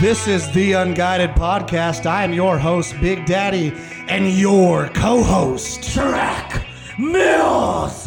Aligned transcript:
This 0.00 0.28
is 0.28 0.48
the 0.52 0.74
Unguided 0.74 1.30
Podcast. 1.30 2.06
I 2.06 2.22
am 2.22 2.32
your 2.32 2.56
host, 2.56 2.94
Big 3.00 3.26
Daddy, 3.26 3.72
and 4.08 4.30
your 4.32 4.88
co 4.90 5.24
host, 5.24 5.82
Track 5.92 6.64
Mills. 7.00 8.06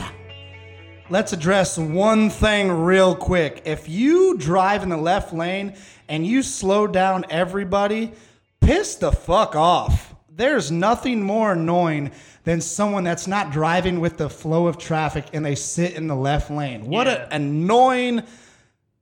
Let's 1.10 1.34
address 1.34 1.78
one 1.78 2.30
thing 2.30 2.72
real 2.72 3.14
quick. 3.14 3.64
If 3.66 3.90
you 3.90 4.38
drive 4.38 4.84
in 4.84 4.90
the 4.90 4.96
left 4.96 5.34
lane 5.34 5.76
and 6.08 6.26
you 6.26 6.44
slow 6.44 6.88
down 6.88 7.26
everybody, 7.30 8.14
piss 8.62 8.96
the 8.96 9.12
fuck 9.12 9.58
off. 9.58 10.16
There's 10.34 10.72
nothing 10.72 11.22
more 11.22 11.52
annoying 11.52 12.12
than 12.46 12.62
someone 12.62 13.04
that's 13.04 13.28
not 13.28 13.52
driving 13.52 14.00
with 14.00 14.16
the 14.18 14.30
flow 14.30 14.68
of 14.68 14.78
traffic 14.78 15.26
and 15.34 15.46
they 15.46 15.56
sit 15.56 15.96
in 15.96 16.08
the 16.08 16.16
left 16.16 16.50
lane. 16.50 16.88
What 16.88 17.08
Yeah. 17.08 17.28
an 17.32 17.42
annoying 17.44 18.24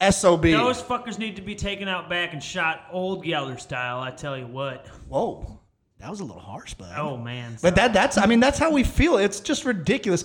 SOB. 0.01 0.43
Those 0.43 0.81
fuckers 0.81 1.17
need 1.17 1.35
to 1.35 1.41
be 1.41 1.55
taken 1.55 1.87
out 1.87 2.09
back 2.09 2.33
and 2.33 2.41
shot 2.41 2.85
old 2.91 3.25
Yeller 3.25 3.57
style. 3.57 3.99
I 3.99 4.11
tell 4.11 4.37
you 4.37 4.47
what. 4.47 4.87
Whoa, 5.07 5.59
that 5.99 6.09
was 6.09 6.21
a 6.21 6.23
little 6.23 6.41
harsh, 6.41 6.73
bud. 6.73 6.93
Oh 6.97 7.17
man. 7.17 7.57
But 7.61 7.75
that 7.75 7.93
that's 7.93 8.17
I 8.17 8.25
mean 8.25 8.39
that's 8.39 8.57
how 8.57 8.71
we 8.71 8.83
feel. 8.83 9.17
It's 9.17 9.39
just 9.39 9.65
ridiculous. 9.65 10.23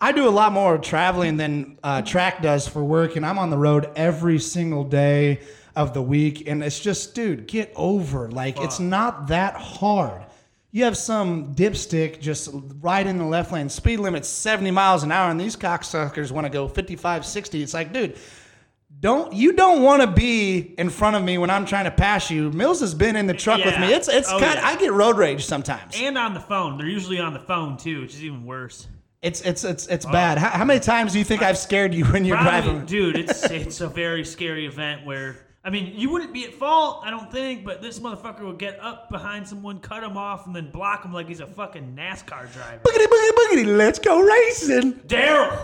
I 0.00 0.12
do 0.12 0.28
a 0.28 0.30
lot 0.30 0.52
more 0.52 0.76
traveling 0.76 1.38
than 1.38 1.78
uh, 1.82 2.02
track 2.02 2.42
does 2.42 2.68
for 2.68 2.84
work, 2.84 3.16
and 3.16 3.24
I'm 3.24 3.38
on 3.38 3.48
the 3.48 3.56
road 3.56 3.90
every 3.96 4.38
single 4.38 4.84
day 4.84 5.40
of 5.74 5.94
the 5.94 6.02
week. 6.02 6.46
And 6.46 6.62
it's 6.62 6.78
just, 6.78 7.14
dude, 7.14 7.46
get 7.46 7.72
over. 7.74 8.30
Like 8.30 8.60
it's 8.60 8.78
not 8.78 9.28
that 9.28 9.54
hard. 9.54 10.26
You 10.72 10.84
have 10.84 10.98
some 10.98 11.54
dipstick 11.54 12.20
just 12.20 12.50
right 12.82 13.06
in 13.06 13.16
the 13.16 13.24
left 13.24 13.52
lane. 13.52 13.70
Speed 13.70 14.00
limit 14.00 14.26
70 14.26 14.70
miles 14.70 15.02
an 15.02 15.12
hour, 15.12 15.30
and 15.30 15.40
these 15.40 15.56
cocksuckers 15.56 16.30
want 16.30 16.44
to 16.44 16.50
go 16.50 16.68
55, 16.68 17.24
60. 17.24 17.62
It's 17.62 17.72
like, 17.72 17.94
dude, 17.94 18.18
don't 18.98 19.32
you 19.32 19.52
don't 19.52 19.82
want 19.82 20.00
to 20.02 20.06
be 20.08 20.58
in 20.78 20.88
front 20.90 21.16
of 21.16 21.22
me 21.22 21.38
when 21.38 21.50
I'm 21.50 21.66
trying 21.66 21.84
to 21.84 21.90
pass 21.90 22.30
you. 22.30 22.50
Mills 22.52 22.80
has 22.80 22.94
been 22.94 23.14
in 23.16 23.26
the 23.26 23.34
truck 23.34 23.64
with 23.64 23.78
me. 23.78 23.92
It's 23.92 24.08
it's 24.08 24.28
Oh, 24.30 24.38
kind. 24.40 24.54
yeah. 24.54 24.66
I 24.66 24.76
get 24.76 24.92
road 24.92 25.18
rage 25.18 25.44
sometimes. 25.44 25.94
and 26.00 26.16
on 26.16 26.34
the 26.34 26.40
phone. 26.40 26.78
They're 26.78 26.86
usually 26.88 27.18
on 27.20 27.32
the 27.34 27.40
phone 27.40 27.76
too, 27.76 28.00
which 28.02 28.14
is 28.14 28.24
even 28.24 28.44
worse. 28.44 28.88
It's 29.22 29.40
it's 29.42 29.64
it's 29.64 29.86
it's 29.88 30.06
oh. 30.06 30.12
bad. 30.12 30.38
How, 30.38 30.50
how 30.50 30.64
many 30.64 30.80
times 30.80 31.12
do 31.12 31.18
you 31.18 31.24
think 31.24 31.42
I've 31.42 31.58
scared 31.58 31.94
you 31.94 32.04
when 32.06 32.24
you're 32.24 32.36
Probably- 32.36 32.62
driving? 32.70 32.86
dude, 32.86 33.16
it's 33.16 33.42
it's 33.50 33.80
a 33.80 33.88
very 33.88 34.24
scary 34.24 34.66
event 34.66 35.04
where 35.04 35.36
I 35.64 35.70
mean 35.70 35.92
you 35.96 36.08
wouldn't 36.10 36.32
be 36.32 36.44
at 36.44 36.54
fault, 36.54 37.02
I 37.04 37.10
don't 37.10 37.30
think, 37.30 37.64
but 37.64 37.82
this 37.82 37.98
motherfucker 37.98 38.42
would 38.42 38.58
get 38.58 38.78
up 38.80 39.10
behind 39.10 39.46
someone, 39.48 39.80
cut 39.80 40.04
him 40.04 40.16
off, 40.16 40.46
and 40.46 40.54
then 40.56 40.70
block 40.70 41.04
him 41.04 41.12
like 41.12 41.28
he's 41.28 41.40
a 41.40 41.46
fucking 41.46 41.94
NASCAR 41.96 42.52
driver. 42.52 42.80
Boogity 42.84 43.06
boogity 43.06 43.30
boogity. 43.64 43.76
Let's 43.76 43.98
go 43.98 44.20
racing, 44.20 44.92
Darrell, 45.06 45.58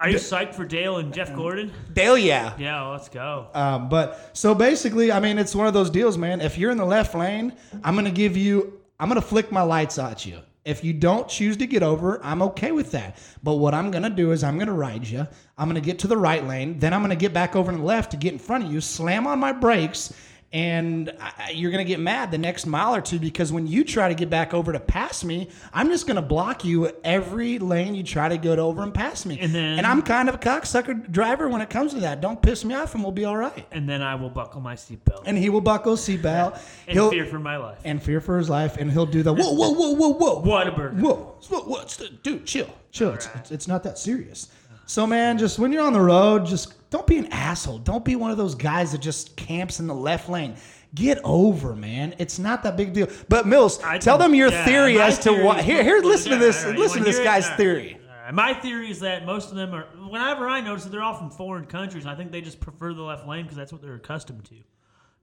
are 0.00 0.08
you 0.08 0.16
psyched 0.16 0.54
for 0.54 0.64
Dale 0.64 0.98
and 0.98 1.12
Jeff 1.12 1.34
Gordon? 1.34 1.72
Dale. 1.92 2.16
Yeah. 2.16 2.54
Yeah, 2.58 2.82
well, 2.82 2.92
let's 2.92 3.08
go. 3.08 3.48
Um, 3.52 3.88
but 3.88 4.30
so 4.32 4.54
basically, 4.54 5.10
I 5.10 5.18
mean, 5.18 5.38
it's 5.38 5.54
one 5.54 5.66
of 5.66 5.74
those 5.74 5.90
deals, 5.90 6.16
man. 6.16 6.40
If 6.40 6.56
you're 6.56 6.70
in 6.70 6.78
the 6.78 6.84
left 6.84 7.14
lane, 7.14 7.52
I'm 7.82 7.94
gonna 7.94 8.10
give 8.10 8.36
you. 8.36 8.80
I'm 9.00 9.08
gonna 9.08 9.20
flick 9.20 9.50
my 9.50 9.62
lights 9.62 9.98
at 9.98 10.24
you. 10.24 10.38
If 10.64 10.84
you 10.84 10.92
don't 10.92 11.28
choose 11.28 11.56
to 11.56 11.66
get 11.66 11.82
over, 11.82 12.20
I'm 12.22 12.42
okay 12.42 12.72
with 12.72 12.90
that. 12.92 13.16
But 13.42 13.54
what 13.54 13.74
I'm 13.74 13.90
gonna 13.90 14.10
do 14.10 14.32
is 14.32 14.44
I'm 14.44 14.58
gonna 14.58 14.72
ride 14.72 15.06
you. 15.06 15.26
I'm 15.56 15.68
gonna 15.68 15.80
get 15.80 15.98
to 16.00 16.06
the 16.06 16.16
right 16.16 16.46
lane. 16.46 16.78
Then 16.78 16.92
I'm 16.92 17.00
gonna 17.00 17.16
get 17.16 17.32
back 17.32 17.56
over 17.56 17.72
to 17.72 17.78
the 17.78 17.82
left 17.82 18.10
to 18.12 18.16
get 18.16 18.32
in 18.32 18.38
front 18.38 18.64
of 18.64 18.72
you. 18.72 18.80
Slam 18.80 19.26
on 19.26 19.38
my 19.38 19.52
brakes. 19.52 20.12
And 20.50 21.12
I, 21.20 21.50
you're 21.50 21.70
gonna 21.70 21.84
get 21.84 22.00
mad 22.00 22.30
the 22.30 22.38
next 22.38 22.64
mile 22.64 22.94
or 22.94 23.02
two 23.02 23.18
because 23.18 23.52
when 23.52 23.66
you 23.66 23.84
try 23.84 24.08
to 24.08 24.14
get 24.14 24.30
back 24.30 24.54
over 24.54 24.72
to 24.72 24.80
pass 24.80 25.22
me, 25.22 25.50
I'm 25.74 25.88
just 25.88 26.06
gonna 26.06 26.22
block 26.22 26.64
you 26.64 26.90
every 27.04 27.58
lane 27.58 27.94
you 27.94 28.02
try 28.02 28.30
to 28.30 28.38
go 28.38 28.52
over 28.54 28.82
and 28.82 28.94
pass 28.94 29.26
me. 29.26 29.38
And 29.40 29.54
then- 29.54 29.76
and 29.78 29.86
I'm 29.86 30.00
kind 30.00 30.26
of 30.28 30.36
a 30.36 30.38
cocksucker 30.38 31.10
driver 31.12 31.48
when 31.50 31.60
it 31.60 31.68
comes 31.68 31.92
to 31.92 32.00
that. 32.00 32.22
Don't 32.22 32.40
piss 32.40 32.64
me 32.64 32.74
off, 32.74 32.94
and 32.94 33.02
we'll 33.02 33.12
be 33.12 33.26
all 33.26 33.36
right 33.36 33.66
and 33.72 33.86
then 33.86 34.00
I 34.00 34.14
will 34.14 34.30
buckle 34.30 34.62
my 34.62 34.74
seatbelt 34.74 35.24
and 35.26 35.36
he 35.36 35.50
will 35.50 35.60
buckle 35.60 35.96
seatbelt. 35.96 36.58
and 36.86 36.94
He'll 36.94 37.10
fear 37.10 37.26
for 37.26 37.38
my 37.38 37.58
life. 37.58 37.78
and 37.84 38.02
fear 38.02 38.20
for 38.22 38.38
his 38.38 38.48
life, 38.48 38.78
and 38.78 38.90
he'll 38.90 39.04
do 39.04 39.22
the 39.22 39.34
whoa, 39.34 39.52
whoa, 39.52 39.70
whoa, 39.72 39.90
whoa, 39.92 40.08
whoa, 40.14 40.42
Whataburger. 40.42 40.98
whoa, 40.98 41.34
whoa, 41.48 41.60
what's 41.64 41.96
the 41.96 42.08
dude? 42.08 42.46
Chill, 42.46 42.68
chill. 42.90 43.12
It's, 43.12 43.28
it's, 43.34 43.50
it's 43.50 43.68
not 43.68 43.82
that 43.82 43.98
serious. 43.98 44.48
So 44.88 45.06
man, 45.06 45.36
just 45.36 45.58
when 45.58 45.70
you're 45.70 45.84
on 45.84 45.92
the 45.92 46.00
road, 46.00 46.46
just 46.46 46.88
don't 46.88 47.06
be 47.06 47.18
an 47.18 47.26
asshole. 47.26 47.76
Don't 47.76 48.06
be 48.06 48.16
one 48.16 48.30
of 48.30 48.38
those 48.38 48.54
guys 48.54 48.92
that 48.92 49.02
just 49.02 49.36
camps 49.36 49.80
in 49.80 49.86
the 49.86 49.94
left 49.94 50.30
lane. 50.30 50.54
Get 50.94 51.20
over, 51.24 51.76
man. 51.76 52.14
It's 52.16 52.38
not 52.38 52.62
that 52.62 52.78
big 52.78 52.94
deal. 52.94 53.06
But 53.28 53.46
Mills, 53.46 53.82
I 53.82 53.98
tell 53.98 54.16
them 54.16 54.34
your 54.34 54.50
yeah, 54.50 54.64
theory 54.64 54.98
as 54.98 55.18
to 55.20 55.44
what. 55.44 55.62
Here, 55.62 55.84
here, 55.84 56.00
listen 56.00 56.32
to 56.32 56.38
this. 56.38 56.64
right, 56.64 56.74
listen 56.74 57.00
to 57.00 57.04
this 57.04 57.16
hear 57.16 57.22
it? 57.22 57.26
guy's 57.26 57.48
theory. 57.50 58.00
Right. 58.24 58.32
My 58.32 58.54
theory 58.54 58.90
is 58.90 59.00
that 59.00 59.26
most 59.26 59.50
of 59.50 59.56
them 59.56 59.74
are. 59.74 59.84
Whenever 60.08 60.48
I 60.48 60.62
notice 60.62 60.84
that 60.84 60.90
they're 60.90 61.02
all 61.02 61.12
from 61.12 61.30
foreign 61.30 61.66
countries, 61.66 62.06
I 62.06 62.14
think 62.14 62.32
they 62.32 62.40
just 62.40 62.58
prefer 62.58 62.94
the 62.94 63.02
left 63.02 63.28
lane 63.28 63.42
because 63.42 63.58
that's 63.58 63.74
what 63.74 63.82
they're 63.82 63.96
accustomed 63.96 64.46
to. 64.46 64.54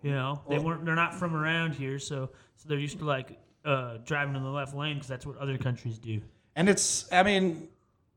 You 0.04 0.12
know, 0.12 0.44
they 0.48 0.60
weren't. 0.60 0.86
They're 0.86 0.94
not 0.94 1.16
from 1.16 1.36
around 1.36 1.74
here, 1.74 1.98
so 1.98 2.30
so 2.56 2.70
they're 2.70 2.78
used 2.78 3.00
to 3.00 3.06
like 3.06 3.40
uh, 3.66 3.98
driving 4.06 4.36
in 4.36 4.44
the 4.44 4.50
left 4.50 4.76
lane 4.76 4.98
because 4.98 5.08
that's 5.08 5.26
what 5.26 5.38
other 5.38 5.58
countries 5.58 5.98
do. 5.98 6.22
And 6.56 6.70
it's, 6.70 7.12
I 7.12 7.24
mean, 7.24 7.68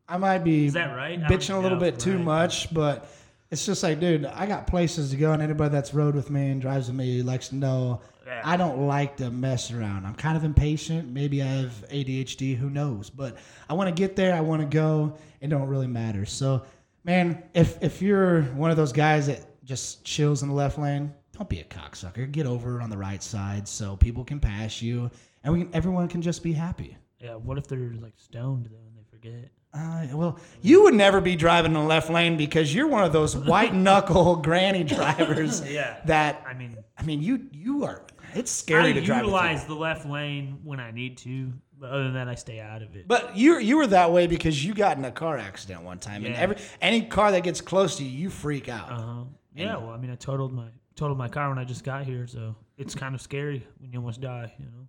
I 0.08 0.16
might 0.16 0.38
be 0.38 0.66
Is 0.66 0.72
that 0.74 0.96
right? 0.96 1.20
Bitching 1.20 1.54
a 1.54 1.58
little 1.58 1.76
know. 1.78 1.84
bit 1.84 1.98
too 1.98 2.16
Right. 2.16 2.24
much, 2.24 2.72
but 2.72 3.10
it's 3.50 3.64
just 3.66 3.82
like, 3.82 4.00
dude, 4.00 4.24
I 4.24 4.46
got 4.46 4.66
places 4.66 5.10
to 5.10 5.16
go, 5.16 5.32
and 5.32 5.42
anybody 5.42 5.70
that's 5.72 5.92
rode 5.94 6.14
with 6.14 6.30
me 6.30 6.48
and 6.50 6.60
drives 6.60 6.86
with 6.88 6.96
me 6.96 7.22
likes 7.22 7.48
to 7.48 7.56
know 7.56 8.00
Yeah. 8.26 8.42
I 8.44 8.56
don't 8.58 8.86
like 8.86 9.16
to 9.18 9.30
mess 9.30 9.70
around. 9.70 10.04
I'm 10.04 10.14
kind 10.14 10.36
of 10.36 10.44
impatient. 10.44 11.08
Maybe 11.10 11.42
I 11.42 11.46
have 11.46 11.84
ADHD. 11.90 12.54
Who 12.54 12.68
knows? 12.68 13.08
But 13.08 13.38
I 13.70 13.72
want 13.74 13.88
to 13.88 13.98
get 13.98 14.16
there. 14.16 14.34
I 14.34 14.40
want 14.42 14.60
to 14.60 14.66
go. 14.68 15.16
It 15.40 15.48
don't 15.48 15.66
really 15.66 15.86
matter. 15.86 16.26
So, 16.26 16.62
man, 17.04 17.42
if 17.54 17.82
if 17.82 18.02
you're 18.02 18.42
one 18.54 18.70
of 18.70 18.76
those 18.76 18.92
guys 18.92 19.28
that 19.28 19.46
just 19.64 20.04
chills 20.04 20.42
in 20.42 20.50
the 20.50 20.54
left 20.54 20.78
lane, 20.78 21.14
don't 21.32 21.48
be 21.48 21.60
a 21.60 21.64
cocksucker. 21.64 22.30
Get 22.30 22.44
over 22.44 22.82
on 22.82 22.90
the 22.90 22.98
right 22.98 23.22
side 23.22 23.66
so 23.66 23.96
people 23.96 24.24
can 24.24 24.40
pass 24.40 24.82
you, 24.82 25.10
and 25.42 25.54
we 25.54 25.62
can, 25.64 25.74
everyone 25.74 26.06
can 26.08 26.20
just 26.20 26.42
be 26.42 26.52
happy. 26.52 26.98
Yeah. 27.20 27.34
What 27.36 27.56
if 27.56 27.66
they're 27.66 27.94
like 27.98 28.14
stoned 28.18 28.68
though 28.70 28.76
and 28.86 28.94
they 28.98 29.04
forget? 29.10 29.50
Uh, 29.74 30.06
well, 30.12 30.38
you 30.62 30.84
would 30.84 30.94
never 30.94 31.20
be 31.20 31.36
driving 31.36 31.72
in 31.72 31.74
the 31.74 31.86
left 31.86 32.10
lane 32.10 32.36
because 32.36 32.74
you're 32.74 32.86
one 32.88 33.04
of 33.04 33.12
those 33.12 33.36
white 33.52 33.74
knuckle 33.74 34.36
granny 34.36 34.82
drivers. 34.96 35.60
Yeah. 35.70 35.98
That 36.06 36.42
I 36.46 36.54
mean, 36.54 36.76
I 36.96 37.02
mean, 37.02 37.22
you 37.22 37.48
you 37.52 37.84
are. 37.84 38.02
It's 38.34 38.60
I 38.60 38.62
scary 38.62 38.92
to 38.94 39.00
drive. 39.00 39.20
you. 39.20 39.26
utilize 39.26 39.66
the 39.66 39.74
left 39.74 40.06
lane 40.06 40.58
when 40.62 40.80
I 40.80 40.90
need 40.90 41.18
to, 41.18 41.52
but 41.78 41.90
other 41.90 42.04
than 42.04 42.14
that, 42.14 42.28
I 42.28 42.34
stay 42.34 42.60
out 42.60 42.82
of 42.82 42.94
it. 42.96 43.06
But 43.08 43.36
you 43.36 43.58
you 43.58 43.76
were 43.76 43.86
that 43.88 44.12
way 44.12 44.26
because 44.26 44.64
you 44.64 44.74
got 44.74 44.96
in 44.96 45.04
a 45.04 45.10
car 45.10 45.38
accident 45.38 45.82
one 45.82 45.98
time, 45.98 46.24
and 46.24 46.34
every 46.34 46.56
any 46.80 47.02
car 47.02 47.32
that 47.32 47.42
gets 47.42 47.60
close 47.60 47.96
to 47.96 48.04
you, 48.04 48.10
you 48.10 48.30
freak 48.30 48.68
out. 48.68 48.90
Uh 48.90 48.96
huh. 49.00 49.24
Yeah. 49.54 49.76
Well, 49.76 49.90
I 49.90 49.96
mean, 49.98 50.10
I 50.10 50.14
totaled 50.14 50.52
my 50.52 50.68
totaled 50.96 51.18
my 51.18 51.28
car 51.28 51.48
when 51.48 51.58
I 51.58 51.64
just 51.64 51.84
got 51.84 52.04
here, 52.04 52.26
so 52.26 52.56
it's 52.76 52.94
kind 52.94 53.14
of 53.14 53.20
scary 53.20 53.66
when 53.78 53.92
you 53.92 53.98
almost 53.98 54.20
die. 54.20 54.52
You 54.58 54.66
know. 54.66 54.88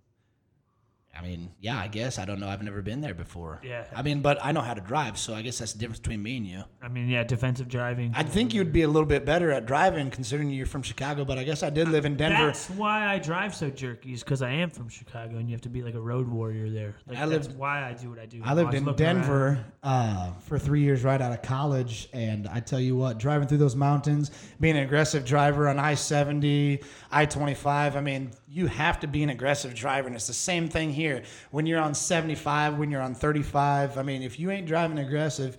I 1.18 1.22
mean, 1.22 1.50
yeah, 1.60 1.78
I 1.78 1.88
guess 1.88 2.18
I 2.18 2.24
don't 2.24 2.38
know. 2.38 2.48
I've 2.48 2.62
never 2.62 2.82
been 2.82 3.00
there 3.00 3.14
before. 3.14 3.60
Yeah. 3.64 3.84
I 3.94 4.02
mean, 4.02 4.20
but 4.22 4.38
I 4.42 4.52
know 4.52 4.60
how 4.60 4.74
to 4.74 4.80
drive, 4.80 5.18
so 5.18 5.34
I 5.34 5.42
guess 5.42 5.58
that's 5.58 5.72
the 5.72 5.78
difference 5.78 5.98
between 5.98 6.22
me 6.22 6.36
and 6.36 6.46
you. 6.46 6.62
I 6.80 6.88
mean, 6.88 7.08
yeah, 7.08 7.24
defensive 7.24 7.68
driving. 7.68 8.12
I 8.14 8.22
think 8.22 8.54
you'd 8.54 8.72
be 8.72 8.82
a 8.82 8.88
little 8.88 9.08
bit 9.08 9.24
better 9.26 9.50
at 9.50 9.66
driving 9.66 10.10
considering 10.10 10.50
you're 10.50 10.66
from 10.66 10.82
Chicago, 10.82 11.24
but 11.24 11.36
I 11.36 11.42
guess 11.44 11.62
I 11.64 11.70
did 11.70 11.88
live 11.88 12.04
in 12.04 12.16
Denver. 12.16 12.46
That's 12.46 12.70
why 12.70 13.06
I 13.12 13.18
drive 13.18 13.54
so 13.54 13.70
jerky, 13.70 14.12
is 14.12 14.22
because 14.22 14.40
I 14.40 14.50
am 14.50 14.70
from 14.70 14.88
Chicago, 14.88 15.36
and 15.36 15.48
you 15.48 15.54
have 15.54 15.60
to 15.62 15.68
be 15.68 15.82
like 15.82 15.94
a 15.94 16.00
road 16.00 16.28
warrior 16.28 16.70
there. 16.70 16.94
Like, 17.06 17.18
I 17.18 17.26
that's 17.26 17.48
lived- 17.48 17.58
why 17.58 17.82
I 17.88 17.92
do 17.92 18.08
what 18.08 18.18
I 18.20 18.26
do. 18.26 18.40
I 18.44 18.54
lived 18.54 18.68
always 18.74 18.80
in. 18.86 18.94
Denver 18.96 19.64
uh, 19.82 20.32
for 20.40 20.58
three 20.58 20.82
years 20.82 21.02
right 21.02 21.20
out 21.20 21.32
of 21.32 21.42
college, 21.42 22.08
and 22.12 22.46
I 22.48 22.60
tell 22.60 22.80
you 22.80 22.94
what, 22.96 23.18
driving 23.18 23.48
through 23.48 23.58
those 23.58 23.76
mountains, 23.76 24.30
being 24.60 24.76
an 24.76 24.84
aggressive 24.84 25.24
driver 25.24 25.68
on 25.68 25.78
I 25.78 25.94
seventy, 25.96 26.80
I 27.10 27.26
twenty 27.26 27.54
five. 27.54 27.96
I 27.96 28.00
mean, 28.00 28.30
you 28.52 28.66
have 28.66 28.98
to 29.00 29.06
be 29.06 29.22
an 29.22 29.30
aggressive 29.30 29.74
driver, 29.74 30.08
and 30.08 30.16
it's 30.16 30.26
the 30.26 30.32
same 30.32 30.68
thing 30.68 30.92
here. 30.92 31.22
When 31.52 31.66
you're 31.66 31.80
on 31.80 31.94
seventy 31.94 32.34
five, 32.34 32.76
when 32.78 32.90
you're 32.90 33.00
on 33.00 33.14
thirty 33.14 33.42
five, 33.42 33.96
I 33.96 34.02
mean, 34.02 34.22
if 34.22 34.40
you 34.40 34.50
ain't 34.50 34.66
driving 34.66 34.98
aggressive, 34.98 35.56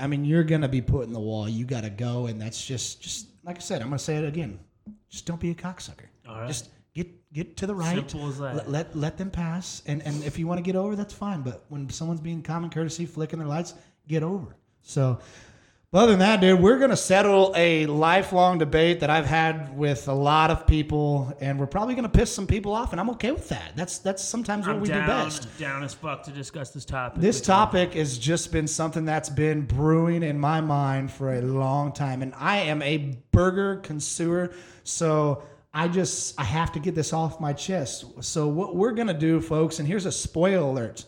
I 0.00 0.08
mean, 0.08 0.24
you're 0.24 0.42
gonna 0.42 0.68
be 0.68 0.82
put 0.82 1.06
in 1.06 1.12
the 1.12 1.20
wall. 1.20 1.48
You 1.48 1.64
got 1.64 1.84
to 1.84 1.90
go, 1.90 2.26
and 2.26 2.40
that's 2.40 2.64
just, 2.64 3.00
just 3.00 3.28
like 3.44 3.56
I 3.56 3.60
said, 3.60 3.82
I'm 3.82 3.88
gonna 3.88 4.00
say 4.00 4.16
it 4.16 4.24
again. 4.24 4.58
Just 5.08 5.26
don't 5.26 5.38
be 5.38 5.50
a 5.50 5.54
cocksucker. 5.54 6.06
All 6.28 6.40
right. 6.40 6.48
Just 6.48 6.70
get 6.92 7.32
get 7.32 7.56
to 7.58 7.68
the 7.68 7.74
right. 7.74 7.94
Simple 7.94 8.28
as 8.28 8.38
that. 8.38 8.56
Let, 8.56 8.70
let 8.70 8.96
let 8.96 9.16
them 9.16 9.30
pass, 9.30 9.82
and 9.86 10.02
and 10.02 10.24
if 10.24 10.36
you 10.36 10.48
want 10.48 10.58
to 10.58 10.62
get 10.64 10.74
over, 10.74 10.96
that's 10.96 11.14
fine. 11.14 11.42
But 11.42 11.64
when 11.68 11.88
someone's 11.88 12.20
being 12.20 12.42
common 12.42 12.68
courtesy, 12.68 13.06
flicking 13.06 13.38
their 13.38 13.48
lights, 13.48 13.74
get 14.08 14.24
over. 14.24 14.56
So, 14.82 15.20
but 15.94 16.00
other 16.00 16.10
than 16.10 16.18
that, 16.18 16.40
dude, 16.40 16.58
we're 16.58 16.80
gonna 16.80 16.96
settle 16.96 17.52
a 17.54 17.86
lifelong 17.86 18.58
debate 18.58 18.98
that 18.98 19.10
I've 19.10 19.26
had 19.26 19.78
with 19.78 20.08
a 20.08 20.12
lot 20.12 20.50
of 20.50 20.66
people, 20.66 21.32
and 21.40 21.56
we're 21.56 21.68
probably 21.68 21.94
gonna 21.94 22.08
piss 22.08 22.34
some 22.34 22.48
people 22.48 22.72
off, 22.74 22.90
and 22.90 23.00
I'm 23.00 23.10
okay 23.10 23.30
with 23.30 23.48
that. 23.50 23.76
That's 23.76 23.98
that's 23.98 24.20
sometimes 24.20 24.66
what 24.66 24.74
I'm 24.74 24.82
we 24.82 24.88
down, 24.88 25.02
do 25.02 25.06
best. 25.06 25.56
down 25.56 25.84
as 25.84 25.94
fuck 25.94 26.24
to 26.24 26.32
discuss 26.32 26.70
this 26.70 26.84
topic. 26.84 27.20
This 27.20 27.36
with 27.36 27.44
you. 27.44 27.54
topic 27.54 27.94
has 27.94 28.18
just 28.18 28.50
been 28.50 28.66
something 28.66 29.04
that's 29.04 29.28
been 29.28 29.66
brewing 29.66 30.24
in 30.24 30.36
my 30.36 30.60
mind 30.60 31.12
for 31.12 31.32
a 31.32 31.40
long 31.40 31.92
time, 31.92 32.22
and 32.22 32.34
I 32.34 32.56
am 32.56 32.82
a 32.82 33.16
burger 33.30 33.76
consumer, 33.76 34.50
so 34.82 35.44
I 35.72 35.86
just 35.86 36.40
I 36.40 36.42
have 36.42 36.72
to 36.72 36.80
get 36.80 36.96
this 36.96 37.12
off 37.12 37.40
my 37.40 37.52
chest. 37.52 38.04
So 38.20 38.48
what 38.48 38.74
we're 38.74 38.94
gonna 38.94 39.16
do, 39.16 39.40
folks, 39.40 39.78
and 39.78 39.86
here's 39.86 40.06
a 40.06 40.12
spoiler 40.12 40.68
alert: 40.68 41.04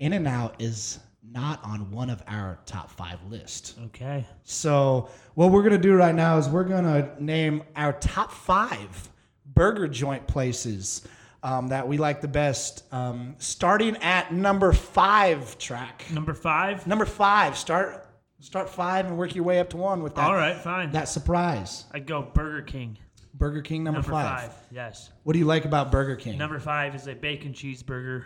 In-N-Out 0.00 0.54
is 0.58 1.00
not 1.32 1.62
on 1.64 1.90
one 1.90 2.10
of 2.10 2.22
our 2.26 2.58
top 2.66 2.90
five 2.90 3.18
lists. 3.30 3.74
Okay. 3.86 4.26
So 4.44 5.08
what 5.34 5.50
we're 5.50 5.62
gonna 5.62 5.78
do 5.78 5.94
right 5.94 6.14
now 6.14 6.38
is 6.38 6.48
we're 6.48 6.64
gonna 6.64 7.10
name 7.18 7.62
our 7.76 7.92
top 7.94 8.30
five 8.32 9.08
burger 9.54 9.88
joint 9.88 10.26
places 10.26 11.06
um, 11.42 11.68
that 11.68 11.86
we 11.88 11.96
like 11.96 12.20
the 12.20 12.28
best. 12.28 12.84
Um, 12.92 13.34
starting 13.38 13.96
at 13.98 14.32
number 14.32 14.72
five 14.72 15.58
track. 15.58 16.04
Number 16.12 16.34
five. 16.34 16.86
Number 16.86 17.06
five. 17.06 17.56
Start 17.56 18.06
start 18.40 18.68
five 18.68 19.06
and 19.06 19.16
work 19.16 19.34
your 19.34 19.44
way 19.44 19.58
up 19.60 19.70
to 19.70 19.76
one 19.76 20.02
with 20.02 20.14
that. 20.16 20.24
All 20.26 20.34
right, 20.34 20.56
fine. 20.56 20.90
That 20.92 21.08
surprise. 21.08 21.84
I'd 21.92 22.06
go 22.06 22.22
Burger 22.22 22.62
King. 22.62 22.98
Burger 23.34 23.62
King 23.62 23.82
number, 23.84 24.00
Number 24.02 24.12
five. 24.12 24.40
five. 24.52 24.54
Yes. 24.70 25.10
What 25.22 25.32
do 25.32 25.38
you 25.38 25.46
like 25.46 25.64
about 25.64 25.90
Burger 25.90 26.16
King? 26.16 26.36
Number 26.38 26.58
five 26.60 26.94
is 26.94 27.08
a 27.08 27.14
bacon 27.14 27.52
cheeseburger 27.54 28.24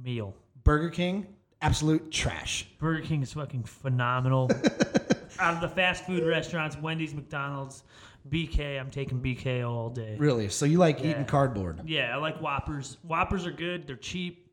meal. 0.00 0.34
Burger 0.62 0.88
King, 0.90 1.26
absolute 1.64 2.10
trash. 2.10 2.66
Burger 2.78 3.00
King 3.02 3.22
is 3.22 3.32
fucking 3.32 3.64
phenomenal. 3.64 4.50
Out 5.40 5.54
of 5.54 5.60
the 5.60 5.68
fast 5.68 6.04
food 6.06 6.24
restaurants, 6.24 6.76
Wendy's, 6.78 7.14
McDonald's, 7.14 7.82
BK, 8.28 8.78
I'm 8.78 8.90
taking 8.90 9.20
BK 9.20 9.68
all 9.68 9.90
day. 9.90 10.16
Really? 10.18 10.48
So 10.48 10.64
you 10.66 10.78
like 10.78 11.00
Yeah. 11.00 11.10
eating 11.10 11.24
cardboard? 11.24 11.80
Yeah, 11.84 12.14
I 12.14 12.16
like 12.18 12.40
Whoppers. 12.40 12.98
Whoppers 13.02 13.46
are 13.46 13.50
good. 13.50 13.86
They're 13.86 13.96
cheap, 13.96 14.50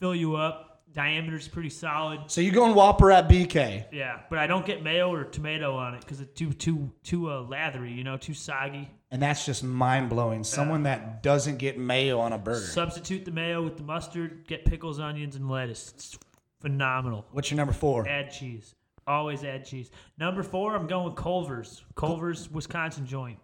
fill 0.00 0.14
you 0.14 0.34
up. 0.36 0.64
Diameter's 0.94 1.46
pretty 1.46 1.68
solid. 1.68 2.18
So 2.28 2.40
you 2.40 2.50
going 2.50 2.74
Whopper 2.74 3.12
at 3.12 3.28
BK? 3.28 3.84
Yeah, 3.92 4.20
but 4.30 4.38
I 4.38 4.46
don't 4.46 4.64
get 4.64 4.82
mayo 4.82 5.12
or 5.12 5.22
tomato 5.24 5.76
on 5.76 5.94
it 5.94 6.00
because 6.00 6.20
it's 6.22 6.32
too 6.32 6.50
too 6.54 6.90
too 7.04 7.30
uh, 7.30 7.42
lathery. 7.42 7.92
You 7.92 8.04
know, 8.04 8.16
too 8.16 8.32
soggy. 8.32 8.88
And 9.10 9.20
that's 9.20 9.44
just 9.44 9.62
mind 9.62 10.08
blowing. 10.08 10.44
Someone 10.44 10.84
that 10.84 11.22
doesn't 11.22 11.58
get 11.58 11.78
mayo 11.78 12.18
on 12.18 12.32
a 12.32 12.38
burger. 12.38 12.60
Substitute 12.66 13.26
the 13.26 13.30
mayo 13.30 13.62
with 13.62 13.76
the 13.76 13.82
mustard. 13.82 14.46
Get 14.48 14.64
pickles, 14.64 14.98
onions, 14.98 15.36
and 15.36 15.48
lettuce. 15.50 15.92
It's 15.94 16.18
phenomenal. 16.60 17.26
What's 17.32 17.50
your 17.50 17.56
number 17.56 17.72
four? 17.72 18.06
Add 18.08 18.30
cheese. 18.32 18.74
Always 19.06 19.42
add 19.44 19.64
cheese. 19.64 19.90
Number 20.18 20.42
four, 20.42 20.74
I'm 20.76 20.86
going 20.86 21.06
with 21.06 21.16
Culver's. 21.16 21.82
Culver's, 21.94 22.50
Wisconsin 22.50 23.06
joint. 23.06 23.38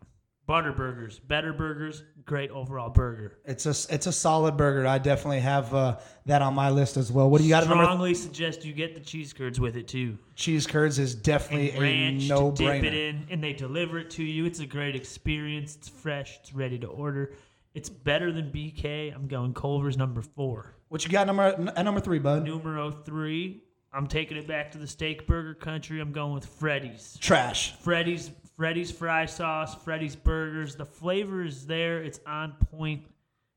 Butter 0.46 0.72
burgers, 0.72 1.20
better 1.20 1.55
burgers, 1.55 2.05
great 2.26 2.50
overall 2.50 2.90
burger. 2.90 3.38
It's 3.46 3.64
a 3.64 3.70
it's 3.94 4.06
a 4.06 4.12
solid 4.12 4.58
burger. 4.58 4.87
I 4.87 4.99
definitely 4.99 5.40
have 5.40 5.72
uh, 5.72 5.96
that 6.26 6.43
on 6.43 6.52
my 6.55 6.69
list 6.69 6.99
as 6.99 7.11
well. 7.11 7.31
What 7.31 7.38
do 7.38 7.44
you 7.44 7.49
got? 7.50 7.64
Strongly 7.64 8.12
suggest 8.12 8.62
you 8.62 8.75
get 8.75 8.93
the 8.93 9.00
cheese 9.00 9.32
curds 9.32 9.58
with 9.58 9.75
it 9.75 9.88
too. 9.88 10.19
cheese 10.34 10.66
curds 10.66 10.99
is 10.99 11.14
definitely 11.14 11.70
And 11.70 11.81
ranch 11.81 12.25
a 12.25 12.28
no 12.28 12.50
to 12.50 12.56
dip 12.62 12.84
it 12.84 12.93
brainer. 12.93 13.08
in, 13.08 13.26
and 13.31 13.43
they 13.43 13.55
deliver 13.55 13.99
it 13.99 14.11
to 14.11 14.22
you. 14.22 14.44
It's 14.44 14.61
a 14.61 14.66
great 14.66 14.94
experience. 14.94 15.76
It's 15.76 15.88
fresh. 15.88 16.38
It's 16.43 16.52
ready 16.52 16.78
to 16.81 16.88
order. 16.88 17.32
It's 17.72 17.88
better 17.88 18.31
than 18.31 18.50
BK. 18.52 19.14
I'm 19.14 19.26
going 19.28 19.55
Culver's 19.55 19.96
number 19.96 20.20
four. 20.20 20.74
What 20.88 21.04
you 21.04 21.10
got 21.10 21.26
number 21.26 21.42
at 21.76 21.84
number 21.84 22.00
three, 22.00 22.19
bud? 22.19 22.44
Numero 22.44 22.90
three. 22.90 23.62
I'm 23.92 24.06
taking 24.06 24.36
it 24.36 24.48
back 24.48 24.72
to 24.72 24.78
the 24.78 24.86
steak 24.86 25.26
burger 25.26 25.54
country. 25.54 26.00
I'm 26.00 26.12
going 26.12 26.34
with 26.34 26.46
Freddy's. 26.46 27.16
Trash. 27.20 27.76
Freddy's 27.76 28.31
Freddy's 28.56 28.90
fry 28.90 29.26
sauce, 29.26 29.75
Freddy's 29.75 30.14
burgers. 30.14 30.76
The 30.76 30.84
flavor 30.84 31.44
is 31.44 31.66
there. 31.66 32.02
It's 32.02 32.20
on 32.26 32.54
point. 32.70 33.02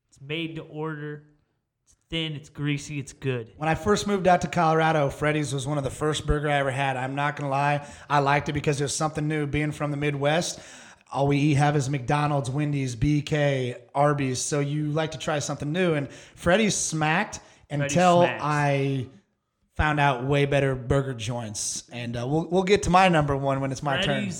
It's 0.10 0.20
made 0.20 0.56
to 0.56 0.64
order. 0.64 1.24
It's 1.84 1.96
thin. 2.10 2.34
It's 2.34 2.50
greasy. 2.50 2.98
It's 2.98 3.14
good. 3.14 3.52
When 3.58 3.70
I 3.70 3.76
first 3.76 4.08
moved 4.08 4.28
out 4.28 4.42
to 4.42 4.48
Colorado, 4.48 5.10
Freddy's 5.10 5.54
was 5.54 5.68
one 5.68 5.78
of 5.78 5.84
the 5.84 5.92
first 5.92 6.26
burger 6.26 6.50
I 6.50 6.56
ever 6.56 6.72
had. 6.72 6.98
I'm 6.98 7.14
not 7.14 7.36
gonna 7.36 7.52
lie, 7.52 7.86
I 8.10 8.20
liked 8.20 8.50
it 8.50 8.54
because 8.54 8.82
it 8.82 8.86
was 8.86 8.96
something 8.96 9.28
new. 9.28 9.46
Being 9.46 9.72
from 9.72 9.92
the 9.92 9.98
Midwest, 9.98 10.60
all 11.12 11.28
we 11.28 11.54
have 11.54 11.76
is 11.76 11.90
McDonald's, 11.90 12.50
Wendy's, 12.50 12.96
BK, 12.96 13.78
Arby's. 13.96 14.40
So 14.40 14.60
you 14.60 14.88
like 14.88 15.12
to 15.12 15.18
try 15.18 15.40
something 15.40 15.72
new, 15.72 15.94
and 15.94 16.10
Freddy's 16.36 16.76
smacked 16.76 17.40
until 17.70 18.24
smacks. 18.24 18.44
I 18.44 19.08
found 19.76 20.00
out 20.00 20.26
way 20.26 20.46
better 20.46 20.76
burger 20.76 21.14
joints. 21.14 21.84
And 21.92 22.18
uh, 22.18 22.28
we'll 22.28 22.48
we'll 22.50 22.64
get 22.64 22.84
to 22.84 22.90
my 22.90 23.08
number 23.08 23.38
one 23.38 23.62
when 23.62 23.72
it's 23.72 23.84
my 23.84 24.02
turn. 24.02 24.32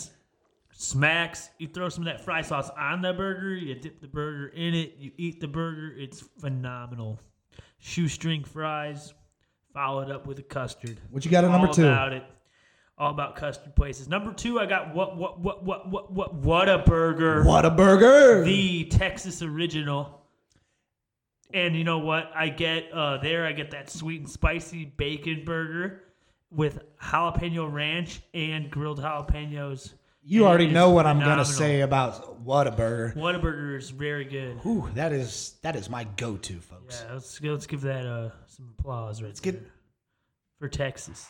Smacks. 0.80 1.50
You 1.58 1.68
throw 1.68 1.90
some 1.90 2.06
of 2.06 2.14
that 2.14 2.24
fry 2.24 2.42
sauce 2.42 2.70
on 2.78 3.02
the 3.02 3.14
burger. 3.14 3.56
You 3.56 3.76
dip 3.76 4.00
the 4.00 4.08
burger 4.08 4.50
in 4.50 4.76
it. 4.76 4.96
You 5.00 5.12
eat 5.18 5.40
the 5.40 5.48
burger. 5.48 5.94
It's 5.98 6.22
phenomenal. 6.40 7.20
Shoestring 7.80 8.44
fries, 8.44 9.14
followed 9.74 10.12
up 10.12 10.28
with 10.28 10.38
a 10.40 10.44
custard. 10.44 11.00
What 11.10 11.26
you 11.26 11.32
got 11.32 11.44
at 11.46 11.52
number 11.52 11.68
All 11.68 11.74
two? 11.74 11.88
about 11.88 12.14
it. 12.14 12.24
All 13.00 13.12
about 13.12 13.36
custard 13.36 13.76
places. 13.76 14.08
Number 14.08 14.34
two, 14.34 14.60
I 14.60 14.66
got 14.66 14.96
what 14.96 15.18
what 15.18 15.40
what 15.40 15.64
what 15.64 15.88
what 15.88 16.12
what 16.12 16.42
Whataburger. 16.42 17.46
What 17.46 17.64
a 17.64 17.70
burger! 17.70 18.44
the 18.44 18.86
Texas 18.86 19.42
original. 19.44 20.22
And 21.54 21.76
you 21.76 21.84
know 21.84 22.00
what? 22.00 22.32
I 22.36 22.50
get 22.50 22.92
uh, 22.92 23.18
there. 23.20 23.46
I 23.46 23.52
get 23.52 23.72
that 23.72 23.90
sweet 23.90 24.22
and 24.22 24.30
spicy 24.30 24.86
bacon 24.86 25.44
burger 25.46 26.04
with 26.52 26.80
jalapeno 27.02 27.72
ranch 27.72 28.22
and 28.34 28.70
grilled 28.72 29.00
jalapenos. 29.00 29.94
you 30.24 30.42
And 30.42 30.50
already 30.50 30.68
know 30.68 30.90
what 30.90 31.06
I'm 31.06 31.20
gonna 31.20 31.46
say 31.46 31.82
about 31.82 32.40
what 32.42 32.66
a 32.68 32.72
burger. 32.72 33.14
Whataburger 33.16 33.78
is 33.78 33.92
very 33.92 34.26
good. 34.26 34.60
Ooh, 34.66 34.90
that 34.96 35.14
is 35.14 35.54
that 35.62 35.76
is 35.76 35.88
my 35.90 36.04
go-to, 36.04 36.60
folks. 36.60 37.04
Yeah, 37.06 37.14
let's 37.14 37.42
let's 37.42 37.68
give 37.68 37.82
that 37.82 38.06
uh, 38.06 38.32
some 38.48 38.74
applause 38.78 39.22
right 39.22 39.40
get- 39.42 39.62
there 39.62 39.72
for 40.60 40.68
Texas. 40.68 41.28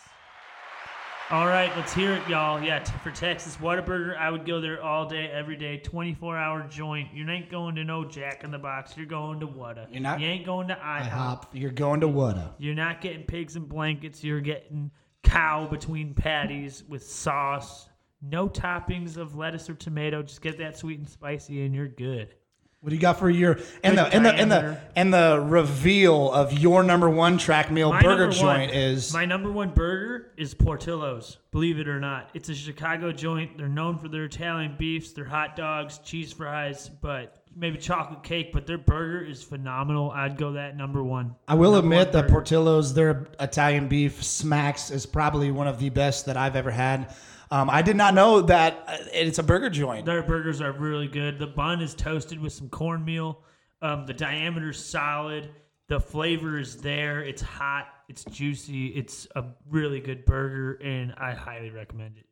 All 1.29 1.45
right, 1.47 1.69
let's 1.75 1.93
hear 1.93 2.13
it, 2.13 2.25
y'all. 2.29 2.61
Yeah, 2.63 2.79
t- 2.79 2.93
for 3.03 3.11
Texas 3.11 3.57
Whataburger, 3.57 4.15
I 4.17 4.31
would 4.31 4.45
go 4.45 4.61
there 4.61 4.81
all 4.81 5.05
day, 5.05 5.27
every 5.27 5.57
day, 5.57 5.77
24 5.77 6.37
hour 6.37 6.65
joint. 6.69 7.09
You 7.13 7.29
ain't 7.29 7.51
going 7.51 7.75
to 7.75 7.83
no 7.83 8.05
Jack 8.05 8.45
in 8.45 8.51
the 8.51 8.57
Box. 8.57 8.95
You're 8.95 9.07
going 9.07 9.41
to 9.41 9.45
Whata. 9.47 9.87
You're 9.91 9.99
not- 10.01 10.21
You 10.21 10.27
ain't 10.27 10.45
going 10.45 10.69
to 10.69 10.75
IHOP. 10.75 11.09
IHOP, 11.11 11.43
you're 11.51 11.71
going 11.71 11.99
to 11.99 12.07
Whata. 12.07 12.51
You're 12.59 12.75
not 12.75 13.01
getting 13.01 13.23
pigs 13.23 13.57
and 13.57 13.67
blankets. 13.67 14.23
You're 14.23 14.39
getting 14.39 14.89
cow 15.23 15.67
between 15.67 16.13
patties 16.13 16.85
with 16.87 17.03
sauce. 17.05 17.89
No 18.21 18.47
toppings 18.47 19.17
of 19.17 19.35
lettuce 19.35 19.69
or 19.69 19.75
tomato. 19.75 20.23
Just 20.23 20.41
get 20.41 20.57
that 20.59 20.77
sweet 20.77 20.97
and 20.99 21.09
spicy, 21.09 21.65
and 21.65 21.75
you're 21.75 21.89
good. 21.89 22.35
What 22.81 22.91
do 22.91 22.95
you 22.95 23.01
got 23.01 23.17
for 23.17 23.29
your 23.29 23.57
and 23.83 23.97
the 23.97 24.05
and 24.05 24.23
the 24.23 24.33
and 24.33 24.51
the 24.51 24.79
and 24.95 25.11
the 25.13 25.43
reveal 25.43 26.31
of 26.31 26.53
your 26.53 26.83
number 26.83 27.09
one 27.09 27.39
track 27.39 27.71
meal 27.71 27.91
My 27.91 28.01
burger 28.03 28.29
joint 28.29 28.69
one- 28.69 28.69
is 28.69 29.11
my 29.11 29.25
number 29.25 29.51
one 29.51 29.71
burger 29.71 30.31
is 30.37 30.53
Portillo's. 30.53 31.37
Believe 31.51 31.79
it 31.79 31.87
or 31.87 31.99
not, 31.99 32.29
it's 32.35 32.49
a 32.49 32.55
Chicago 32.55 33.11
joint. 33.11 33.57
They're 33.57 33.67
known 33.67 33.97
for 33.97 34.09
their 34.09 34.25
Italian 34.25 34.75
beefs, 34.77 35.11
their 35.13 35.25
hot 35.25 35.55
dogs, 35.55 35.97
cheese 36.05 36.31
fries, 36.31 36.87
but 37.01 37.43
maybe 37.57 37.77
chocolate 37.77 38.23
cake. 38.23 38.51
But 38.53 38.67
their 38.67 38.77
burger 38.77 39.21
is 39.25 39.43
phenomenal. 39.43 40.11
I'd 40.11 40.37
go 40.37 40.53
that 40.53 40.77
number 40.77 41.03
one. 41.03 41.35
I 41.47 41.55
will 41.55 41.73
Number 41.73 41.85
admit 41.85 42.11
that 42.13 42.23
burger. 42.23 42.33
Portillo's 42.33 42.93
their 42.93 43.27
Italian 43.39 43.87
beef 43.87 44.23
smacks 44.23 44.91
is 44.91 45.05
probably 45.05 45.51
one 45.51 45.67
of 45.67 45.79
the 45.79 45.89
best 45.89 46.25
that 46.27 46.37
I've 46.37 46.55
ever 46.55 46.71
had. 46.71 47.13
Um, 47.49 47.69
I 47.69 47.81
did 47.81 47.95
not 47.95 48.13
know 48.13 48.41
that 48.41 48.83
uh, 48.87 48.97
it's 49.13 49.39
a 49.39 49.43
burger 49.43 49.69
joint. 49.69 50.05
Their 50.05 50.21
burgers 50.23 50.59
are 50.61 50.73
really 50.73 51.07
good. 51.07 51.39
The 51.39 51.47
bun 51.47 51.81
is 51.81 51.95
toasted 51.95 52.39
with 52.39 52.51
some 52.53 52.67
cornmeal. 52.69 53.41
Um, 53.81 54.05
the 54.05 54.13
diameter's 54.13 54.83
solid. 54.83 55.49
The 55.87 55.99
flavor 55.99 56.59
is 56.59 56.75
there. 56.77 57.23
It's 57.23 57.41
hot. 57.41 57.87
It's 58.09 58.25
juicy. 58.25 58.87
It's 58.87 59.27
a 59.35 59.45
really 59.69 60.01
good 60.01 60.25
burger, 60.25 60.73
and 60.83 61.13
I 61.17 61.33
highly 61.33 61.69
recommend 61.69 62.17
it. 62.17 62.25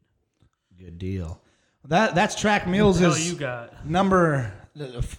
Good 0.77 0.97
deal. 0.97 1.41
That 1.85 2.15
that's 2.15 2.35
Track 2.35 2.67
Mills 2.67 2.99
What 2.99 3.11
is 3.11 3.29
you 3.31 3.37
got? 3.37 3.85
number 3.85 4.51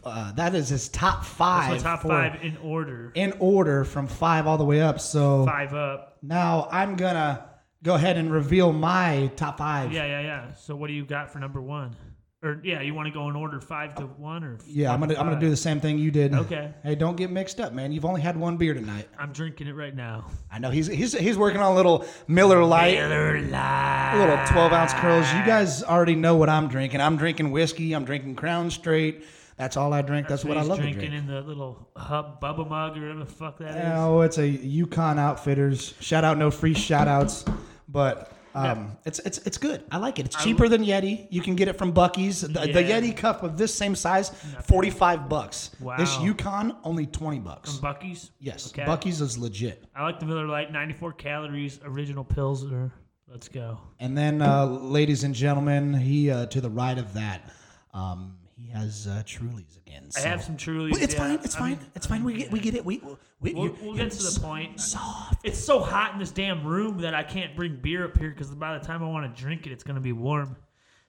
uh, 0.05 0.33
that 0.33 0.55
is 0.55 0.69
his 0.69 0.89
top 0.89 1.25
five. 1.25 1.83
Top 1.83 2.03
for- 2.03 2.09
five 2.09 2.43
in 2.43 2.57
order. 2.59 3.13
in 3.15 3.33
order 3.39 3.85
from 3.85 4.07
five 4.07 4.47
all 4.47 4.59
the 4.59 4.65
way 4.65 4.81
up. 4.83 5.01
So 5.01 5.45
Five 5.47 5.75
up. 5.75 6.19
now 6.23 6.69
I'm 6.71 6.97
gonna 6.97 7.45
go 7.83 7.95
ahead 7.95 8.17
and 8.17 8.31
reveal 8.33 8.73
my 8.73 9.31
top 9.37 9.59
five. 9.59 9.93
Yeah, 9.93 10.07
yeah, 10.07 10.21
yeah. 10.21 10.53
So 10.55 10.77
what 10.77 10.89
do 10.89 10.93
you 10.93 11.05
got 11.05 11.31
for 11.31 11.39
number 11.39 11.61
one? 11.61 11.95
Or 12.43 12.61
yeah, 12.63 12.83
you 12.83 12.93
want 12.95 13.07
to 13.09 13.13
go 13.13 13.29
in 13.31 13.35
order 13.35 13.61
five 13.61 13.95
to 13.97 14.03
one 14.03 14.45
or 14.45 14.59
Yeah, 14.67 14.93
I'm 14.93 15.01
gonna 15.01 15.15
to 15.15 15.21
I'm 15.21 15.27
gonna 15.27 15.41
do 15.41 15.49
the 15.49 15.57
same 15.57 15.81
thing 15.81 15.99
you 15.99 16.11
did. 16.11 16.35
Okay. 16.35 16.71
Hey, 16.83 16.95
don't 16.95 17.17
get 17.17 17.31
mixed 17.31 17.61
up, 17.61 17.73
man. 17.73 17.93
You've 17.93 18.05
only 18.05 18.21
had 18.21 18.37
one 18.37 18.59
beer 18.59 18.75
tonight. 18.75 19.09
I'm 19.19 19.33
drinking 19.33 19.69
it 19.69 19.73
right 19.75 19.97
now. 19.97 20.27
I 20.53 20.59
know 20.59 20.71
he's 20.71 20.87
he's 20.87 21.15
he's 21.19 21.39
working 21.39 21.61
on 21.61 21.73
a 21.73 21.75
little 21.75 22.05
Miller 22.29 22.63
Lite, 22.63 22.99
Miller 22.99 23.37
a 23.37 23.41
Lite. 23.41 24.19
little 24.19 24.37
12 24.53 24.73
ounce 24.73 24.93
curls. 24.95 25.27
You 25.33 25.45
guys 25.47 25.83
already 25.83 26.15
know 26.15 26.37
what 26.37 26.51
I'm 26.51 26.69
drinking. 26.69 27.01
I'm 27.01 27.17
drinking 27.17 27.51
whiskey. 27.53 27.95
I'm 27.95 28.05
drinking 28.05 28.37
Crown 28.37 28.71
Straight. 28.71 29.25
That's 29.57 29.77
all 29.77 29.93
I 29.93 30.03
drink. 30.03 30.29
That's, 30.29 30.45
what 30.45 30.57
I 30.59 30.63
love 30.63 30.79
drinking 30.79 31.11
drink. 31.11 31.15
in 31.15 31.27
the 31.27 31.41
little 31.41 31.89
hub 31.97 32.41
Bubba 32.43 32.69
mug 32.69 32.97
or 32.97 33.01
whatever 33.01 33.21
the 33.21 33.27
fuck 33.27 33.59
that 33.59 33.77
is. 33.77 33.93
Oh, 33.95 34.21
it's 34.21 34.39
a 34.39 34.47
Yukon 34.47 35.19
Outfitters. 35.19 35.95
Shout 36.01 36.25
out, 36.25 36.37
no 36.37 36.51
free 36.51 36.75
shout 36.75 37.09
outs, 37.09 37.45
but. 37.89 38.33
Um, 38.55 38.97
it's 39.05 39.19
it's 39.19 39.37
it's 39.41 39.59
good. 39.59 39.85
I 39.93 39.99
like 39.99 40.19
it. 40.19 40.25
It's 40.25 40.43
cheaper 40.43 40.67
than 40.67 40.83
Yeti. 40.83 41.27
You 41.29 41.43
can 41.43 41.57
get 41.57 41.69
it 41.69 41.75
from 41.77 41.93
Buc-ee's. 41.93 42.41
The, 42.41 42.49
the 42.49 42.83
Yeti 42.83 43.15
cup 43.15 43.43
of 43.43 43.59
this 43.59 43.75
same 43.75 43.95
size, 43.95 44.31
forty 44.65 44.89
five 44.89 45.29
bucks. 45.29 45.73
Wow. 45.79 45.99
This 45.99 46.19
Yukon 46.21 46.75
only 46.83 47.05
twenty 47.05 47.39
bucks. 47.39 47.73
Buc-ee's. 47.77 48.31
Yes, 48.39 48.73
Okay. 48.73 48.85
Buc-ee's 48.85 49.21
is 49.21 49.37
legit. 49.37 49.85
I 49.95 50.05
like 50.05 50.21
the 50.21 50.25
Miller 50.25 50.47
Lite, 50.47 50.73
94 50.73 51.13
calories, 51.13 51.81
original 51.85 52.25
Pilsner. 52.25 52.95
Let's 53.29 53.49
go. 53.49 53.79
And 54.01 54.17
then, 54.17 54.41
uh, 54.41 54.65
ladies 54.65 55.23
and 55.23 55.35
gentlemen, 55.35 55.93
he 55.93 56.31
uh, 56.31 56.47
to 56.47 56.63
the 56.63 56.71
right 56.71 56.97
of 56.97 57.13
that, 57.13 57.51
um, 57.93 58.39
has 58.77 59.07
uh, 59.07 59.23
Trulies 59.27 59.77
again. 59.79 60.09
I 60.17 60.21
have 60.21 60.43
some 60.45 60.57
Trulies. 60.57 60.93
Well, 60.93 61.03
it's 61.03 61.15
yeah. 61.15 61.21
fine. 61.21 61.35
It's 61.43 61.57
I 61.57 61.59
fine. 61.59 61.71
mean, 61.71 61.81
it's 61.95 62.07
fine. 62.07 62.25
We 62.25 62.35
get 62.35 62.51
we 62.53 62.61
get 62.61 62.75
it. 62.75 62.85
We, 62.85 63.01
we 63.41 63.53
We'll, 63.55 63.65
you're- 63.67 63.77
we'll 63.83 63.95
get 63.97 64.11
to 64.13 64.17
the 64.17 64.23
so- 64.25 64.41
point. 64.41 64.81
Soft. 64.81 65.41
It's 65.45 65.59
so 65.59 65.81
hot 65.81 66.13
in 66.15 66.19
this 66.19 66.31
damn 66.31 66.65
room 66.65 66.99
that 66.99 67.15
I 67.15 67.23
can't 67.23 67.55
bring 67.57 67.77
beer 67.77 68.05
up 68.05 68.17
here 68.19 68.31
because 68.31 68.51
by 68.51 68.79
the 68.79 68.85
time 68.85 69.03
I 69.03 69.09
want 69.09 69.35
to 69.35 69.43
drink 69.43 69.67
it, 69.67 69.73
it's 69.73 69.85
going 69.85 69.95
to 69.97 70.01
be 70.01 70.13
warm. 70.13 70.57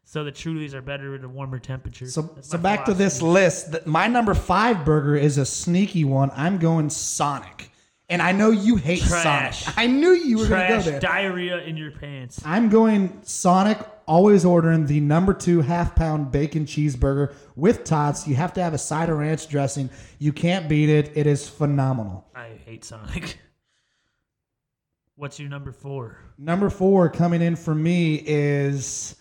So 0.04 0.24
the 0.24 0.32
Trulies 0.32 0.74
are 0.74 0.82
better 0.82 1.16
at 1.16 1.24
a 1.26 1.28
warmer 1.30 1.60
temperature. 1.60 2.08
So, 2.08 2.22
That's 2.22 2.50
so 2.50 2.58
back 2.58 2.86
to 2.86 2.94
this 2.94 3.22
list. 3.22 3.86
My 3.86 4.08
number 4.08 4.34
five 4.34 4.86
burger 4.86 5.18
is 5.18 5.38
a 5.38 5.46
sneaky 5.46 6.06
one. 6.06 6.32
I'm 6.34 6.60
going 6.60 6.90
Sonic, 6.90 7.70
and 8.08 8.22
I 8.22 8.32
know 8.32 8.52
you 8.52 8.78
hate 8.78 9.02
Trash. 9.02 9.64
Sonic. 9.66 9.78
I 9.78 9.88
knew 9.88 10.12
you 10.12 10.38
were 10.38 10.48
going 10.48 10.68
to 10.70 10.76
go 10.78 10.82
there. 10.92 11.00
diarrhea 11.02 11.58
in 11.64 11.76
your 11.76 11.92
pants. 11.92 12.42
I'm 12.46 12.70
going 12.70 13.20
Sonic. 13.24 13.80
Always 14.08 14.46
ordering 14.46 14.86
the 14.86 15.02
number 15.02 15.34
two 15.34 15.62
half 15.62 15.94
pound 15.94 16.32
bacon 16.32 16.66
cheeseburger 16.66 17.36
with 17.56 17.84
tots. 17.84 18.28
You 18.28 18.36
have 18.36 18.54
to 18.54 18.64
have 18.64 18.74
a 18.74 18.78
cider 18.78 19.16
ranch 19.16 19.50
dressing. 19.50 19.90
You 20.18 20.32
can't 20.32 20.70
beat 20.70 20.90
it. 20.90 21.12
It 21.16 21.28
is 21.28 21.50
phenomenal. 21.50 22.26
I 22.34 22.60
hate 22.66 22.86
Sonic. 22.86 23.38
What's 25.16 25.40
your 25.40 25.50
number 25.50 25.72
four? 25.72 26.20
Number 26.38 26.70
four 26.70 27.10
coming 27.10 27.42
in 27.42 27.56
for 27.56 27.74
me 27.74 28.24
is 28.26 29.16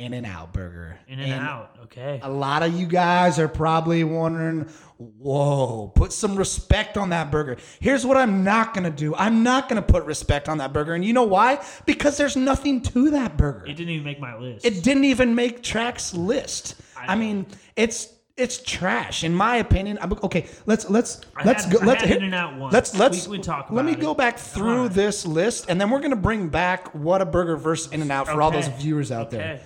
In-N-Out 0.00 0.52
Burger. 0.54 0.98
In 1.08 1.20
and, 1.20 1.32
out. 1.32 1.76
Okay. 1.84 2.20
A 2.22 2.30
lot 2.30 2.62
of 2.62 2.72
you 2.74 2.86
guys 2.86 3.38
are 3.38 3.48
probably 3.48 4.02
wondering, 4.02 4.66
whoa, 4.96 5.92
put 5.94 6.12
some 6.12 6.36
respect 6.36 6.96
on 6.96 7.10
that 7.10 7.30
burger. 7.30 7.58
Here's 7.80 8.06
what 8.06 8.16
I'm 8.16 8.42
not 8.42 8.72
to 8.84 8.90
do 8.90 9.14
I'm 9.14 9.42
not 9.42 9.68
to 9.82 9.92
put 9.92 10.04
respect 10.06 10.48
on 10.48 10.58
that 10.58 10.72
burger. 10.72 10.94
And 10.94 11.04
you 11.04 11.12
know 11.12 11.24
why? 11.24 11.62
Because 11.84 12.16
there's 12.16 12.36
nothing 12.36 12.80
to 12.82 13.10
that 13.10 13.36
burger. 13.36 13.66
It 13.66 13.74
didn't 13.74 13.90
even 13.90 14.04
make 14.04 14.20
my 14.20 14.36
list. 14.38 14.64
It 14.64 14.82
didn't 14.82 15.04
even 15.04 15.34
make 15.34 15.62
Track's 15.62 16.14
list. 16.14 16.76
I, 16.96 17.12
I- 17.12 17.16
mean, 17.16 17.46
it's. 17.76 18.14
It's 18.36 18.62
trash, 18.62 19.22
in 19.22 19.34
my 19.34 19.56
opinion. 19.56 19.98
I'm, 20.00 20.14
okay, 20.22 20.48
let's 20.64 20.88
let's 20.88 21.20
I 21.36 21.44
let's 21.44 21.64
had- 21.64 21.72
go. 21.74 21.84
Let's 21.84 22.02
had 22.02 22.18
In-N-Out 22.18 22.56
once. 22.58 22.72
Let's 22.72 22.96
let's 22.96 23.28
We- 23.28 23.36
we 23.36 23.42
talk 23.42 23.70
Let 23.70 23.84
me 23.84 23.90
about 23.92 24.00
go 24.00 24.14
back 24.14 24.38
through 24.38 24.84
on. 24.84 24.92
this 24.94 25.26
list, 25.26 25.66
and 25.68 25.78
then 25.78 25.90
we're 25.90 26.00
gonna 26.00 26.16
bring 26.16 26.48
back 26.48 26.90
Whataburger 26.94 27.58
versus 27.60 27.92
In-N-Out 27.92 28.28
for 28.28 28.40
all 28.40 28.50
those 28.50 28.68
viewers 28.68 29.12
out 29.12 29.30
there. 29.30 29.60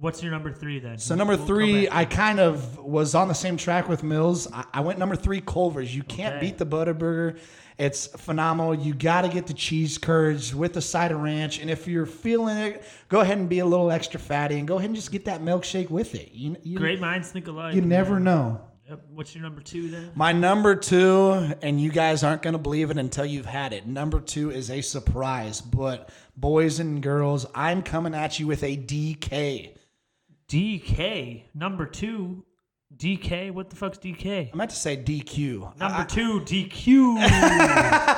What's 0.00 0.22
your 0.22 0.30
number 0.30 0.52
three 0.52 0.78
then? 0.78 0.98
So 0.98 1.16
number 1.16 1.36
We'll 1.36 1.46
three. 1.46 1.88
I 1.90 2.04
kind 2.04 2.38
of 2.38 2.78
was 2.78 3.16
on 3.16 3.26
the 3.26 3.34
same 3.34 3.56
track 3.56 3.88
with 3.88 4.04
Mills. 4.04 4.46
I, 4.52 4.64
I 4.74 4.80
went 4.80 4.98
number 5.00 5.16
three, 5.16 5.40
Culver's. 5.40 5.94
You 5.94 6.04
can't 6.04 6.36
Okay. 6.36 6.46
beat 6.46 6.58
the 6.58 6.66
Butterburger. 6.66 7.38
It's 7.78 8.06
phenomenal. 8.06 8.74
You 8.76 8.94
got 8.94 9.22
to 9.22 9.28
get 9.28 9.48
the 9.48 9.54
cheese 9.54 9.98
curds 9.98 10.54
with 10.54 10.72
the 10.74 10.80
cider 10.80 11.16
ranch, 11.16 11.58
and 11.60 11.68
if 11.70 11.88
you're 11.88 12.06
feeling 12.06 12.56
it, 12.58 12.84
go 13.08 13.20
ahead 13.20 13.38
and 13.38 13.48
be 13.48 13.58
a 13.58 13.66
little 13.66 13.90
extra 13.90 14.18
fatty, 14.20 14.58
and 14.58 14.66
go 14.68 14.78
ahead 14.78 14.90
and 14.90 14.96
just 14.96 15.10
get 15.12 15.24
that 15.26 15.42
milkshake 15.42 15.90
with 15.90 16.14
it. 16.14 16.30
You, 16.32 16.56
you, 16.62 16.78
Great 16.78 17.00
minds 17.00 17.30
think 17.30 17.46
alike. 17.48 17.74
you 17.74 17.80
never 17.80 18.14
man. 18.14 18.24
know. 18.24 18.60
Yep. 18.88 19.00
What's 19.14 19.34
your 19.34 19.42
number 19.42 19.60
two 19.60 19.90
then? 19.90 20.10
My 20.14 20.32
number 20.32 20.74
two, 20.74 21.54
and 21.60 21.80
you 21.80 21.90
guys 21.90 22.22
aren't 22.24 22.42
going 22.42 22.54
to 22.54 22.58
believe 22.58 22.90
it 22.90 22.98
until 22.98 23.26
you've 23.26 23.46
had 23.46 23.72
it. 23.72 23.86
Number 23.86 24.18
two 24.20 24.50
is 24.50 24.70
a 24.70 24.80
surprise, 24.80 25.60
but 25.60 26.08
boys 26.36 26.78
and 26.80 27.02
girls, 27.02 27.46
I'm 27.54 27.82
coming 27.82 28.14
at 28.14 28.38
you 28.40 28.46
with 28.46 28.62
a 28.62 28.76
DK. 28.76 29.74
DK. 30.48 31.42
Number 31.54 31.86
two. 31.86 32.44
DK. 32.96 33.50
What 33.50 33.68
the 33.68 33.76
fuck's 33.76 33.98
DK? 33.98 34.50
I 34.50 34.56
meant 34.56 34.70
to 34.70 34.76
say 34.76 34.96
DQ. 34.96 35.76
Number 35.78 36.04
two, 36.06 36.40
DQ. 36.40 37.18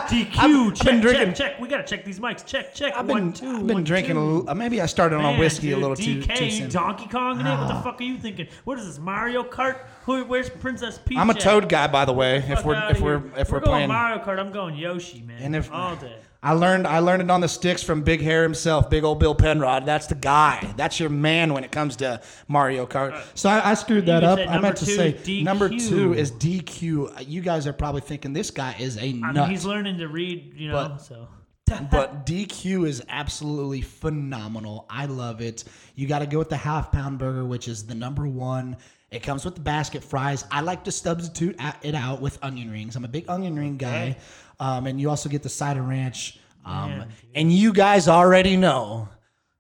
DQ. 0.06 0.76
check, 0.76 0.86
been 0.86 1.00
drinking- 1.00 1.34
check, 1.34 1.34
check. 1.34 1.60
We 1.60 1.66
gotta 1.66 1.82
check 1.82 2.04
these 2.04 2.20
mics. 2.20 2.46
Check, 2.46 2.72
check. 2.72 2.94
I've 2.96 3.08
One, 3.08 3.32
two, 3.32 3.48
I've 3.48 3.66
been 3.66 3.74
one, 3.74 3.84
drinking 3.84 4.16
a 4.16 4.24
little. 4.24 4.54
Maybe 4.54 4.80
I 4.80 4.86
started 4.86 5.16
on 5.16 5.22
Man, 5.22 5.40
whiskey 5.40 5.72
a 5.72 5.76
little 5.76 5.96
DK, 5.96 6.22
too 6.22 6.22
too 6.22 6.44
you 6.44 6.50
soon. 6.52 6.70
Donkey 6.70 7.08
Kong 7.08 7.40
in 7.40 7.46
it? 7.46 7.50
What 7.50 7.66
the 7.66 7.74
ah. 7.74 7.82
fuck 7.82 8.00
are 8.00 8.04
you 8.04 8.16
thinking? 8.16 8.46
What 8.62 8.78
is 8.78 8.86
this 8.86 9.00
Mario 9.00 9.42
Kart? 9.42 9.80
Who? 10.04 10.24
Where's 10.24 10.48
Princess 10.48 10.98
Peach? 11.04 11.18
I'm 11.18 11.30
a 11.30 11.34
at? 11.34 11.40
Toad 11.40 11.68
guy, 11.68 11.88
by 11.88 12.04
the 12.04 12.12
way. 12.12 12.36
If 12.36 12.46
Fuck 12.46 12.64
we're 12.64 12.74
outta 12.76 12.94
if 12.94 13.00
we're 13.00 13.18
here. 13.18 13.32
if 13.38 13.50
we're, 13.50 13.58
going 13.58 13.70
playing, 13.72 13.88
Mario 13.88 14.24
Kart, 14.24 14.38
I'm 14.38 14.52
going 14.52 14.76
Yoshi, 14.76 15.22
man. 15.22 15.42
And 15.42 15.56
if- 15.56 15.72
all 15.72 15.96
day. 15.96 16.16
I 16.42 16.52
learned 16.52 16.86
I 16.86 17.00
learned 17.00 17.22
it 17.22 17.30
on 17.30 17.40
the 17.42 17.48
sticks 17.48 17.82
from 17.82 18.02
Big 18.02 18.22
Hair 18.22 18.42
himself, 18.42 18.88
Big 18.88 19.04
Old 19.04 19.20
Bill 19.20 19.34
Penrod. 19.34 19.84
That's 19.84 20.06
the 20.06 20.14
guy. 20.14 20.72
That's 20.76 20.98
your 20.98 21.10
man 21.10 21.52
when 21.52 21.64
it 21.64 21.70
comes 21.70 21.96
to 21.96 22.22
Mario 22.48 22.86
Kart. 22.86 23.20
So 23.34 23.50
I, 23.50 23.70
I 23.70 23.74
screwed 23.74 24.06
that 24.06 24.24
up. 24.24 24.38
I 24.38 24.58
meant 24.58 24.76
to 24.78 24.86
say 24.86 25.12
DQ. 25.12 25.44
number 25.44 25.68
two 25.68 26.14
is 26.14 26.32
DQ. 26.32 27.26
You 27.28 27.42
guys 27.42 27.66
are 27.66 27.74
probably 27.74 28.00
thinking 28.00 28.32
this 28.32 28.50
guy 28.50 28.74
is 28.78 28.96
a 28.96 29.12
nut. 29.12 29.34
mean, 29.34 29.50
he's 29.50 29.66
learning 29.66 29.98
to 29.98 30.08
read, 30.08 30.54
you 30.56 30.68
know. 30.68 30.74
But- 30.74 30.98
so 30.98 31.28
but 31.90 32.26
DQ 32.26 32.86
is 32.88 33.00
absolutely 33.08 33.80
phenomenal. 33.80 34.86
I 34.90 35.06
love 35.06 35.40
it. 35.40 35.62
You 35.94 36.08
got 36.08 36.18
to 36.20 36.26
go 36.26 36.38
with 36.38 36.48
the 36.48 36.56
half 36.56 36.90
pound 36.90 37.18
burger, 37.18 37.44
which 37.44 37.68
is 37.68 37.86
the 37.86 37.94
number 37.94 38.26
one. 38.26 38.76
It 39.10 39.22
comes 39.22 39.44
with 39.44 39.54
the 39.54 39.60
basket 39.60 40.02
fries. 40.02 40.44
I 40.50 40.60
like 40.62 40.84
to 40.84 40.92
substitute 40.92 41.56
it 41.82 41.94
out 41.94 42.20
with 42.20 42.38
onion 42.42 42.70
rings. 42.70 42.96
I'm 42.96 43.04
a 43.04 43.08
big 43.08 43.28
onion 43.28 43.56
ring 43.56 43.76
guy. 43.76 44.16
Um, 44.60 44.86
and 44.86 45.00
you 45.00 45.10
also 45.10 45.28
get 45.28 45.42
the 45.42 45.48
cider 45.48 45.82
ranch. 45.82 46.38
Um, 46.64 46.90
Man, 46.90 47.08
and 47.34 47.52
you 47.52 47.72
guys 47.72 48.06
already 48.06 48.56
know 48.56 49.08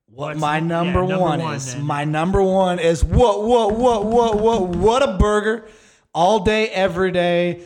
what 0.06 0.26
What's- 0.28 0.40
my 0.40 0.58
yeah, 0.58 0.64
number, 0.64 1.00
number 1.00 1.18
one, 1.18 1.40
one, 1.40 1.54
is. 1.56 1.74
then. 1.74 1.82
My 1.84 2.04
number 2.04 2.42
one 2.42 2.78
is 2.78 3.02
what, 3.02 3.42
what, 3.42 3.74
what, 3.74 4.04
what, 4.04 4.38
what, 4.40 4.72
Whataburger. 4.72 5.66
All 6.12 6.40
day, 6.40 6.68
every 6.68 7.12
day, 7.12 7.62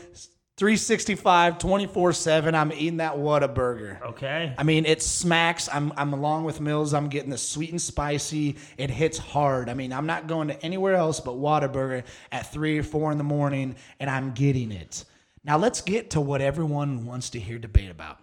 365, 0.57 1.59
24 1.59 2.13
7. 2.13 2.55
I'm 2.55 2.73
eating 2.73 2.99
that 2.99 3.15
Whataburger. 3.15 4.01
okay. 4.03 4.55
I 4.57 4.63
mean, 4.63 4.87
it 4.87 5.03
smacks. 5.03 5.69
I'm, 5.73 5.93
I'm 5.97 6.13
along 6.13 6.45
with 6.45 6.61
Mills. 6.61 6.95
I'm 6.95 7.09
getting 7.09 7.31
the 7.31 7.39
sweet 7.39 7.71
and 7.71 7.81
spicy. 7.83 8.57
It 8.79 8.89
hits 8.91 9.19
hard. 9.19 9.69
I 9.69 9.75
mean, 9.75 9.93
I'm 9.93 10.07
not 10.07 10.29
going 10.29 10.49
to 10.49 10.63
anywhere 10.65 10.95
else 10.95 11.19
but 11.21 11.33
Whataburger 11.35 12.05
at 12.31 12.53
three 12.53 12.79
or 12.79 12.85
four 12.85 13.11
in 13.11 13.19
the 13.19 13.25
morning, 13.25 13.75
and 13.99 14.09
I'm 14.09 14.31
getting 14.33 14.71
it. 14.71 15.05
Now 15.45 15.59
let's 15.59 15.81
get 15.81 16.11
to 16.11 16.21
what 16.21 16.41
everyone 16.41 17.07
wants 17.07 17.31
to 17.31 17.41
hear 17.41 17.59
debate 17.59 17.91
about. 17.91 18.19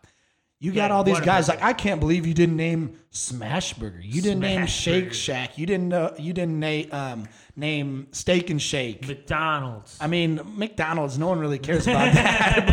You 0.59 0.71
got 0.71 0.91
Yeah, 0.91 0.95
all 0.95 1.03
these 1.03 1.19
guys 1.19 1.47
like 1.47 1.63
I 1.63 1.73
can't 1.73 1.99
believe 1.99 2.27
you 2.27 2.35
didn't 2.35 2.55
name 2.55 2.97
Smashburger. 3.11 3.99
You 4.01 4.21
didn't 4.21 4.41
name 4.41 4.67
Shake 4.67 5.05
Burger. 5.05 5.15
Shack. 5.15 5.57
You 5.57 5.65
didn't 5.65 5.91
uh, 5.91 6.13
you 6.19 6.33
didn't 6.33 6.59
name 6.59 6.89
um, 6.91 7.27
name 7.55 8.07
Steak 8.11 8.51
and 8.51 8.61
Shake. 8.61 9.07
McDonald's. 9.07 9.97
I 9.99 10.05
mean, 10.05 10.39
McDonald's, 10.55 11.17
no 11.17 11.27
one 11.27 11.39
really 11.39 11.57
cares 11.57 11.87
about 11.87 12.13
that. 12.13 12.67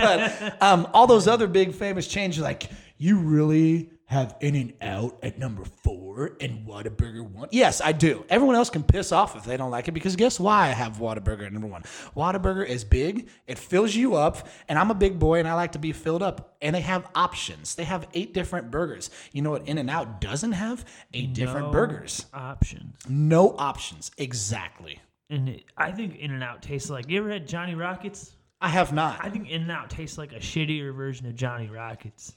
but 0.60 0.62
um, 0.62 0.86
all 0.92 1.06
those 1.06 1.26
other 1.26 1.46
big 1.46 1.72
famous 1.72 2.06
chains 2.06 2.38
like, 2.38 2.68
you 2.98 3.20
really 3.20 3.90
have 4.08 4.36
In-N-Out 4.40 5.18
at 5.22 5.38
number 5.38 5.64
four 5.64 6.36
and 6.40 6.66
Whataburger 6.66 7.22
one? 7.22 7.48
Yes, 7.52 7.82
I 7.82 7.92
do. 7.92 8.24
Everyone 8.30 8.56
else 8.56 8.70
can 8.70 8.82
piss 8.82 9.12
off 9.12 9.36
if 9.36 9.44
they 9.44 9.58
don't 9.58 9.70
like 9.70 9.86
it 9.86 9.92
because 9.92 10.16
guess 10.16 10.40
why 10.40 10.68
I 10.68 10.70
have 10.70 10.96
Whataburger 10.96 11.44
at 11.46 11.52
number 11.52 11.68
one? 11.68 11.82
Whataburger 12.16 12.66
is 12.66 12.84
big, 12.84 13.28
it 13.46 13.58
fills 13.58 13.94
you 13.94 14.14
up, 14.14 14.48
and 14.66 14.78
I'm 14.78 14.90
a 14.90 14.94
big 14.94 15.18
boy 15.18 15.40
and 15.40 15.46
I 15.46 15.52
like 15.52 15.72
to 15.72 15.78
be 15.78 15.92
filled 15.92 16.22
up. 16.22 16.56
And 16.62 16.74
they 16.74 16.80
have 16.80 17.06
options. 17.14 17.74
They 17.74 17.84
have 17.84 18.08
eight 18.14 18.32
different 18.32 18.70
burgers. 18.70 19.10
You 19.32 19.42
know 19.42 19.50
what 19.50 19.68
In-N-Out 19.68 20.22
doesn't 20.22 20.52
have? 20.52 20.86
Eight 21.12 21.34
different 21.34 21.70
burgers. 21.70 22.24
options. 22.32 22.96
No 23.08 23.54
options. 23.58 24.10
Exactly. 24.16 25.00
And 25.28 25.50
it, 25.50 25.64
I 25.76 25.92
think 25.92 26.16
In-N-Out 26.16 26.62
tastes 26.62 26.88
like. 26.88 27.10
You 27.10 27.18
ever 27.20 27.30
had 27.30 27.46
Johnny 27.46 27.74
Rockets? 27.74 28.32
I 28.60 28.70
have 28.70 28.92
not. 28.92 29.18
I 29.22 29.28
think 29.28 29.50
In-N-Out 29.50 29.90
tastes 29.90 30.16
like 30.16 30.32
a 30.32 30.40
shittier 30.40 30.94
version 30.94 31.26
of 31.26 31.36
Johnny 31.36 31.68
Rockets. 31.68 32.32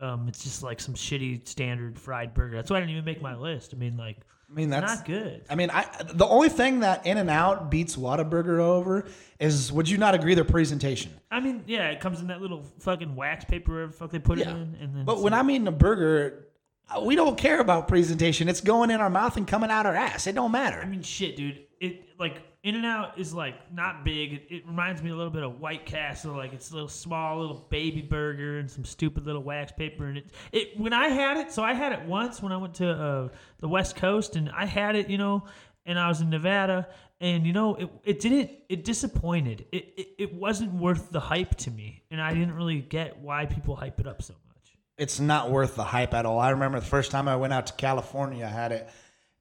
Um, 0.00 0.28
it's 0.28 0.44
just 0.44 0.62
like 0.62 0.80
some 0.80 0.94
shitty 0.94 1.46
standard 1.48 1.98
fried 1.98 2.32
burger. 2.34 2.56
That's 2.56 2.70
why 2.70 2.76
I 2.76 2.80
didn't 2.80 2.92
even 2.92 3.04
make 3.04 3.20
my 3.20 3.34
list. 3.34 3.72
I 3.74 3.76
mean, 3.78 3.96
like, 3.96 4.18
I 4.50 4.54
mean, 4.54 4.70
that's 4.70 4.96
not 4.96 5.04
good. 5.04 5.44
I 5.50 5.56
mean, 5.56 5.70
I 5.70 5.86
the 6.14 6.26
only 6.26 6.48
thing 6.48 6.80
that 6.80 7.04
In-N-Out 7.04 7.70
beats 7.70 7.96
Whataburger 7.96 8.60
over 8.60 9.06
is 9.40 9.72
would 9.72 9.88
you 9.88 9.98
not 9.98 10.14
agree 10.14 10.34
their 10.34 10.44
presentation? 10.44 11.12
I 11.30 11.40
mean, 11.40 11.64
yeah, 11.66 11.90
it 11.90 12.00
comes 12.00 12.20
in 12.20 12.28
that 12.28 12.40
little 12.40 12.62
fucking 12.78 13.14
wax 13.16 13.44
paper, 13.44 13.72
wherever 13.72 13.90
the 13.92 13.96
fuck 13.98 14.10
they 14.10 14.18
put 14.20 14.38
Yeah. 14.38 14.50
it 14.50 14.56
in, 14.56 14.76
and 14.80 14.96
then. 14.96 15.04
But 15.04 15.20
when 15.20 15.34
I'm 15.34 15.50
eating 15.50 15.66
a 15.68 15.72
burger, 15.72 16.46
uh, 16.88 17.00
we 17.02 17.14
don't 17.16 17.36
care 17.36 17.60
about 17.60 17.88
presentation. 17.88 18.48
It's 18.48 18.60
going 18.62 18.90
in 18.90 19.00
our 19.00 19.10
mouth 19.10 19.36
and 19.36 19.46
coming 19.46 19.70
out 19.70 19.84
our 19.84 19.94
ass. 19.96 20.26
It 20.26 20.34
don't 20.34 20.52
matter. 20.52 20.80
I 20.80 20.86
mean, 20.86 21.02
shit, 21.02 21.36
dude. 21.36 21.64
It 21.80 22.08
like 22.18 22.40
In-N-Out 22.64 23.18
is 23.18 23.32
like 23.32 23.72
not 23.72 24.04
big. 24.04 24.32
It, 24.32 24.42
it 24.50 24.66
reminds 24.66 25.00
me 25.02 25.10
a 25.10 25.14
little 25.14 25.30
bit 25.32 25.44
of 25.44 25.60
White 25.60 25.86
Castle. 25.86 26.34
Like 26.36 26.52
it's 26.52 26.70
a 26.70 26.74
little 26.74 26.88
small, 26.88 27.40
little 27.40 27.66
baby 27.70 28.02
burger 28.02 28.58
and 28.58 28.68
some 28.70 28.84
stupid 28.84 29.24
little 29.26 29.42
wax 29.42 29.70
paper. 29.72 30.06
And 30.06 30.18
it, 30.18 30.26
it 30.52 30.78
when 30.78 30.92
I 30.92 31.08
had 31.08 31.36
it, 31.36 31.52
so 31.52 31.62
I 31.62 31.72
had 31.72 31.92
it 31.92 32.02
once 32.06 32.42
when 32.42 32.50
I 32.50 32.56
went 32.56 32.74
to 32.74 32.90
uh, 32.90 33.28
the 33.60 33.68
West 33.68 33.94
Coast, 33.96 34.34
and 34.34 34.50
I 34.50 34.64
had 34.66 34.96
it, 34.96 35.08
you 35.08 35.18
know, 35.18 35.44
and 35.86 35.98
I 35.98 36.08
was 36.08 36.20
in 36.20 36.30
Nevada, 36.30 36.88
and 37.20 37.46
you 37.46 37.52
know, 37.52 37.76
it 37.76 37.90
it 38.04 38.20
didn't. 38.20 38.50
It 38.68 38.84
disappointed. 38.84 39.64
It 39.70 39.94
it, 39.96 40.08
it 40.18 40.34
wasn't 40.34 40.74
worth 40.74 41.10
the 41.10 41.20
hype 41.20 41.54
to 41.58 41.70
me, 41.70 42.02
and 42.10 42.20
I 42.20 42.34
didn't 42.34 42.54
really 42.54 42.80
get 42.80 43.18
why 43.18 43.46
people 43.46 43.76
hype 43.76 44.00
it 44.00 44.06
up 44.08 44.20
so 44.20 44.34
much. 44.48 44.76
it's 44.98 45.20
not 45.20 45.50
worth 45.50 45.76
the 45.76 45.84
hype 45.84 46.12
at 46.12 46.26
all. 46.26 46.40
I 46.40 46.50
remember 46.50 46.80
the 46.80 46.86
first 46.86 47.12
time 47.12 47.28
I 47.28 47.36
went 47.36 47.52
out 47.52 47.68
to 47.68 47.72
California, 47.74 48.44
I 48.44 48.48
had 48.48 48.72
it, 48.72 48.88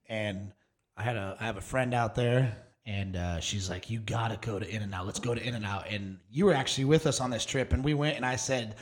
and 0.07 0.53
I 0.95 1.01
had 1.01 1.15
a 1.15 1.35
I 1.39 1.45
have 1.45 1.57
a 1.57 1.61
friend 1.61 1.93
out 1.93 2.13
there, 2.15 2.55
and 2.87 3.15
uh, 3.15 3.39
she's 3.39 3.69
like, 3.69 3.89
"You 3.91 3.99
gotta 3.99 4.37
go 4.41 4.57
to 4.57 4.67
In-N-Out. 4.67 5.05
Let's 5.05 5.19
go 5.19 5.35
to 5.35 5.41
In-N-Out." 5.43 5.85
And 5.91 6.17
you 6.31 6.45
were 6.45 6.53
actually 6.53 6.85
with 6.85 7.05
us 7.05 7.21
on 7.21 7.29
this 7.29 7.45
trip, 7.45 7.73
and 7.73 7.83
we 7.83 7.93
went, 7.93 8.15
and 8.17 8.25
I 8.25 8.37
said. 8.37 8.75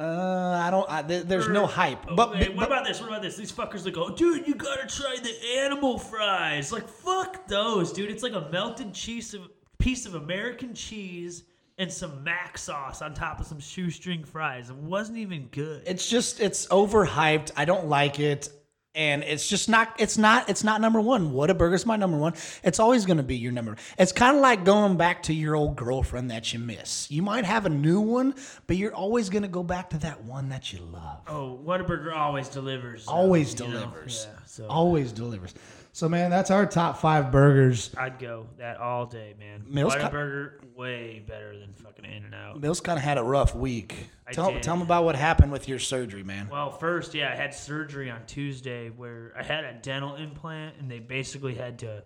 Uh, 0.00 0.62
I 0.64 0.70
don't. 0.70 0.88
I, 0.88 1.02
there- 1.02 1.24
there's 1.24 1.48
no 1.48 1.66
hype. 1.66 1.98
But, 2.14 2.28
Okay, 2.36 2.50
what 2.50 2.68
about 2.68 2.84
this? 2.86 3.00
What 3.00 3.08
about 3.08 3.20
this? 3.20 3.36
These 3.36 3.50
fuckers 3.50 3.82
that 3.82 3.94
go, 3.94 4.14
dude, 4.14 4.46
you 4.46 4.54
gotta 4.54 4.86
try 4.86 5.16
the 5.20 5.34
animal 5.58 5.98
fries. 5.98 6.70
Like, 6.70 6.86
fuck 6.88 7.48
those, 7.48 7.92
dude. 7.92 8.08
It's 8.08 8.22
like 8.22 8.34
a 8.34 8.48
melted 8.52 8.94
cheese 8.94 9.34
of 9.34 9.48
piece 9.78 10.06
of 10.06 10.14
American 10.14 10.72
cheese 10.72 11.42
and 11.78 11.90
some 11.90 12.22
mac 12.22 12.58
sauce 12.58 13.02
on 13.02 13.12
top 13.12 13.40
of 13.40 13.46
some 13.46 13.58
shoestring 13.58 14.22
fries. 14.22 14.70
It 14.70 14.76
wasn't 14.76 15.18
even 15.18 15.48
good. 15.48 15.82
it's 15.84 16.08
just 16.08 16.38
it's 16.40 16.68
overhyped. 16.68 17.50
I 17.56 17.64
don't 17.64 17.88
like 17.88 18.20
it. 18.20 18.50
And 18.94 19.22
it's 19.22 19.46
just 19.48 19.68
not. 19.68 19.94
It's 19.98 20.18
not. 20.18 20.48
It's 20.48 20.64
not 20.64 20.80
number 20.80 21.00
one. 21.00 21.32
Whataburger's 21.32 21.86
my 21.86 21.96
number 21.96 22.16
one. 22.16 22.34
It's 22.64 22.80
always 22.80 23.06
going 23.06 23.18
to 23.18 23.22
be 23.22 23.36
your 23.36 23.52
number. 23.52 23.76
It's 23.98 24.12
kind 24.12 24.36
of 24.36 24.42
like 24.42 24.64
going 24.64 24.96
back 24.96 25.24
to 25.24 25.34
your 25.34 25.54
old 25.54 25.76
girlfriend 25.76 26.30
that 26.30 26.52
you 26.52 26.58
miss. 26.58 27.08
You 27.10 27.22
might 27.22 27.44
have 27.44 27.66
a 27.66 27.68
new 27.68 28.00
one, 28.00 28.34
but 28.66 28.76
you're 28.76 28.94
always 28.94 29.28
going 29.28 29.42
to 29.42 29.48
go 29.48 29.62
back 29.62 29.90
to 29.90 29.98
that 29.98 30.24
one 30.24 30.48
that 30.48 30.72
you 30.72 30.80
love. 30.80 31.20
oh, 31.28 31.60
Whataburger 31.64 32.12
always 32.14 32.48
delivers. 32.48 33.06
Always 33.06 33.52
you 33.60 33.66
know? 33.66 33.72
delivers. 33.72 34.26
Yeah, 34.28 34.38
so 34.46 34.66
Always 34.66 35.12
delivers. 35.12 35.54
So 35.98 36.08
man, 36.08 36.30
that's 36.30 36.52
our 36.52 36.64
top 36.64 36.98
five 36.98 37.32
burgers. 37.32 37.90
I'd 37.98 38.20
go 38.20 38.46
that 38.58 38.76
all 38.76 39.04
day, 39.04 39.34
man. 39.36 39.64
Mills 39.66 39.96
cut- 39.96 40.12
Whataburger 40.12 40.72
way 40.76 41.24
better 41.26 41.58
than 41.58 41.74
fucking 41.74 42.04
In-N-Out. 42.04 42.60
Mills 42.60 42.80
kind 42.80 42.96
of 42.96 43.02
had 43.02 43.18
a 43.18 43.22
rough 43.24 43.52
week. 43.52 44.06
I 44.24 44.30
Tell, 44.30 44.52
did. 44.52 44.62
tell 44.62 44.76
them 44.76 44.82
about 44.82 45.02
what 45.02 45.16
happened 45.16 45.50
with 45.50 45.66
your 45.66 45.80
surgery, 45.80 46.22
man. 46.22 46.50
Well, 46.52 46.70
first, 46.70 47.14
yeah, 47.14 47.32
I 47.32 47.34
had 47.34 47.52
surgery 47.52 48.12
on 48.12 48.24
Tuesday 48.26 48.90
where 48.90 49.32
I 49.36 49.42
had 49.42 49.64
a 49.64 49.72
dental 49.72 50.14
implant, 50.14 50.76
and 50.78 50.88
they 50.88 51.00
basically 51.00 51.56
had 51.56 51.80
to 51.80 52.04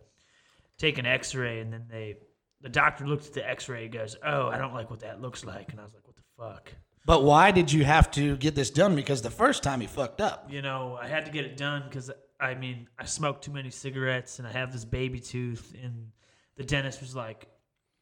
take 0.78 0.96
an 0.96 1.04
X-ray, 1.04 1.60
and 1.60 1.70
then 1.70 1.84
they, 1.90 2.16
the 2.62 2.70
doctor 2.70 3.06
looked 3.06 3.26
at 3.26 3.34
the 3.34 3.46
X-ray, 3.46 3.84
and 3.84 3.92
goes, 3.92 4.16
"Oh, 4.24 4.48
I 4.48 4.56
don't 4.56 4.72
like 4.72 4.88
what 4.88 5.00
that 5.00 5.20
looks 5.20 5.44
like," 5.44 5.70
and 5.70 5.78
I 5.78 5.82
was 5.82 5.92
like, 5.92 6.06
"What 6.06 6.16
the 6.16 6.22
fuck?" 6.38 6.72
But 7.04 7.24
why 7.24 7.50
did 7.50 7.70
you 7.70 7.84
have 7.84 8.10
to 8.12 8.38
get 8.38 8.54
this 8.54 8.70
done? 8.70 8.94
Because 8.96 9.20
the 9.20 9.30
first 9.30 9.62
time 9.62 9.82
you 9.82 9.88
fucked 9.88 10.22
up. 10.22 10.46
You 10.50 10.62
know, 10.62 10.98
I 10.98 11.08
had 11.08 11.26
to 11.26 11.32
get 11.32 11.44
it 11.44 11.58
done 11.58 11.82
because 11.88 12.10
I 12.42 12.54
mean, 12.54 12.88
I 12.98 13.04
smoked 13.04 13.44
too 13.44 13.52
many 13.52 13.70
cigarettes, 13.70 14.38
and 14.38 14.48
I 14.48 14.52
have 14.52 14.72
this 14.72 14.84
baby 14.84 15.20
tooth, 15.20 15.74
and 15.82 16.10
the 16.56 16.64
dentist 16.64 17.00
was 17.00 17.14
like. 17.14 17.48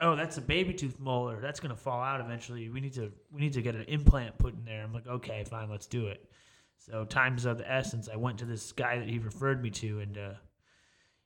Oh, 0.03 0.17
that's 0.17 0.39
a 0.39 0.41
baby 0.41 0.73
tooth 0.73 0.99
molar. 0.99 1.43
That's 1.43 1.61
gonna 1.61 1.77
fall 1.77 2.01
out 2.01 2.23
eventually. 2.23 2.71
We 2.71 2.81
need 2.81 2.95
to 2.95 3.13
we 3.31 3.43
need 3.43 3.53
to 3.53 3.61
get 3.61 3.75
an 3.75 3.83
implant 3.83 4.39
put 4.39 4.55
in 4.55 4.65
there. 4.65 4.83
I'm 4.83 4.95
like, 4.95 5.07
okay, 5.07 5.45
fine, 5.45 5.69
let's 5.69 5.87
do 5.87 6.07
it. 6.07 6.27
So 6.79 7.05
times 7.05 7.45
of 7.45 7.59
the 7.59 7.71
essence. 7.71 8.09
I 8.11 8.17
went 8.17 8.39
to 8.39 8.47
this 8.47 8.73
guy 8.73 8.99
that 8.99 9.07
he 9.07 9.19
referred 9.19 9.63
me 9.63 9.69
to, 9.71 10.01
and 10.01 10.17
uh, 10.17 10.31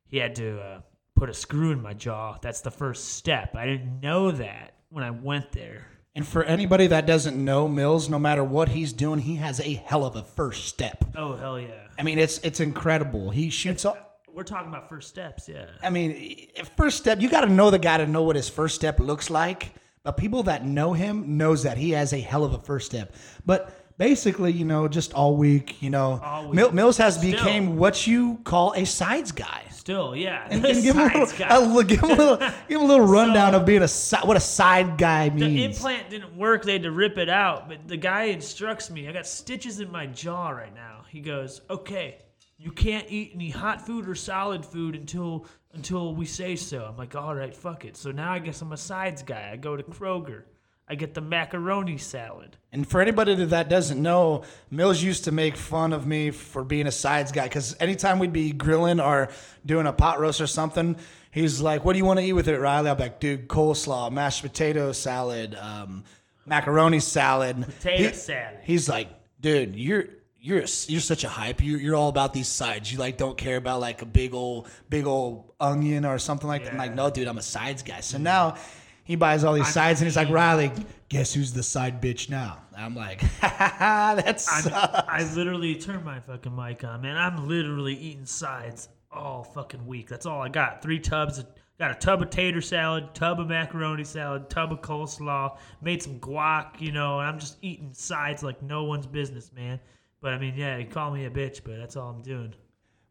he 0.08 0.16
had 0.16 0.34
to 0.34 0.60
uh, 0.60 0.80
put 1.14 1.30
a 1.30 1.34
screw 1.34 1.70
in 1.70 1.80
my 1.80 1.94
jaw. 1.94 2.36
That's 2.42 2.60
the 2.60 2.70
first 2.72 3.10
step. 3.10 3.54
I 3.54 3.64
didn't 3.64 4.00
know 4.00 4.32
that 4.32 4.74
when 4.88 5.04
I 5.04 5.10
went 5.10 5.52
there. 5.52 5.86
And 6.16 6.26
for 6.26 6.44
anybody 6.44 6.86
that 6.86 7.06
doesn't 7.06 7.36
know 7.36 7.66
Mills, 7.66 8.08
no 8.08 8.20
matter 8.20 8.44
what 8.44 8.68
he's 8.68 8.92
doing, 8.92 9.18
he 9.18 9.34
has 9.36 9.58
a 9.60 9.74
hell 9.74 10.04
of 10.04 10.14
a 10.14 10.22
first 10.22 10.66
step. 10.66 11.04
Oh 11.16 11.34
hell 11.34 11.58
yeah! 11.58 11.88
I 11.98 12.04
mean, 12.04 12.18
it's 12.18 12.38
it's 12.38 12.60
incredible. 12.60 13.30
He 13.30 13.50
shoots 13.50 13.84
all. 13.84 13.94
Uh, 13.94 14.32
we're 14.32 14.44
talking 14.44 14.68
about 14.68 14.88
first 14.88 15.08
steps, 15.08 15.48
yeah. 15.48 15.66
I 15.82 15.90
mean, 15.90 16.48
first 16.76 16.98
step. 16.98 17.20
You 17.20 17.28
got 17.28 17.42
to 17.42 17.48
know 17.48 17.70
the 17.70 17.78
guy 17.78 17.98
to 17.98 18.06
know 18.06 18.22
what 18.22 18.36
his 18.36 18.48
first 18.48 18.74
step 18.74 19.00
looks 19.00 19.28
like. 19.28 19.72
But 20.04 20.16
people 20.18 20.42
that 20.44 20.66
know 20.66 20.92
him 20.92 21.38
knows 21.38 21.62
that 21.62 21.78
he 21.78 21.90
has 21.92 22.12
a 22.12 22.20
hell 22.20 22.44
of 22.44 22.52
a 22.52 22.58
first 22.58 22.86
step. 22.86 23.14
But 23.46 23.74
basically, 23.98 24.52
you 24.52 24.64
know, 24.64 24.88
just 24.88 25.12
all 25.14 25.36
week, 25.36 25.80
you 25.82 25.90
know, 25.90 26.20
All 26.24 26.44
week. 26.46 26.54
Mil- 26.54 26.72
Mills 26.72 26.96
has 26.98 27.16
Still. 27.16 27.30
became 27.32 27.76
what 27.76 28.06
you 28.06 28.38
call 28.44 28.72
a 28.74 28.84
sides 28.84 29.32
guy. 29.32 29.62
Still, 29.70 30.16
yeah. 30.16 30.46
And, 30.50 30.64
and 30.64 30.82
give 30.82 30.96
him 30.96 31.10
a 31.10 31.60
little, 31.60 31.82
give 31.82 32.00
him 32.00 32.10
a 32.10 32.14
little, 32.14 32.36
give 32.68 32.78
him 32.78 32.80
a 32.80 32.84
little 32.84 33.06
rundown 33.06 33.52
So- 33.52 33.60
of 33.60 33.66
being 33.66 33.82
a 33.82 33.88
si- 33.88 34.16
what 34.24 34.36
a 34.36 34.40
side 34.40 34.96
guy 34.98 35.28
means. 35.30 35.42
the 35.54 35.64
implant 35.64 36.10
didn't 36.10 36.36
work. 36.36 36.64
They 36.64 36.72
had 36.74 36.82
to 36.84 36.90
rip 36.90 37.18
it 37.18 37.28
out. 37.28 37.68
But 37.68 37.86
the 37.86 37.96
guy 37.96 38.24
instructs 38.24 38.90
me. 38.90 39.08
I 39.08 39.12
got 39.12 39.26
stitches 39.26 39.80
in 39.80 39.90
my 39.92 40.06
jaw 40.06 40.50
right 40.50 40.74
now. 40.74 41.04
He 41.10 41.20
goes, 41.20 41.60
"Okay, 41.70 42.18
you 42.58 42.72
can't 42.72 43.06
eat 43.10 43.32
any 43.34 43.50
hot 43.50 43.84
food 43.86 44.08
or 44.08 44.14
solid 44.14 44.64
food 44.64 44.96
until 44.96 45.46
until 45.74 46.14
we 46.14 46.24
say 46.24 46.56
so." 46.56 46.84
I'm 46.84 46.96
like, 46.96 47.14
"All 47.14 47.34
right, 47.34 47.54
fuck 47.54 47.84
it." 47.84 47.96
So 47.96 48.10
now 48.10 48.32
I 48.32 48.38
guess 48.38 48.62
I'm 48.62 48.72
a 48.72 48.76
sides 48.76 49.22
guy. 49.22 49.50
I 49.52 49.56
go 49.56 49.76
to 49.76 49.82
Kroger. 49.82 50.44
I 50.86 50.96
get 50.96 51.14
the 51.14 51.20
macaroni 51.22 51.96
salad. 51.96 52.56
And 52.70 52.86
for 52.86 53.00
anybody 53.00 53.34
that 53.46 53.68
doesn't 53.70 54.00
know, 54.02 54.42
Mills 54.70 55.02
used 55.02 55.24
to 55.24 55.32
make 55.32 55.56
fun 55.56 55.92
of 55.94 56.06
me 56.06 56.30
for 56.30 56.62
being 56.62 56.86
a 56.86 56.92
sides 56.92 57.32
guy 57.32 57.44
because 57.44 57.74
anytime 57.80 58.18
we'd 58.18 58.32
be 58.34 58.52
grilling 58.52 59.00
or 59.00 59.30
doing 59.64 59.86
a 59.86 59.92
pot 59.92 60.20
roast 60.20 60.40
or 60.42 60.46
something, 60.46 60.96
he's 61.30 61.60
like, 61.62 61.84
"What 61.84 61.94
do 61.94 61.98
you 61.98 62.04
want 62.04 62.18
to 62.20 62.24
eat 62.26 62.34
with 62.34 62.48
it, 62.48 62.58
Riley?" 62.58 62.90
I'm 62.90 62.98
like, 62.98 63.18
"Dude, 63.18 63.48
coleslaw, 63.48 64.12
mashed 64.12 64.42
potato 64.42 64.92
salad, 64.92 65.54
um, 65.54 66.04
macaroni 66.44 67.00
salad, 67.00 67.64
Potato 67.64 68.10
He- 68.10 68.14
salad. 68.14 68.58
He's 68.64 68.88
like, 68.88 69.08
"Dude, 69.40 69.74
you're." 69.76 70.04
You're, 70.46 70.66
you're 70.88 71.00
such 71.00 71.24
a 71.24 71.28
hype. 71.30 71.64
You're, 71.64 71.80
you're 71.80 71.96
all 71.96 72.10
about 72.10 72.34
these 72.34 72.48
sides. 72.48 72.92
You 72.92 72.98
like 72.98 73.16
don't 73.16 73.38
care 73.38 73.56
about 73.56 73.80
like 73.80 74.02
a 74.02 74.04
big 74.04 74.34
old 74.34 74.68
big 74.90 75.06
old 75.06 75.54
onion 75.58 76.04
or 76.04 76.18
something 76.18 76.46
like 76.46 76.64
that. 76.64 76.72
I'm 76.72 76.76
like, 76.78 76.94
no, 76.94 77.08
dude, 77.08 77.28
I'm 77.28 77.38
a 77.38 77.42
sides 77.42 77.82
guy. 77.82 78.00
So 78.00 78.18
now 78.18 78.56
he 79.04 79.16
buys 79.16 79.44
all 79.44 79.54
these 79.54 79.72
sides 79.72 80.00
and 80.00 80.06
he's 80.06 80.16
like, 80.16 80.30
Riley, 80.30 80.72
guess 81.08 81.32
who's 81.34 81.52
the 81.52 81.62
side 81.62 82.02
bitch 82.02 82.28
now? 82.30 82.62
I'm 82.76 82.96
like, 82.96 83.22
that's 83.40 84.48
I 84.66 85.30
literally 85.36 85.76
turned 85.76 86.04
my 86.04 86.20
fucking 86.20 86.54
mic 86.54 86.82
on, 86.84 87.02
man. 87.02 87.16
I'm 87.16 87.46
literally 87.46 87.94
eating 87.94 88.26
sides 88.26 88.88
all 89.12 89.44
fucking 89.44 89.86
week. 89.86 90.08
That's 90.08 90.26
all 90.26 90.42
I 90.42 90.48
got. 90.48 90.82
Three 90.82 90.98
tubs. 90.98 91.38
Of, 91.38 91.46
got 91.78 91.90
a 91.90 91.94
tub 91.94 92.22
of 92.22 92.30
tater 92.30 92.60
salad, 92.60 93.14
tub 93.14 93.40
of 93.40 93.48
macaroni 93.48 94.04
salad, 94.04 94.48
tub 94.48 94.72
of 94.72 94.80
coleslaw. 94.80 95.56
Made 95.82 96.02
some 96.02 96.18
guac, 96.18 96.80
you 96.80 96.90
know, 96.92 97.18
and 97.20 97.28
I'm 97.28 97.38
just 97.38 97.58
eating 97.62 97.92
sides 97.92 98.42
like 98.42 98.62
no 98.62 98.84
one's 98.84 99.06
business, 99.06 99.52
man. 99.54 99.80
But 100.20 100.32
I 100.32 100.38
mean, 100.38 100.54
yeah, 100.56 100.78
you 100.78 100.86
call 100.86 101.10
me 101.10 101.26
a 101.26 101.30
bitch, 101.30 101.60
but 101.62 101.76
that's 101.76 101.96
all 101.96 102.10
I'm 102.10 102.22
doing. 102.22 102.54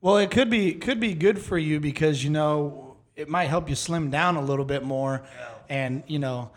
well, 0.02 0.18
it 0.18 0.32
could 0.32 0.50
be 0.50 0.74
could 0.74 1.00
be 1.00 1.14
good 1.14 1.40
for 1.40 1.58
you 1.58 1.80
because 1.80 2.24
you 2.24 2.32
know 2.32 2.93
it 3.16 3.30
might 3.30 3.46
help 3.46 3.70
you 3.70 3.76
slim 3.76 4.10
down 4.10 4.36
a 4.36 4.42
little 4.42 4.66
bit 4.66 4.84
more, 4.84 5.24
and 5.70 6.04
you 6.08 6.20
know. 6.20 6.52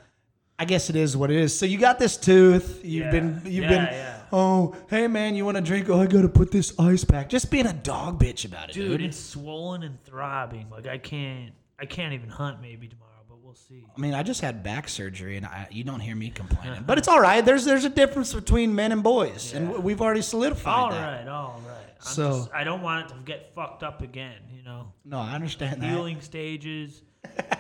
I 0.59 0.65
guess 0.65 0.89
it 0.89 0.97
is 0.97 1.15
what 1.19 1.31
it 1.31 1.37
is. 1.37 1.55
So 1.59 1.67
you 1.67 1.77
got 1.77 1.99
this 1.99 2.17
tooth. 2.17 2.81
You've 2.83 3.05
Yeah. 3.05 3.11
been, 3.11 3.43
you've 3.45 3.65
Yeah, 3.65 3.69
been. 3.69 3.85
yeah. 3.93 4.17
Oh, 4.33 4.75
hey 4.89 5.07
man, 5.07 5.35
you 5.35 5.45
want 5.45 5.59
a 5.59 5.61
drink? 5.61 5.91
Oh, 5.91 6.01
I 6.01 6.07
gotta 6.07 6.31
put 6.31 6.51
this 6.51 6.73
ice 6.81 7.05
pack. 7.05 7.29
Just 7.29 7.51
being 7.51 7.67
a 7.67 7.75
dog 7.75 8.19
bitch 8.19 8.47
about 8.47 8.71
it, 8.71 8.73
Dude, 8.73 8.89
dude. 8.93 9.03
it's 9.03 9.19
swollen 9.21 9.83
and 9.83 10.03
throbbing. 10.05 10.71
Like 10.71 10.87
I 10.87 10.97
can't, 10.97 11.53
I 11.79 11.85
can't 11.85 12.15
even 12.15 12.31
hunt 12.31 12.63
maybe 12.63 12.89
tomorrow, 12.89 13.11
but 13.29 13.37
we'll 13.43 13.55
see. 13.55 13.85
I 13.95 14.01
mean, 14.01 14.15
I 14.15 14.23
just 14.23 14.41
had 14.41 14.63
back 14.63 14.89
surgery, 14.89 15.37
and 15.37 15.45
I, 15.45 15.69
you 15.71 15.85
don't 15.85 16.01
hear 16.01 16.17
me 16.17 16.31
complaining. 16.31 16.85
but 16.87 16.97
it's 16.97 17.07
all 17.07 17.21
right. 17.21 17.45
There's 17.45 17.67
there's 17.67 17.85
a 17.85 17.91
difference 17.91 18.33
between 18.33 18.75
men 18.75 18.93
and 18.93 19.03
boys, 19.03 19.53
and 19.53 19.85
we've 19.85 20.01
already 20.01 20.23
solidified 20.23 20.75
All 20.75 20.91
that. 20.91 21.19
right, 21.19 21.29
all 21.29 21.61
right. 21.69 21.76
I'm 22.01 22.07
So- 22.07 22.31
just, 22.31 22.53
I 22.55 22.65
don't 22.65 22.83
want 22.83 23.11
it 23.11 23.15
to 23.15 23.21
get 23.25 23.55
fucked 23.55 23.83
up 23.83 24.03
again, 24.03 24.39
you 24.55 24.63
know. 24.63 24.93
No, 25.05 25.19
I 25.19 25.35
understand 25.35 25.83
that. 25.83 25.91
healing 25.91 26.21
stages. 26.21 27.03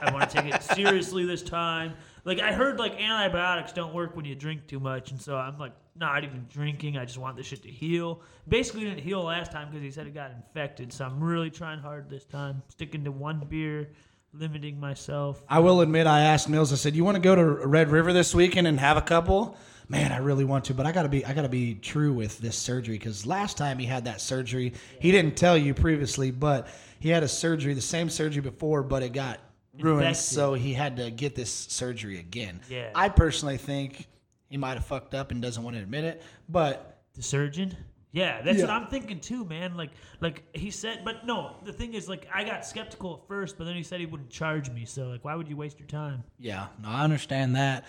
I 0.01 0.13
want 0.13 0.31
to 0.31 0.43
take 0.43 0.55
it 0.55 0.63
seriously 0.75 1.25
this 1.27 1.43
time. 1.43 1.95
Like 2.25 2.41
I 2.41 2.53
heard, 2.53 2.79
like 2.79 3.01
antibiotics 3.01 3.73
don't 3.73 3.95
work 3.95 4.15
when 4.17 4.25
you 4.25 4.35
drink 4.35 4.67
too 4.67 4.79
much, 4.81 5.11
and 5.11 5.21
so 5.21 5.37
I'm 5.37 5.59
like 5.59 5.73
not 5.97 6.23
even 6.25 6.47
drinking. 6.49 6.97
I 6.99 7.05
just 7.05 7.19
want 7.19 7.37
this 7.37 7.47
shit 7.47 7.63
to 7.63 7.71
heal. 7.71 8.21
Basically, 8.49 8.85
didn't 8.85 9.01
heal 9.01 9.23
last 9.23 9.51
time 9.53 9.69
because 9.69 9.83
he 9.83 9.91
said 9.91 10.07
it 10.07 10.15
got 10.15 10.31
infected. 10.31 10.93
So 10.93 11.05
I'm 11.05 11.23
really 11.23 11.51
trying 11.51 11.81
hard 11.81 12.09
this 12.11 12.25
time, 12.25 12.63
sticking 12.69 13.03
to 13.05 13.11
one 13.13 13.41
beer, 13.49 13.91
limiting 14.39 14.79
myself. 14.81 15.43
I 15.49 15.59
will 15.61 15.81
admit, 15.81 16.07
I 16.07 16.21
asked 16.21 16.49
Mills. 16.49 16.73
I 16.73 16.77
said, 16.77 16.95
"You 16.97 17.05
want 17.05 17.17
to 17.17 17.21
go 17.21 17.35
to 17.35 17.45
Red 17.45 17.91
River 17.91 18.13
this 18.13 18.35
weekend 18.35 18.67
and 18.67 18.79
have 18.81 18.97
a 18.97 19.03
couple?" 19.03 19.57
Man, 19.89 20.11
I 20.11 20.17
really 20.19 20.45
want 20.45 20.65
to, 20.65 20.75
but 20.75 20.85
I 20.85 20.91
gotta 20.93 21.09
be 21.09 21.25
I 21.25 21.33
gotta 21.33 21.49
be 21.49 21.75
true 21.77 22.13
with 22.13 22.39
this 22.39 22.57
surgery 22.57 22.99
because 22.99 23.25
last 23.25 23.57
time 23.57 23.79
he 23.79 23.87
had 23.87 24.05
that 24.07 24.21
surgery, 24.21 24.73
he 24.99 25.13
didn't 25.13 25.37
tell 25.37 25.57
you 25.57 25.75
previously, 25.75 26.31
but 26.33 26.67
he 26.99 27.09
had 27.09 27.23
a 27.23 27.29
surgery, 27.29 27.73
the 27.73 27.81
same 27.81 28.09
surgery 28.11 28.43
before, 28.43 28.83
but 28.83 29.05
it 29.05 29.13
got 29.13 29.39
ruined, 29.79 30.01
Infected. 30.09 30.25
so 30.25 30.55
he 30.55 30.73
had 30.73 30.97
to 30.97 31.11
get 31.13 31.37
this 31.37 31.53
surgery 31.53 32.19
again. 32.19 32.61
Yeah. 32.69 32.91
I 32.97 33.11
personally 33.11 33.59
think 33.59 34.09
he 34.49 34.57
might 34.57 34.75
have 34.75 34.85
fucked 34.87 35.15
up 35.15 35.31
and 35.31 35.41
doesn't 35.41 35.63
want 35.63 35.77
to 35.77 35.83
admit 35.83 36.03
it, 36.05 36.23
but 36.49 36.99
The 37.15 37.23
surgeon. 37.23 37.77
Yeah, 38.17 38.41
that's 38.43 38.61
what 38.63 38.71
I'm 38.71 38.87
thinking 38.87 39.21
too, 39.21 39.45
man. 39.45 39.77
Like, 39.77 39.91
like 40.21 40.43
he 40.57 40.71
said, 40.71 41.03
but 41.05 41.27
no. 41.27 41.57
The 41.65 41.73
thing 41.73 41.93
is, 41.93 42.09
like, 42.09 42.27
I 42.33 42.45
got 42.45 42.65
skeptical 42.65 43.21
at 43.23 43.29
first, 43.29 43.59
but 43.59 43.65
then 43.65 43.75
he 43.77 43.83
said 43.83 44.01
he 44.01 44.07
wouldn't 44.07 44.31
charge 44.31 44.71
me. 44.71 44.87
So, 44.87 45.09
like, 45.09 45.23
why 45.25 45.35
would 45.35 45.49
you 45.49 45.57
waste 45.57 45.79
your 45.79 45.89
time? 45.89 46.25
yeah, 46.39 46.69
no, 46.83 46.89
I 46.89 47.05
understand 47.05 47.57
that. 47.57 47.85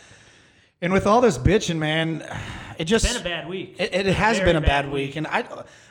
And 0.82 0.92
with 0.94 1.08
all 1.08 1.22
this 1.22 1.38
bitching, 1.38 1.78
man, 1.78 2.24
it 2.78 2.86
just 2.86 3.06
It's 3.06 3.14
been 3.18 3.22
a 3.22 3.30
bad 3.30 3.48
week. 3.48 3.78
It, 3.80 3.94
it 3.94 4.06
has 4.08 4.38
Very 4.38 4.50
been 4.50 4.56
a 4.58 4.62
bad, 4.68 4.92
week. 4.92 5.16
and 5.16 5.26
I, 5.28 5.46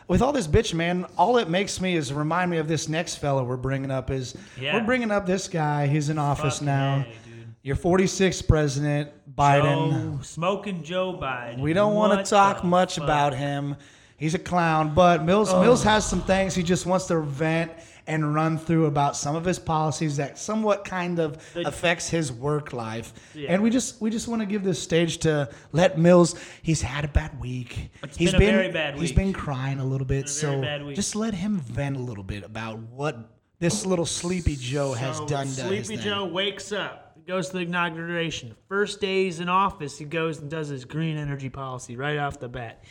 with 0.06 0.20
all 0.20 0.32
this 0.32 0.46
bitch, 0.46 0.74
man, 0.74 1.06
all 1.16 1.38
it 1.38 1.48
makes 1.48 1.80
me 1.80 1.96
is 1.96 2.12
remind 2.12 2.50
me 2.50 2.58
of 2.58 2.68
this 2.68 2.88
next 2.90 3.16
fella 3.16 3.42
we're 3.42 3.56
bringing 3.56 3.90
up. 3.90 4.10
Is 4.10 4.36
Yeah. 4.60 4.74
we're 4.76 4.84
bringing 4.84 5.10
up 5.10 5.24
this 5.26 5.48
guy? 5.48 5.86
He's 5.86 6.08
in 6.10 6.18
office 6.18 6.56
Fucking 6.56 6.66
now. 6.66 6.94
A, 7.00 7.04
dude. 7.28 7.54
Your 7.62 7.74
46th 7.76 8.46
president, 8.46 9.10
Biden. 9.34 10.18
Joe, 10.18 10.22
smoking 10.22 10.82
Joe 10.84 11.18
Biden. 11.20 11.58
we 11.60 11.72
don't 11.72 11.94
want 11.94 12.22
to 12.24 12.30
talk 12.30 12.62
much 12.62 12.94
fuck? 12.96 13.04
about 13.04 13.34
him. 13.34 13.74
He's 14.18 14.34
a 14.34 14.38
clown, 14.38 14.94
but 14.94 15.24
Mills 15.24 15.52
oh. 15.52 15.60
Mills 15.60 15.82
has 15.84 16.06
some 16.06 16.22
things 16.22 16.54
he 16.54 16.62
just 16.62 16.86
wants 16.86 17.06
to 17.06 17.20
vent 17.20 17.72
and 18.06 18.34
run 18.34 18.56
through 18.56 18.86
about 18.86 19.16
some 19.16 19.34
of 19.34 19.44
his 19.44 19.58
policies 19.58 20.16
that 20.16 20.38
somewhat 20.38 20.84
kind 20.84 21.18
of 21.18 21.44
affects 21.56 22.08
his 22.08 22.32
work 22.32 22.72
life. 22.72 23.12
Yeah. 23.34 23.52
And 23.52 23.62
we 23.62 23.68
just 23.70 24.00
we 24.00 24.10
just 24.10 24.28
want 24.28 24.40
to 24.42 24.46
give 24.46 24.62
this 24.64 24.80
stage 24.80 25.18
to 25.18 25.50
let 25.72 25.98
Mills. 25.98 26.34
He's 26.62 26.80
had 26.80 27.04
a 27.04 27.08
bad 27.08 27.38
week. 27.40 27.90
It's 28.02 28.16
He's 28.16 28.32
been 28.32 28.42
a 28.42 28.58
very 28.58 28.72
bad 28.72 28.94
He's 28.94 29.10
week. 29.10 29.16
been 29.16 29.32
crying 29.32 29.80
a 29.80 29.84
little 29.84 30.06
bit. 30.06 30.22
very 30.22 30.28
so 30.28 30.60
bad 30.60 30.84
week. 30.84 30.96
just 30.96 31.16
let 31.16 31.34
him 31.34 31.58
vent 31.58 31.96
a 31.96 32.00
little 32.00 32.24
bit 32.24 32.44
about 32.44 32.78
what 32.78 33.18
this 33.58 33.84
little 33.84 34.06
sleepy 34.06 34.56
Joe 34.56 34.92
has 34.92 35.16
So 35.18 35.26
done 35.26 35.46
to 35.46 35.62
his 35.64 35.86
Sleepy 35.86 35.96
thing. 35.96 35.98
Joe 35.98 36.26
wakes 36.26 36.72
up, 36.72 37.18
goes 37.26 37.48
to 37.48 37.54
the 37.54 37.62
inauguration. 37.64 38.54
First 38.68 39.00
day 39.00 39.24
he's 39.24 39.40
in 39.40 39.48
office, 39.48 39.98
he 39.98 40.04
goes 40.04 40.40
and 40.40 40.50
does 40.50 40.68
his 40.68 40.84
green 40.84 41.16
energy 41.16 41.48
policy 41.48 41.96
right 41.96 42.18
off 42.18 42.38
the 42.38 42.48
bat. 42.48 42.84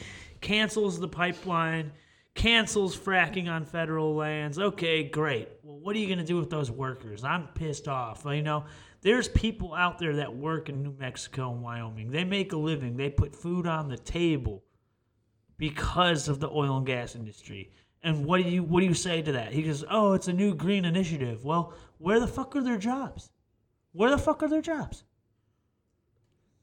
Cancels 0.45 0.99
the 0.99 1.07
pipeline, 1.07 1.91
cancels 2.35 2.95
fracking 2.95 3.49
on 3.49 3.65
federal 3.65 4.13
lands. 4.13 4.59
Okay, 4.59 5.01
great. 5.01 5.49
Well, 5.63 5.79
what 5.79 5.95
are 5.95 5.99
you 5.99 6.05
going 6.05 6.19
to 6.19 6.23
do 6.23 6.37
with 6.37 6.51
those 6.51 6.69
workers? 6.69 7.23
I'm 7.23 7.47
pissed 7.55 7.87
off. 7.87 8.25
You 8.25 8.43
know, 8.43 8.65
there's 9.01 9.27
people 9.29 9.73
out 9.73 9.97
there 9.97 10.17
that 10.17 10.35
work 10.35 10.69
in 10.69 10.83
New 10.83 10.95
Mexico 10.99 11.51
and 11.51 11.63
Wyoming. 11.63 12.11
They 12.11 12.23
make 12.23 12.53
a 12.53 12.57
living, 12.57 12.95
they 12.95 13.09
put 13.09 13.35
food 13.35 13.65
on 13.65 13.89
the 13.89 13.97
table 13.97 14.63
because 15.57 16.27
of 16.27 16.39
the 16.39 16.49
oil 16.51 16.77
and 16.77 16.85
gas 16.85 17.15
industry. 17.15 17.71
And 18.03 18.23
what 18.23 18.43
do 18.43 18.47
you 18.47 18.61
what 18.61 18.81
do 18.81 18.85
you 18.85 18.93
say 18.93 19.23
to 19.23 19.31
that? 19.31 19.51
He 19.51 19.63
goes, 19.63 19.83
"Oh, 19.89 20.13
it's 20.13 20.27
a 20.27 20.33
new 20.33 20.53
green 20.53 20.85
initiative." 20.85 21.43
Well, 21.43 21.73
where 21.97 22.19
the 22.19 22.27
fuck 22.27 22.55
are 22.55 22.61
their 22.61 22.77
jobs? 22.77 23.31
Where 23.93 24.11
the 24.11 24.19
fuck 24.19 24.43
are 24.43 24.47
their 24.47 24.61
jobs? 24.61 25.05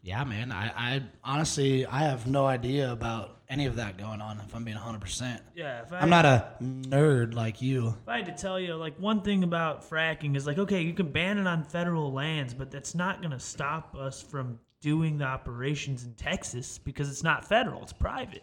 Yeah, 0.02 0.24
man. 0.24 0.50
I, 0.50 0.72
I 0.76 1.02
honestly 1.22 1.86
I 1.86 2.00
have 2.00 2.26
no 2.26 2.44
idea 2.44 2.90
about 2.90 3.38
any 3.48 3.66
of 3.66 3.76
that 3.76 3.96
going 3.98 4.20
on. 4.20 4.40
If 4.40 4.54
I'm 4.54 4.64
being 4.64 4.76
100, 4.76 5.00
percent 5.00 5.40
Yeah, 5.54 5.82
if 5.82 5.92
I, 5.92 6.00
I'm 6.00 6.10
not 6.10 6.24
a 6.24 6.54
nerd 6.60 7.34
like 7.34 7.62
you. 7.62 7.94
If 8.02 8.08
I 8.08 8.16
had 8.16 8.26
to 8.26 8.32
tell 8.32 8.58
you, 8.58 8.74
like 8.74 8.98
one 8.98 9.22
thing 9.22 9.44
about 9.44 9.88
fracking 9.88 10.36
is 10.36 10.44
like, 10.44 10.58
okay, 10.58 10.82
you 10.82 10.92
can 10.92 11.12
ban 11.12 11.38
it 11.38 11.46
on 11.46 11.62
federal 11.62 12.12
lands, 12.12 12.52
but 12.52 12.70
that's 12.70 12.96
not 12.96 13.22
gonna 13.22 13.38
stop 13.38 13.94
us 13.94 14.20
from 14.20 14.58
doing 14.80 15.18
the 15.18 15.24
operations 15.24 16.04
in 16.04 16.14
Texas 16.14 16.78
because 16.78 17.08
it's 17.08 17.22
not 17.22 17.44
federal; 17.48 17.82
it's 17.82 17.92
private. 17.92 18.42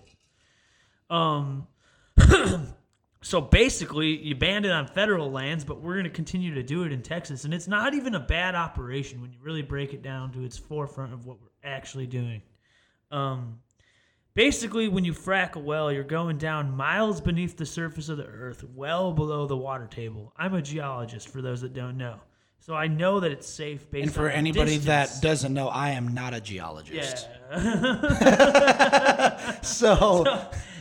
Um. 1.09 1.67
So 3.21 3.41
basically, 3.41 4.17
you 4.17 4.33
banned 4.33 4.65
it 4.65 4.71
on 4.71 4.87
federal 4.87 5.29
lands, 5.29 5.65
but 5.65 5.81
we're 5.81 5.95
going 5.95 6.05
to 6.05 6.09
continue 6.09 6.53
to 6.53 6.63
do 6.63 6.83
it 6.83 6.93
in 6.93 7.01
Texas. 7.01 7.43
And 7.43 7.53
it's 7.53 7.67
not 7.67 7.93
even 7.93 8.15
a 8.15 8.19
bad 8.19 8.55
operation 8.55 9.21
when 9.21 9.33
you 9.33 9.39
really 9.41 9.61
break 9.61 9.93
it 9.93 10.01
down 10.01 10.31
to 10.33 10.45
its 10.45 10.57
forefront 10.57 11.13
of 11.13 11.25
what 11.25 11.41
we're 11.41 11.48
actually 11.63 12.07
doing. 12.07 12.41
Um, 13.11 13.59
basically, 14.33 14.87
when 14.87 15.05
you 15.05 15.13
frack 15.13 15.55
a 15.55 15.59
well, 15.59 15.91
you're 15.91 16.03
going 16.03 16.37
down 16.37 16.75
miles 16.75 17.21
beneath 17.21 17.57
the 17.57 17.65
surface 17.65 18.09
of 18.09 18.17
the 18.17 18.25
earth, 18.25 18.63
well 18.75 19.13
below 19.13 19.47
the 19.47 19.57
water 19.57 19.87
table. 19.87 20.33
I'm 20.37 20.53
a 20.53 20.61
geologist, 20.61 21.29
for 21.29 21.41
those 21.41 21.61
that 21.61 21.73
don't 21.73 21.97
know. 21.97 22.19
So 22.61 22.75
I 22.75 22.87
know 22.87 23.21
that 23.21 23.31
it's 23.31 23.47
safe 23.47 23.89
based 23.89 24.03
And 24.07 24.13
for 24.13 24.29
anybody 24.29 24.77
distance. 24.77 24.85
that 24.85 25.21
doesn't 25.21 25.53
know, 25.53 25.69
I 25.69 25.91
am 25.91 26.13
not 26.13 26.33
a 26.33 26.41
geologist. 26.41 27.27
Yeah. 27.51 29.59
So, 29.63 30.25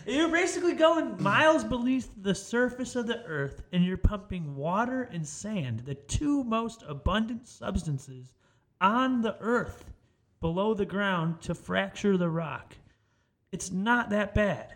You're 0.07 0.31
basically 0.31 0.75
going 0.75 1.23
miles 1.23 1.65
beneath 1.65 2.11
the 2.23 2.35
surface 2.35 2.97
of 2.97 3.07
the 3.07 3.23
earth 3.25 3.63
and 3.73 3.85
you're 3.85 3.99
pumping 3.99 4.57
water 4.57 5.03
and 5.13 5.27
sand, 5.27 5.81
the 5.81 5.95
two 5.95 6.45
most 6.45 6.83
abundant 6.89 7.47
substances 7.47 8.33
on 8.81 9.21
the 9.21 9.37
earth 9.41 9.85
below 10.41 10.75
the 10.75 10.87
ground 10.87 11.41
to 11.43 11.55
fracture 11.55 12.17
the 12.17 12.29
rock. 12.29 12.75
It's 13.53 13.71
not 13.71 14.11
that 14.11 14.35
bad. 14.35 14.75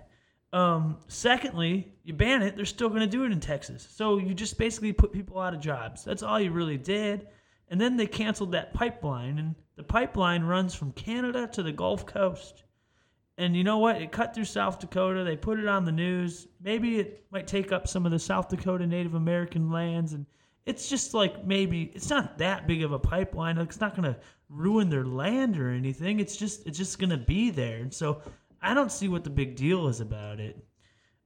Um, 0.53 0.99
secondly, 1.09 1.93
you 2.05 2.13
ban 2.13 2.43
it, 2.43 2.57
they're 2.57 2.65
still 2.65 2.89
going 2.89 3.01
to 3.01 3.07
do 3.07 3.25
it 3.25 3.33
in 3.33 3.41
Texas. 3.41 3.87
So 3.91 4.19
you 4.19 4.35
just 4.35 4.59
basically 4.59 4.93
put 4.93 5.13
people 5.13 5.39
out 5.39 5.55
of 5.55 5.61
jobs. 5.61 6.05
That's 6.05 6.23
all 6.23 6.41
you 6.41 6.51
really 6.51 6.77
did. 6.77 7.27
And 7.69 7.81
then 7.81 7.97
they 7.97 8.07
canceled 8.07 8.53
that 8.53 8.75
pipeline, 8.75 9.39
and 9.39 9.55
the 9.77 9.83
pipeline 9.83 10.45
runs 10.45 10.75
from 10.75 10.93
Canada 10.93 11.49
to 11.53 11.63
the 11.63 11.73
Gulf 11.73 12.05
Coast. 12.05 12.65
And 13.39 13.57
you 13.57 13.65
know 13.65 13.79
what? 13.79 14.03
It 14.03 14.13
cut 14.13 14.35
through 14.35 14.45
South 14.45 14.79
Dakota. 14.79 15.25
They 15.25 15.37
put 15.37 15.59
it 15.59 15.67
on 15.67 15.87
the 15.87 15.93
news. 15.93 16.49
Maybe 16.63 16.99
it 16.99 17.25
might 17.31 17.47
take 17.47 17.73
up 17.73 17.89
some 17.89 18.05
of 18.05 18.13
the 18.13 18.19
South 18.19 18.51
Dakota 18.51 18.87
Native 18.87 19.15
American 19.15 19.71
lands. 19.71 20.13
And 20.13 20.27
it's 20.67 20.89
just 20.89 21.15
like 21.15 21.45
maybe 21.45 21.91
it's 21.95 22.11
not 22.11 22.39
that 22.39 22.67
big 22.67 22.83
of 22.83 22.93
a 22.93 22.99
pipeline. 22.99 23.57
Like, 23.57 23.69
It's 23.69 23.81
not 23.81 23.97
going 23.97 24.13
to 24.13 24.21
ruin 24.49 24.91
their 24.91 25.05
land 25.05 25.59
or 25.59 25.71
anything. 25.71 26.21
It's 26.21 26.37
just 26.37 26.67
it's 26.67 26.79
just 26.79 26.99
going 26.99 27.11
to 27.11 27.19
be 27.19 27.51
there. 27.51 27.79
And 27.79 27.93
so 27.93 28.23
I 28.61 28.75
don't 28.75 28.93
see 28.93 29.09
what 29.09 29.25
the 29.25 29.31
big 29.31 29.57
deal 29.57 29.89
is 29.89 30.01
about 30.01 30.41
it. 30.41 30.65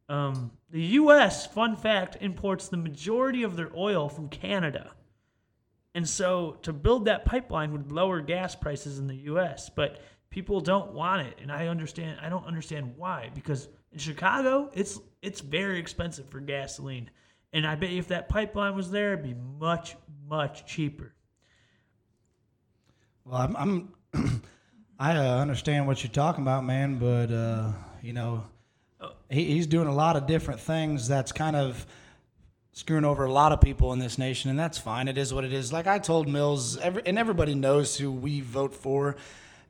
Um, 0.09 0.53
the 0.71 0.83
U.S. 0.83 1.47
Fun 1.47 1.77
fact 1.77 2.19
imports 2.21 2.69
the 2.69 2.77
majority 2.77 3.43
of 3.43 3.57
their 3.57 3.71
oil 3.77 4.09
from 4.09 4.29
Canada. 4.29 4.93
And 5.95 6.09
so 6.09 6.59
to 6.63 6.73
build 6.73 7.07
that 7.07 7.25
pipeline 7.25 7.73
would 7.73 7.91
lower 7.91 8.21
gas 8.21 8.55
prices 8.55 8.99
in 8.99 9.07
the 9.07 9.17
US, 9.17 9.71
but 9.75 10.01
people 10.31 10.61
don't 10.61 10.93
want 10.93 11.27
it 11.27 11.39
and 11.41 11.51
I 11.51 11.69
understand 11.69 12.19
I 12.21 12.29
don't 12.29 12.45
understand 12.45 12.93
why 12.97 13.31
because 13.35 13.69
in 13.93 13.99
Chicago 13.99 14.71
it's 14.75 15.01
it's 15.23 15.41
very 15.41 15.79
expensive 15.79 16.29
for 16.29 16.41
gasoline. 16.41 17.11
And 17.57 17.67
I 17.67 17.75
bet 17.75 17.91
if 17.91 18.09
that 18.09 18.29
pipeline 18.29 18.77
was 18.77 18.91
there 18.91 19.15
it'd 19.15 19.25
be 19.25 19.35
much 19.59 19.97
much 20.29 20.67
cheaper. 20.67 21.15
well, 23.25 23.41
I'm, 23.41 23.57
I'm 24.13 24.43
I 24.99 25.17
uh, 25.17 25.39
understand 25.39 25.87
what 25.87 26.05
you're 26.05 26.13
talking 26.13 26.45
about, 26.45 26.67
man, 26.67 26.99
but 26.99 27.33
uh, 27.33 27.73
you 28.03 28.13
know, 28.13 28.45
he, 29.31 29.45
he's 29.45 29.67
doing 29.67 29.89
a 29.89 29.95
lot 29.95 30.17
of 30.17 30.27
different 30.27 30.61
things 30.61 31.09
that's 31.09 31.33
kind 31.33 31.57
of 31.57 31.87
screwing 32.73 33.07
over 33.07 33.25
a 33.25 33.33
lot 33.33 33.53
of 33.53 33.63
people 33.63 33.95
in 33.95 34.01
this 34.01 34.19
nation, 34.19 34.51
and 34.51 34.59
that's 34.59 34.77
fine. 34.77 35.09
It 35.09 35.17
is 35.17 35.33
what 35.33 35.43
it 35.43 35.55
is. 35.55 35.73
Like 35.73 35.87
I 35.87 35.99
told 35.99 36.29
Mills, 36.29 36.77
every, 36.77 37.07
and 37.07 37.19
everybody 37.19 37.55
knows 37.55 37.97
who 37.97 38.13
we 38.13 38.43
vote 38.43 38.75
for 38.75 39.17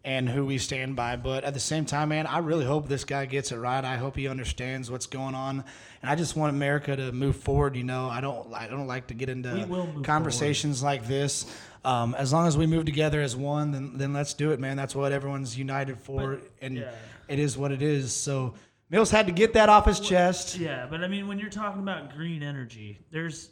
and 0.07 0.29
who 0.29 0.47
we 0.47 0.57
stand 0.57 0.95
by. 0.95 1.17
But 1.17 1.43
at 1.43 1.53
the 1.53 1.61
same 1.61 1.85
time, 1.85 2.11
man, 2.11 2.29
I 2.29 2.39
really 2.39 2.65
hope 2.65 2.89
this 2.89 3.05
guy 3.05 3.27
gets 3.27 3.51
it 3.51 3.57
right. 3.57 3.85
I 3.85 3.97
hope 3.97 4.17
he 4.17 4.29
understands 4.29 4.89
what's 4.89 5.07
going 5.07 5.35
on, 5.35 5.65
and 6.01 6.11
I 6.11 6.15
just 6.15 6.37
want 6.37 6.55
America 6.55 6.95
to 6.95 7.11
move 7.11 7.37
forward. 7.37 7.77
You 7.77 7.83
know, 7.83 8.09
I 8.09 8.21
don't, 8.21 8.55
I 8.55 8.69
don't 8.69 8.87
like 8.87 9.09
to 9.09 9.15
get 9.15 9.29
into 9.29 10.01
conversations 10.05 10.83
like 10.83 11.07
this. 11.07 11.45
Um, 11.85 12.15
as 12.15 12.33
long 12.33 12.47
as 12.47 12.57
we 12.57 12.67
move 12.67 12.85
together 12.85 13.21
as 13.21 13.37
one, 13.37 13.73
then 13.73 13.99
then 13.99 14.13
let's 14.13 14.33
do 14.33 14.53
it, 14.53 14.61
man. 14.61 14.77
That's 14.77 14.95
what 14.95 15.11
everyone's 15.11 15.59
united 15.59 15.99
for, 15.99 16.39
and 16.63 16.77
yeah. 16.77 16.93
it 17.29 17.41
is 17.41 17.59
what 17.59 17.73
it 17.73 17.83
is. 17.83 18.13
So 18.13 18.55
Mills 18.89 19.11
had 19.11 19.27
to 19.27 19.33
get 19.33 19.55
that 19.55 19.69
off 19.69 19.87
his 19.87 19.99
chest. 19.99 20.57
Yeah, 20.57 20.87
but 20.89 21.03
I 21.03 21.09
mean 21.09 21.27
when 21.27 21.41
you're 21.41 21.51
talking 21.51 21.83
about 21.83 22.15
green 22.15 22.45
energy, 22.45 23.01
there's 23.11 23.51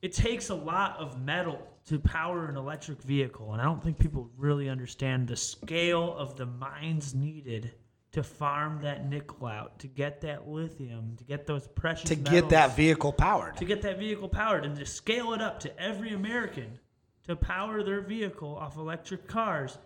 it 0.00 0.12
takes 0.12 0.50
a 0.50 0.54
lot 0.54 0.96
of 0.98 1.20
metal 1.20 1.60
to 1.86 1.98
power 2.00 2.46
an 2.46 2.56
electric 2.56 3.00
vehicle, 3.02 3.52
and 3.52 3.62
I 3.62 3.64
don't 3.64 3.82
think 3.82 3.98
people 3.98 4.30
really 4.36 4.68
understand 4.68 5.28
the 5.28 5.36
scale 5.36 6.14
of 6.16 6.36
the 6.36 6.46
mines 6.46 7.14
needed 7.14 7.72
to 8.12 8.22
farm 8.22 8.80
that 8.82 9.08
nickel 9.08 9.46
out, 9.46 9.78
to 9.80 9.86
get 9.86 10.20
that 10.22 10.48
lithium, 10.48 11.16
to 11.18 11.24
get 11.24 11.46
those 11.46 11.68
precious 11.68 12.08
metals, 12.10 12.24
To 12.26 12.40
get 12.40 12.48
that 12.50 12.74
vehicle 12.76 13.12
powered. 13.12 13.56
to 13.58 13.64
get 13.64 13.82
that 13.82 13.98
vehicle 13.98 14.28
powered, 14.28 14.64
and 14.64 14.76
to 14.76 14.86
scale 14.86 15.32
it 15.32 15.40
up 15.42 15.60
to 15.60 15.80
every 15.80 16.12
American 16.12 16.78
to 17.26 17.36
power 17.36 17.82
their 17.82 18.00
vehicle 18.00 18.56
off 18.56 18.76
electric 18.76 19.26
cars 19.28 19.78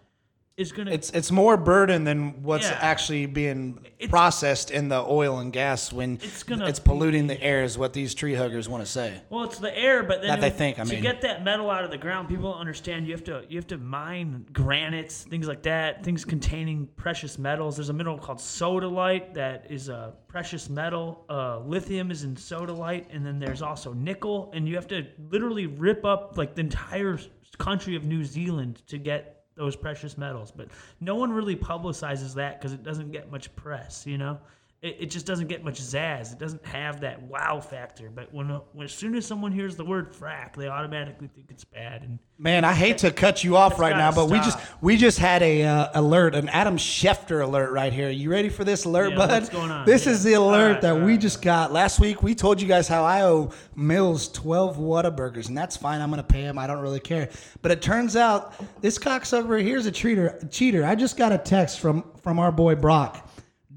is 0.60 0.72
going 0.72 0.86
to 0.86 0.92
It's 0.94 1.10
it's 1.10 1.30
more 1.30 1.56
burden 1.56 2.04
than 2.04 2.42
what's 2.42 2.68
Yeah. 2.68 2.78
actually 2.80 3.26
being 3.26 3.78
It's- 3.98 4.10
processed 4.10 4.70
in 4.70 4.88
the 4.88 5.00
oil 5.00 5.38
and 5.38 5.52
gas 5.52 5.92
when 5.92 6.14
It's 6.22 6.42
gonna 6.42 6.66
it's 6.66 6.78
polluting 6.78 7.26
the 7.26 7.40
air 7.42 7.64
is 7.64 7.76
what 7.78 7.92
these 7.92 8.14
tree 8.14 8.34
huggers 8.34 8.68
want 8.68 8.84
to 8.84 8.90
say. 8.90 9.20
Well, 9.30 9.44
it's 9.44 9.58
the 9.58 9.76
air, 9.76 10.02
but 10.02 10.20
then 10.20 10.28
That 10.30 10.40
they 10.40 10.50
think, 10.50 10.78
I 10.78 10.84
mean, 10.84 10.96
to 10.96 11.00
get 11.00 11.22
that 11.22 11.42
metal 11.44 11.70
out 11.70 11.84
of 11.84 11.90
the 11.90 11.98
ground, 11.98 12.28
people 12.28 12.50
don't 12.52 12.60
understand 12.60 13.06
you 13.06 13.12
have 13.12 13.24
to 13.24 13.44
you 13.48 13.56
have 13.58 13.66
to 13.68 13.78
mine 13.78 14.46
granites, 14.52 15.24
things 15.24 15.48
like 15.48 15.62
that, 15.62 16.04
things 16.04 16.24
containing 16.24 16.88
precious 16.96 17.38
metals. 17.38 17.76
There's 17.76 17.88
a 17.88 17.92
mineral 17.94 18.18
called 18.18 18.38
sodalite 18.38 19.34
that 19.34 19.66
is 19.70 19.88
a 19.88 20.12
precious 20.28 20.68
metal. 20.70 21.24
Uh, 21.28 21.58
lithium 21.60 22.10
is 22.10 22.24
in 22.24 22.34
sodalite, 22.36 23.06
and 23.12 23.24
then 23.24 23.38
there's 23.38 23.62
also 23.62 23.92
nickel, 23.92 24.50
and 24.54 24.68
you 24.68 24.74
have 24.76 24.86
to 24.88 25.06
literally 25.30 25.66
rip 25.66 26.04
up 26.04 26.36
like 26.36 26.54
the 26.54 26.60
entire 26.60 27.18
country 27.58 27.96
of 27.96 28.04
New 28.04 28.24
Zealand 28.24 28.82
to 28.86 28.96
get 28.98 29.39
those 29.60 29.76
precious 29.76 30.18
metals. 30.18 30.50
But 30.50 30.68
no 31.00 31.14
one 31.14 31.30
really 31.32 31.54
publicizes 31.54 32.34
that 32.34 32.58
because 32.58 32.72
it 32.72 32.82
doesn't 32.82 33.12
get 33.12 33.30
much 33.30 33.54
press, 33.54 34.04
you 34.06 34.18
know. 34.18 34.38
It, 34.82 34.96
it 35.00 35.06
just 35.10 35.26
doesn't 35.26 35.48
get 35.48 35.62
much 35.62 35.78
zazz. 35.78 36.32
It 36.32 36.38
doesn't 36.38 36.64
have 36.64 37.00
that 37.02 37.22
wow 37.24 37.60
factor. 37.60 38.08
But 38.08 38.32
when, 38.32 38.48
when 38.72 38.86
as 38.86 38.92
soon 38.92 39.14
as 39.14 39.26
someone 39.26 39.52
hears 39.52 39.76
the 39.76 39.84
word 39.84 40.14
frack, 40.14 40.56
they 40.56 40.68
automatically 40.68 41.28
think 41.28 41.48
it's 41.50 41.64
bad. 41.64 42.02
And 42.02 42.18
Man, 42.38 42.64
I 42.64 42.72
hate 42.72 42.96
to 42.98 43.10
cut 43.10 43.44
you 43.44 43.58
off 43.58 43.78
right 43.78 43.94
now, 43.94 44.10
but 44.10 44.30
we 44.30 44.38
just 44.38 44.58
we 44.80 44.96
just 44.96 45.18
had 45.18 45.42
a 45.42 45.64
uh, 45.64 45.88
alert, 45.92 46.34
an 46.34 46.48
Adam 46.48 46.78
Schefter 46.78 47.42
alert 47.42 47.72
right 47.72 47.92
here. 47.92 48.08
You 48.08 48.30
ready 48.30 48.48
for 48.48 48.64
this 48.64 48.86
alert, 48.86 49.10
Yeah, 49.10 49.18
bud? 49.18 49.30
what's 49.30 49.48
going 49.50 49.70
on? 49.70 49.84
This 49.84 50.06
Yeah. 50.06 50.12
is 50.12 50.24
the 50.24 50.32
alert 50.32 50.72
right, 50.72 50.80
that 50.80 50.92
all 50.94 51.00
we 51.00 51.12
right, 51.12 51.20
just 51.20 51.42
got 51.42 51.70
last 51.74 52.00
week. 52.00 52.22
We 52.22 52.34
told 52.34 52.62
you 52.62 52.66
guys 52.66 52.88
how 52.88 53.04
I 53.04 53.20
owe 53.24 53.50
Mills 53.76 54.28
twelve 54.28 54.78
Whataburgers, 54.78 55.48
and 55.48 55.58
that's 55.58 55.76
fine. 55.76 56.00
I'm 56.00 56.08
gonna 56.08 56.22
pay 56.22 56.40
him. 56.40 56.58
I 56.58 56.66
don't 56.66 56.80
really 56.80 57.00
care. 57.00 57.28
But 57.60 57.70
it 57.72 57.82
turns 57.82 58.16
out 58.16 58.54
this 58.80 58.98
cocksucker 58.98 59.62
here's 59.62 59.84
a 59.84 59.92
cheater. 59.92 60.38
Cheater. 60.50 60.86
I 60.86 60.94
just 60.94 61.18
got 61.18 61.32
a 61.32 61.38
text 61.38 61.80
from 61.80 62.02
from 62.22 62.38
our 62.38 62.50
boy 62.50 62.74
Brock. 62.76 63.26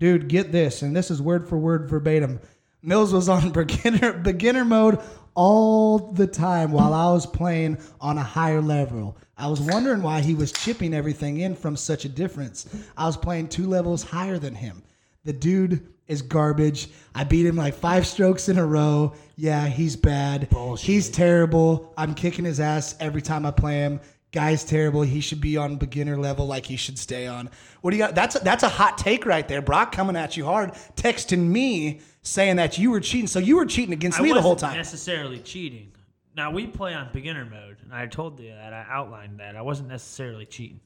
Dude, 0.04 0.28
get 0.28 0.52
this, 0.52 0.82
and 0.82 0.94
this 0.94 1.10
is 1.10 1.22
word 1.22 1.48
for 1.48 1.58
word 1.58 1.90
verbatim. 1.90 2.38
Mills 2.82 3.14
was 3.14 3.30
on 3.30 3.52
beginner 3.54 4.12
beginner 4.12 4.66
mode 4.66 5.00
all 5.34 6.12
the 6.12 6.28
time 6.28 6.74
while 6.74 6.94
I 6.94 7.10
was 7.14 7.26
playing 7.26 7.78
on 8.02 8.18
a 8.18 8.24
higher 8.24 8.62
level. 8.62 9.16
I 9.38 9.48
was 9.48 9.62
wondering 9.62 10.02
why 10.02 10.20
he 10.20 10.36
was 10.36 10.52
chipping 10.52 10.94
everything 10.94 11.38
in 11.38 11.56
from 11.56 11.78
such 11.78 12.04
a 12.04 12.10
difference. 12.10 12.68
I 12.98 13.06
was 13.06 13.16
playing 13.16 13.48
two 13.48 13.66
levels 13.66 14.04
higher 14.04 14.38
than 14.38 14.56
him. 14.56 14.84
The 15.24 15.32
dude 15.32 15.88
is 16.08 16.22
garbage. 16.22 16.90
I 17.16 17.24
beat 17.24 17.46
him 17.46 17.56
like 17.56 17.74
five 17.74 18.06
strokes 18.06 18.50
in 18.50 18.58
a 18.58 18.66
row. 18.66 19.14
Yeah, 19.38 19.68
he's 19.68 19.96
bad. 19.96 20.50
Bullshit. 20.50 20.86
He's 20.86 21.10
terrible. 21.10 21.94
I'm 21.98 22.14
kicking 22.14 22.44
his 22.44 22.60
ass 22.60 22.98
every 23.00 23.22
time 23.22 23.46
I 23.46 23.52
play 23.52 23.76
him. 23.76 24.02
Guy's 24.34 24.64
terrible. 24.64 25.04
He 25.04 25.22
should 25.22 25.40
be 25.40 25.56
on 25.58 25.76
beginner 25.78 26.18
level, 26.18 26.48
like 26.48 26.66
he 26.66 26.76
should 26.76 26.98
stay 26.98 27.28
on. 27.28 27.50
What 27.82 27.92
do 27.92 27.98
you 27.98 28.04
got? 28.04 28.16
That's 28.16 28.36
a, 28.36 28.40
that's 28.40 28.64
a 28.64 28.70
hot 28.70 28.98
take 28.98 29.26
right 29.28 29.48
there. 29.48 29.62
Brock 29.62 29.92
coming 29.92 30.16
at 30.18 30.36
you 30.36 30.44
hard, 30.44 30.72
texting 30.96 31.48
me 31.48 32.02
saying 32.24 32.56
that 32.56 32.78
you 32.80 32.90
were 32.90 33.00
cheating. 33.00 33.28
So 33.28 33.38
you 33.40 33.56
were 33.56 33.66
cheating 33.68 33.94
against 33.94 34.20
I 34.20 34.24
me 34.24 34.34
the 34.34 34.42
whole 34.42 34.56
time. 34.56 34.76
necessarily 34.76 35.38
cheating. 35.40 35.92
Now 36.36 36.50
we 36.50 36.66
play 36.66 36.96
on 36.96 37.10
beginner 37.14 37.46
mode, 37.46 37.78
and 37.84 37.94
I 37.94 38.08
told 38.08 38.40
you 38.40 38.50
that 38.50 38.74
I 38.74 38.86
outlined 38.90 39.40
that 39.40 39.56
I 39.56 39.62
wasn't 39.62 39.90
necessarily 39.90 40.48
cheating 40.48 40.80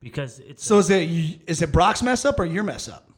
because 0.00 0.38
it's 0.40 0.62
So 0.62 0.78
is 0.78 0.90
it 0.90 1.08
is 1.46 1.62
it 1.62 1.72
Brock's 1.72 2.02
mess 2.02 2.26
up 2.26 2.38
or 2.38 2.44
your 2.44 2.62
mess 2.62 2.88
up? 2.88 3.10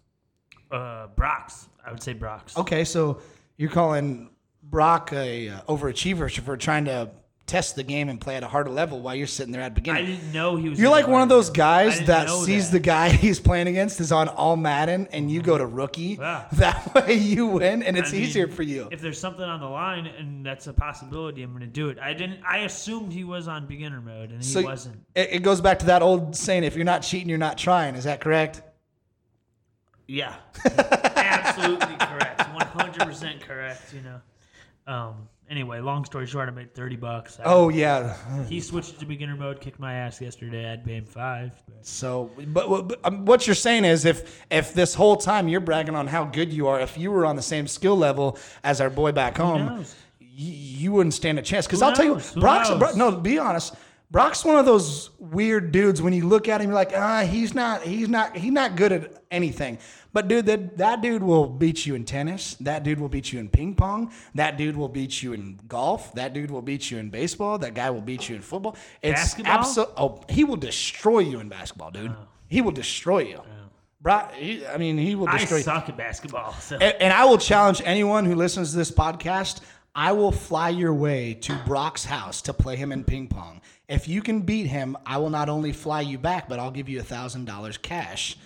uh, 0.71 1.09
Brock's. 1.17 1.69
I 1.85 1.91
would 1.91 2.03
say 2.03 2.13
Brock's. 2.13 2.57
Okay, 2.57 2.85
so 2.85 3.21
you're 3.57 3.71
calling 3.71 4.31
Brock 4.63 5.13
a 5.13 5.49
uh, 5.49 5.61
overachiever 5.63 6.31
for 6.43 6.57
trying 6.57 6.85
to 6.85 7.11
test 7.47 7.77
the 7.77 7.83
game 7.83 8.09
and 8.09 8.21
play 8.21 8.37
at 8.37 8.43
a 8.43 8.49
harder 8.49 8.71
level 8.71 9.01
while 9.01 9.15
you're 9.15 9.27
sitting 9.27 9.53
there 9.53 9.61
at 9.61 9.67
I 9.73 9.75
beginning. 9.75 10.05
I 10.05 10.07
didn't 10.07 10.33
know 10.33 10.57
he 10.57 10.71
was. 10.71 10.79
You're 10.79 10.91
like 10.91 11.07
one 11.07 11.23
of 11.23 11.29
those 11.29 11.51
guys 11.51 12.01
that 12.07 12.31
sees 12.31 12.71
that. 12.71 12.79
the 12.79 12.81
guy 12.81 13.09
he's 13.11 13.39
playing 13.39 13.69
against 13.69 14.01
is 14.01 14.13
on 14.13 14.29
all 14.29 14.57
Madden 14.57 15.09
and 15.13 15.31
you 15.31 15.43
go 15.43 15.59
to 15.59 15.67
rookie. 15.67 16.17
Yeah. 16.19 16.47
That 16.53 16.95
way 17.07 17.15
you 17.15 17.47
win 17.47 17.83
and 17.83 17.99
it's 17.99 18.11
I 18.11 18.13
mean, 18.13 18.23
easier 18.23 18.49
for 18.49 18.63
you. 18.63 18.89
If 18.91 19.01
there's 19.01 19.21
something 19.21 19.45
on 19.45 19.61
the 19.61 19.69
line 19.69 20.07
and 20.07 20.45
that's 20.45 20.67
a 20.67 20.73
possibility, 20.73 21.43
I'm 21.43 21.51
going 21.51 21.61
to 21.61 21.67
do 21.67 21.91
it. 21.91 21.99
I 21.99 22.15
didn't. 22.15 22.41
I 22.49 22.59
assumed 22.59 23.13
he 23.13 23.25
was 23.25 23.47
on 23.47 23.67
beginner 23.67 24.01
mode, 24.01 24.31
and 24.31 24.43
he 24.43 24.49
So 24.49 24.63
wasn't. 24.63 25.05
It, 25.15 25.43
goes 25.45 25.61
back 25.61 25.81
to 25.81 25.87
that 25.87 26.01
old 26.01 26.35
saying: 26.35 26.65
if 26.65 26.75
you're 26.75 26.85
not 26.87 27.03
cheating, 27.03 27.29
you're 27.29 27.37
not 27.39 27.59
trying. 27.59 27.95
Is 27.95 28.05
that 28.05 28.21
correct? 28.21 28.63
Yeah, 30.07 30.35
absolutely 30.65 31.97
correct. 31.97 32.41
100 32.55 33.07
percent 33.07 33.41
correct. 33.41 33.93
You 33.93 34.01
know. 34.01 34.21
Um. 34.87 35.29
Anyway, 35.51 35.79
long 35.79 36.07
story 36.07 36.27
short, 36.27 36.49
I 36.49 36.53
made 36.53 36.75
30 36.75 36.97
bucks. 36.97 37.39
I- 37.39 37.43
Oh 37.45 37.69
yeah. 37.69 38.17
He 38.49 38.61
switched 38.61 38.99
to 39.01 39.05
beginner 39.07 39.37
mode, 39.37 39.61
kicked 39.61 39.79
my 39.79 39.93
ass 39.93 40.19
yesterday. 40.19 40.73
I'd 40.73 40.83
pay 40.83 40.95
him 40.97 41.05
five. 41.05 41.53
But 41.69 41.85
So, 41.87 42.31
but, 42.49 42.89
but 42.89 42.99
um, 43.05 43.27
what 43.27 43.47
you're 43.47 43.55
saying 43.55 43.85
is, 43.85 44.07
if 44.07 44.43
if 44.51 44.73
this 44.73 44.95
whole 44.95 45.17
time 45.17 45.47
you're 45.49 45.61
bragging 45.61 45.95
on 45.95 46.07
how 46.07 46.25
good 46.25 46.51
you 46.51 46.67
are, 46.69 46.81
if 46.81 46.97
you 46.97 47.11
were 47.11 47.27
on 47.27 47.37
the 47.37 47.43
same 47.43 47.67
skill 47.67 47.95
level 47.97 48.39
as 48.65 48.81
our 48.81 48.89
boy 48.89 49.13
back 49.13 49.37
home, 49.37 49.67
knows? 49.67 49.95
y- 50.19 50.27
you 50.39 50.93
wouldn't 50.93 51.13
stand 51.15 51.39
a 51.39 51.43
chance. 51.43 51.67
Because 51.67 51.83
I'll 51.83 51.93
tell 51.93 52.07
you, 52.07 52.13
knows? 52.15 52.33
Brock's 52.33 52.71
knows? 52.71 52.79
Bro, 52.79 52.93
no. 52.97 53.11
Be 53.19 53.39
honest, 53.39 53.75
Brock's 54.15 54.45
one 54.45 54.55
of 54.55 54.65
those 54.65 55.11
weird 55.19 55.73
dudes. 55.73 56.01
When 56.01 56.13
you 56.13 56.25
look 56.29 56.47
at 56.49 56.61
him, 56.61 56.69
you're 56.69 56.75
like, 56.77 56.93
ah, 56.95 57.23
he's 57.23 57.53
not, 57.53 57.83
he's 57.83 58.09
not, 58.09 58.37
he's 58.37 58.53
not 58.53 58.77
good 58.77 58.93
at 58.93 59.25
anything. 59.33 59.77
But 60.13 60.29
dude, 60.29 60.47
that 60.47 60.79
that 60.79 61.03
dude 61.03 61.25
will 61.25 61.49
beat 61.49 61.85
you 61.85 61.97
in 61.97 62.05
tennis. 62.05 62.55
That 62.61 62.85
dude 62.85 63.01
will 63.01 63.09
beat 63.09 63.33
you 63.33 63.41
in 63.41 63.49
ping 63.49 63.75
pong. 63.75 64.13
That 64.37 64.57
dude 64.57 64.77
will 64.77 64.89
beat 64.89 65.21
you 65.21 65.33
in 65.33 65.59
golf. 65.67 66.15
That 66.15 66.33
dude 66.33 66.53
will 66.53 66.63
beat 66.63 66.93
you 66.93 66.99
in 66.99 67.11
baseball. 67.11 67.59
That 67.59 67.75
guy 67.75 67.91
will 67.91 68.03
beat 68.03 68.29
you 68.29 68.37
in 68.37 68.43
football. 68.43 68.77
It's 69.03 69.21
Basketball? 69.21 69.53
absolute. 69.53 69.91
Oh, 69.97 70.21
he 70.29 70.45
will 70.45 70.59
destroy 70.59 71.19
you 71.19 71.41
in 71.41 71.49
basketball, 71.49 71.91
dude. 71.91 72.15
He 72.47 72.61
will 72.61 72.71
destroy 72.71 73.25
you. 73.25 73.43
Brock, 74.01 74.33
he, 74.35 74.65
I 74.65 74.77
mean, 74.77 74.97
he 74.97 75.17
will 75.17 75.29
I 75.29 75.39
destroy. 75.39 75.57
you. 75.57 75.63
suck 75.65 75.89
at 75.89 75.97
basketball. 75.97 76.53
So 76.61 76.77
And, 76.77 76.95
and 77.01 77.13
I 77.13 77.25
will 77.25 77.39
challenge 77.39 77.83
anyone 77.85 78.27
who 78.27 78.37
listens 78.37 78.71
to 78.71 78.77
this 78.77 78.93
podcast. 78.93 79.61
I 79.97 80.13
will 80.13 80.33
fly 80.33 80.71
your 80.71 80.93
way 80.93 81.35
to 81.35 81.61
Brock's 81.67 82.05
house 82.05 82.43
to 82.43 82.53
play 82.53 82.77
him 82.77 82.91
in 82.91 83.05
ping 83.05 83.29
pong. 83.29 83.61
If 83.89 84.09
you 84.09 84.23
can 84.23 84.41
beat 84.43 84.67
him, 84.67 84.97
I 85.05 85.19
will 85.19 85.31
not 85.31 85.49
only 85.49 85.73
fly 85.73 86.01
you 86.01 86.19
back, 86.19 86.49
but 86.49 86.59
I'll 86.59 86.71
give 86.71 86.89
you 86.89 87.01
a 87.01 87.05
thousand 87.05 87.45
dollars 87.45 87.77
cash. 87.77 88.37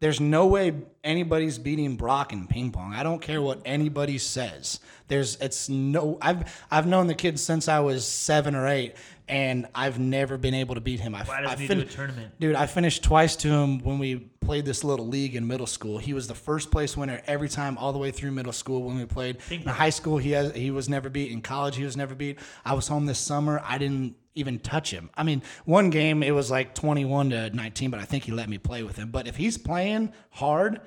There's 0.00 0.20
no 0.20 0.46
way 0.46 0.74
anybody's 1.04 1.58
beating 1.58 1.94
Brock 1.96 2.32
in 2.32 2.48
ping 2.48 2.72
pong. 2.72 2.92
I 2.92 3.04
don't 3.04 3.22
care 3.22 3.40
what 3.40 3.62
anybody 3.64 4.18
says. 4.18 4.80
There's 5.06 5.36
it's 5.36 5.68
no 5.68 6.18
I've 6.20 6.66
I've 6.72 6.86
known 6.88 7.06
the 7.06 7.14
kid 7.14 7.38
since 7.38 7.68
I 7.68 7.78
was 7.78 8.04
seven 8.04 8.56
or 8.56 8.66
eight, 8.66 8.96
and 9.28 9.68
I've 9.76 10.00
never 10.00 10.36
been 10.36 10.54
able 10.54 10.74
to 10.74 10.80
beat 10.80 10.98
him. 10.98 11.14
I, 11.14 11.22
Why 11.22 11.38
I 11.38 11.42
doesn't 11.42 11.58
he 11.60 11.66
fin- 11.68 11.78
do 11.78 11.84
a 11.84 11.86
tournament? 11.86 12.32
Dude, 12.40 12.56
I 12.56 12.66
finished 12.66 13.04
twice 13.04 13.36
to 13.36 13.48
him 13.48 13.78
when 13.78 14.00
we 14.00 14.16
played 14.40 14.64
this 14.64 14.82
little 14.82 15.06
league 15.06 15.36
in 15.36 15.46
middle 15.46 15.68
school. 15.68 15.98
He 15.98 16.14
was 16.14 16.26
the 16.26 16.34
first 16.34 16.72
place 16.72 16.96
winner 16.96 17.22
every 17.28 17.48
time, 17.48 17.78
all 17.78 17.92
the 17.92 18.00
way 18.00 18.10
through 18.10 18.32
middle 18.32 18.52
school 18.52 18.82
when 18.82 18.96
we 18.96 19.04
played. 19.06 19.38
In 19.50 19.62
high 19.62 19.90
school, 19.90 20.18
he 20.18 20.32
has 20.32 20.52
he 20.52 20.72
was 20.72 20.88
never 20.88 21.10
beat. 21.10 21.30
In 21.30 21.42
college, 21.42 21.76
he 21.76 21.84
was 21.84 21.96
never 21.96 22.16
beat. 22.16 22.40
I 22.64 22.74
was 22.74 22.88
home 22.88 23.06
this 23.06 23.20
summer. 23.20 23.62
I 23.64 23.78
didn't 23.78 24.16
even 24.34 24.58
touch 24.58 24.90
him. 24.90 25.10
I 25.14 25.22
mean, 25.22 25.42
one 25.64 25.90
game 25.90 26.22
it 26.22 26.32
was 26.32 26.50
like 26.50 26.74
twenty 26.74 27.04
one 27.04 27.30
to 27.30 27.50
nineteen, 27.50 27.90
but 27.90 28.00
I 28.00 28.04
think 28.04 28.24
he 28.24 28.32
let 28.32 28.48
me 28.48 28.58
play 28.58 28.82
with 28.82 28.96
him. 28.96 29.10
But 29.10 29.26
if 29.26 29.36
he's 29.36 29.58
playing 29.58 30.12
hard, 30.30 30.80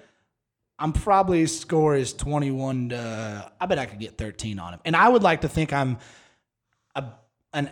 I'm 0.80 0.94
probably 0.94 1.46
score 1.46 1.96
is 1.96 2.14
twenty 2.14 2.52
one 2.52 2.90
to. 2.90 3.52
I 3.60 3.66
bet 3.66 3.80
I 3.80 3.86
could 3.86 4.00
get 4.00 4.18
thirteen 4.18 4.60
on 4.60 4.74
him, 4.74 4.80
and 4.86 4.96
I 4.96 5.08
would 5.08 5.24
like 5.24 5.42
to 5.42 5.50
think 5.50 5.74
I'm 5.74 5.98
a 6.96 7.06
an 7.54 7.70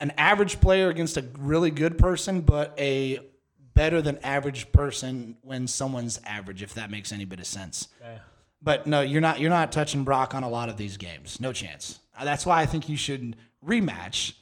an 0.00 0.12
average 0.18 0.60
player 0.60 0.88
against 0.88 1.16
a 1.16 1.24
really 1.38 1.70
good 1.70 1.96
person, 1.98 2.40
but 2.40 2.74
a 2.78 3.20
better 3.74 4.02
than 4.02 4.18
average 4.18 4.70
person 4.72 5.36
when 5.42 5.66
someone's 5.66 6.20
average, 6.24 6.62
if 6.62 6.74
that 6.74 6.90
makes 6.90 7.12
any 7.12 7.24
bit 7.24 7.40
of 7.40 7.46
sense. 7.46 7.88
But 8.62 8.86
no, 8.86 9.02
you're 9.02 9.20
not 9.20 9.40
you're 9.40 9.50
not 9.50 9.72
touching 9.72 10.04
Brock 10.04 10.34
on 10.34 10.42
a 10.42 10.48
lot 10.48 10.68
of 10.68 10.76
these 10.76 10.96
games. 10.96 11.40
No 11.40 11.52
chance. 11.52 12.00
That's 12.22 12.46
why 12.46 12.62
I 12.62 12.66
think 12.66 12.88
you 12.88 12.96
should 12.96 13.36
rematch 13.64 14.34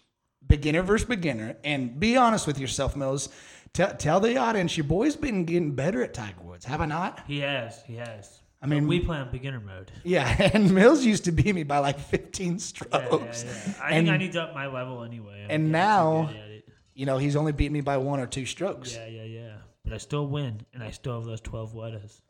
beginner 0.47 0.83
versus 0.83 1.07
beginner 1.09 1.57
and 1.65 1.99
be 1.99 2.17
honest 2.17 2.47
with 2.47 2.59
yourself, 2.59 2.97
Mills. 2.97 3.29
Tell, 3.73 3.95
tell 3.95 4.21
the 4.21 4.37
audience 4.37 4.77
your 4.77 4.85
boy's 4.85 5.17
been 5.17 5.45
getting 5.47 5.75
better 5.75 6.03
at 6.03 6.13
Tiger 6.13 6.43
Woods, 6.43 6.65
have 6.67 6.81
I 6.81 6.87
not? 6.87 7.23
he 7.27 7.41
has. 7.41 7.83
He 7.87 7.95
has. 7.97 8.41
I 8.61 8.67
mean- 8.67 8.87
we 8.87 9.01
play 9.01 9.17
on 9.19 9.31
beginner 9.31 9.61
mode. 9.61 9.91
Yeah, 10.05 10.51
and 10.55 10.73
Mills 10.75 11.05
used 11.05 11.25
to 11.25 11.33
beat 11.33 11.55
me 11.55 11.63
by 11.63 11.79
like 11.79 11.99
15 11.99 12.59
strokes. 12.59 13.45
yeah, 13.45 13.51
yeah. 13.51 13.75
I 13.83 13.95
And- 13.95 14.07
think 14.07 14.15
I 14.15 14.17
need 14.19 14.33
to 14.33 14.43
up 14.43 14.55
my 14.55 14.67
level 14.67 15.03
anyway. 15.05 15.43
I'm 15.45 15.51
and 15.51 15.73
now- 15.73 16.27
good 16.27 16.37
at 16.37 16.49
it. 16.51 16.69
You 16.95 17.07
know, 17.07 17.17
he's 17.17 17.37
only 17.37 17.53
beat 17.53 17.73
me 17.73 17.81
by 17.81 17.97
one 17.97 18.21
or 18.21 18.27
two 18.27 18.45
strokes. 18.45 18.95
yeah, 18.95 19.07
yeah, 19.07 19.23
yeah. 19.25 19.55
But 19.83 19.95
I 19.95 19.97
still 19.97 20.27
win, 20.27 20.67
and 20.75 20.83
I 20.83 20.91
still 20.91 21.15
have 21.15 21.25
those 21.25 21.41
twelve 21.41 21.73
Whatas. 21.73 22.21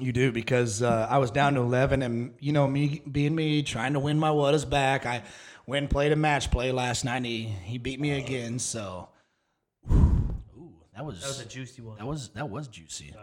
You 0.00 0.10
do 0.12 0.32
because 0.32 0.82
uh, 0.82 1.06
I 1.10 1.18
was 1.18 1.30
down 1.30 1.54
to 1.54 1.60
eleven, 1.60 2.02
and 2.02 2.32
you 2.40 2.52
know 2.54 2.66
me 2.66 3.02
being 3.12 3.34
me, 3.34 3.62
trying 3.62 3.92
to 3.92 4.00
win 4.00 4.18
my 4.18 4.30
waters 4.30 4.64
back. 4.64 5.04
I 5.04 5.22
went 5.66 5.84
and 5.84 5.90
played 5.90 6.12
a 6.12 6.16
match 6.16 6.50
play 6.50 6.72
last 6.72 7.04
night. 7.04 7.16
And 7.18 7.26
he 7.26 7.42
he 7.64 7.78
beat 7.78 8.00
me 8.00 8.12
again. 8.12 8.58
So, 8.58 9.08
ooh, 9.90 10.72
that 10.94 11.04
was 11.04 11.20
That 11.20 11.28
was 11.28 11.40
a 11.40 11.44
juicy 11.46 11.82
one. 11.82 11.98
that 11.98 12.06
was 12.06 12.28
that 12.30 12.48
was 12.48 12.68
juicy. 12.68 13.14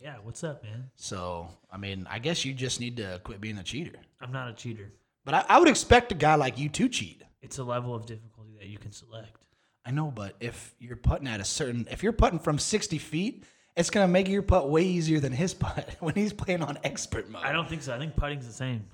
Yeah, 0.00 0.14
what's 0.22 0.44
up, 0.44 0.62
man? 0.62 0.90
So, 0.94 1.48
I 1.72 1.76
mean, 1.76 2.06
I 2.08 2.20
guess 2.20 2.44
you 2.44 2.54
just 2.54 2.78
need 2.78 2.98
to 2.98 3.20
quit 3.24 3.40
being 3.40 3.58
a 3.58 3.64
cheater. 3.64 3.98
I'm 4.20 4.30
not 4.30 4.48
a 4.48 4.52
cheater. 4.52 4.92
But 5.24 5.34
I, 5.34 5.44
I 5.48 5.58
would 5.58 5.66
expect 5.68 6.12
a 6.12 6.14
guy 6.14 6.36
like 6.36 6.56
you 6.56 6.68
to 6.68 6.88
cheat. 6.88 7.22
It's 7.42 7.58
a 7.58 7.64
level 7.64 7.96
of 7.96 8.06
difficulty 8.06 8.52
that 8.60 8.68
you 8.68 8.78
can 8.78 8.92
select. 8.92 9.44
I 9.84 9.90
know, 9.90 10.12
but 10.12 10.36
if 10.38 10.74
you're 10.78 10.94
putting 10.96 11.26
at 11.26 11.40
a 11.40 11.44
certain, 11.44 11.88
if 11.90 12.02
you're 12.04 12.12
putting 12.12 12.38
from 12.38 12.58
sixty 12.60 12.98
feet, 12.98 13.42
it's 13.76 13.90
gonna 13.90 14.06
make 14.06 14.28
your 14.28 14.42
putt 14.42 14.70
way 14.70 14.82
easier 14.84 15.18
than 15.18 15.32
his 15.32 15.52
putt 15.52 15.96
when 16.00 16.14
he's 16.14 16.32
playing 16.32 16.62
on 16.62 16.78
expert 16.84 17.28
mode. 17.28 17.42
I 17.44 17.50
don't 17.50 17.68
think 17.68 17.82
so. 17.82 17.92
I 17.92 17.98
think 17.98 18.14
putting's 18.14 18.46
the 18.46 18.52
same. 18.52 18.84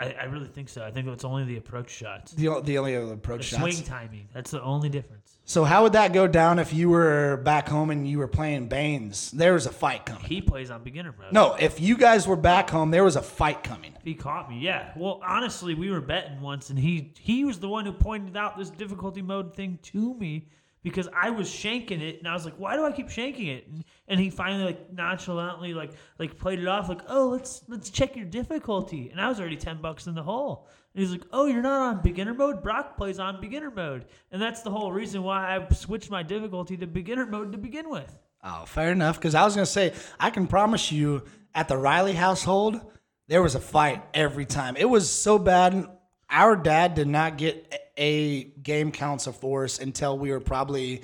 I, 0.00 0.12
I 0.12 0.24
really 0.24 0.46
think 0.46 0.68
so. 0.68 0.84
I 0.84 0.90
think 0.90 1.08
it's 1.08 1.24
only 1.24 1.44
the 1.44 1.56
approach 1.56 1.90
shots. 1.90 2.32
The, 2.32 2.60
the 2.62 2.78
only 2.78 2.94
other 2.94 3.06
The 3.06 3.12
approach 3.14 3.50
swing 3.50 3.82
timing. 3.82 4.28
That's 4.32 4.50
the 4.52 4.62
only 4.62 4.88
difference. 4.88 5.38
So 5.44 5.64
how 5.64 5.82
would 5.82 5.94
that 5.94 6.12
go 6.12 6.28
down 6.28 6.58
if 6.58 6.72
you 6.72 6.90
were 6.90 7.38
back 7.38 7.68
home 7.68 7.90
and 7.90 8.06
you 8.06 8.18
were 8.18 8.28
playing 8.28 8.68
Baines? 8.68 9.30
There 9.32 9.54
was 9.54 9.66
a 9.66 9.72
fight 9.72 10.06
coming. 10.06 10.22
He 10.24 10.40
plays 10.40 10.70
on 10.70 10.84
beginner 10.84 11.14
mode. 11.18 11.32
No, 11.32 11.54
if 11.54 11.80
you 11.80 11.96
guys 11.96 12.28
were 12.28 12.36
back 12.36 12.70
home, 12.70 12.90
there 12.90 13.02
was 13.02 13.16
a 13.16 13.22
fight 13.22 13.64
coming. 13.64 13.94
He 14.04 14.14
caught 14.14 14.48
me, 14.50 14.58
yeah. 14.60 14.92
Well, 14.94 15.20
honestly, 15.26 15.74
we 15.74 15.90
were 15.90 16.00
betting 16.00 16.40
once, 16.40 16.70
and 16.70 16.78
he 16.78 17.12
he 17.18 17.44
was 17.44 17.58
the 17.58 17.68
one 17.68 17.86
who 17.86 17.92
pointed 17.92 18.36
out 18.36 18.56
this 18.58 18.70
difficulty 18.70 19.22
mode 19.22 19.54
thing 19.54 19.78
to 19.84 20.14
me 20.14 20.48
because 20.82 21.08
I 21.14 21.30
was 21.30 21.48
shanking 21.48 22.00
it, 22.00 22.18
and 22.18 22.28
I 22.28 22.34
was 22.34 22.44
like, 22.44 22.54
"Why 22.56 22.76
do 22.76 22.84
I 22.84 22.92
keep 22.92 23.08
shanking 23.08 23.48
it?" 23.48 23.66
And, 23.68 23.84
and 24.06 24.20
he 24.20 24.30
finally 24.30 24.64
like 24.64 24.92
nonchalantly 24.92 25.74
like 25.74 25.92
like 26.18 26.38
played 26.38 26.58
it 26.58 26.68
off 26.68 26.88
like, 26.88 27.02
"Oh, 27.08 27.28
let's 27.28 27.62
let's 27.68 27.90
check 27.90 28.16
your 28.16 28.26
difficulty," 28.26 29.10
and 29.10 29.20
I 29.20 29.28
was 29.28 29.40
already 29.40 29.56
ten 29.56 29.80
bucks 29.80 30.06
in 30.06 30.14
the 30.14 30.22
hole. 30.22 30.68
And 30.94 31.02
he's 31.02 31.12
like, 31.12 31.24
"Oh, 31.32 31.46
you're 31.46 31.62
not 31.62 31.96
on 31.96 32.02
beginner 32.02 32.34
mode. 32.34 32.62
Brock 32.62 32.96
plays 32.96 33.18
on 33.18 33.40
beginner 33.40 33.70
mode, 33.70 34.06
and 34.32 34.40
that's 34.40 34.62
the 34.62 34.70
whole 34.70 34.92
reason 34.92 35.22
why 35.22 35.56
I 35.56 35.74
switched 35.74 36.10
my 36.10 36.22
difficulty 36.22 36.76
to 36.76 36.86
beginner 36.86 37.26
mode 37.26 37.52
to 37.52 37.58
begin 37.58 37.90
with." 37.90 38.18
Oh, 38.42 38.64
fair 38.66 38.92
enough. 38.92 39.16
Because 39.16 39.34
I 39.34 39.44
was 39.44 39.54
gonna 39.54 39.66
say, 39.66 39.92
I 40.18 40.30
can 40.30 40.46
promise 40.46 40.92
you, 40.92 41.24
at 41.54 41.68
the 41.68 41.76
Riley 41.76 42.12
household, 42.12 42.80
there 43.26 43.42
was 43.42 43.54
a 43.54 43.60
fight 43.60 44.02
every 44.14 44.46
time. 44.46 44.76
It 44.76 44.88
was 44.88 45.10
so 45.10 45.38
bad. 45.38 45.88
Our 46.30 46.56
dad 46.56 46.94
did 46.94 47.08
not 47.08 47.38
get 47.38 47.90
a 47.96 48.44
game 48.44 48.92
counsel 48.92 49.32
for 49.32 49.64
us 49.64 49.78
until 49.78 50.18
we 50.18 50.30
were 50.30 50.40
probably, 50.40 51.02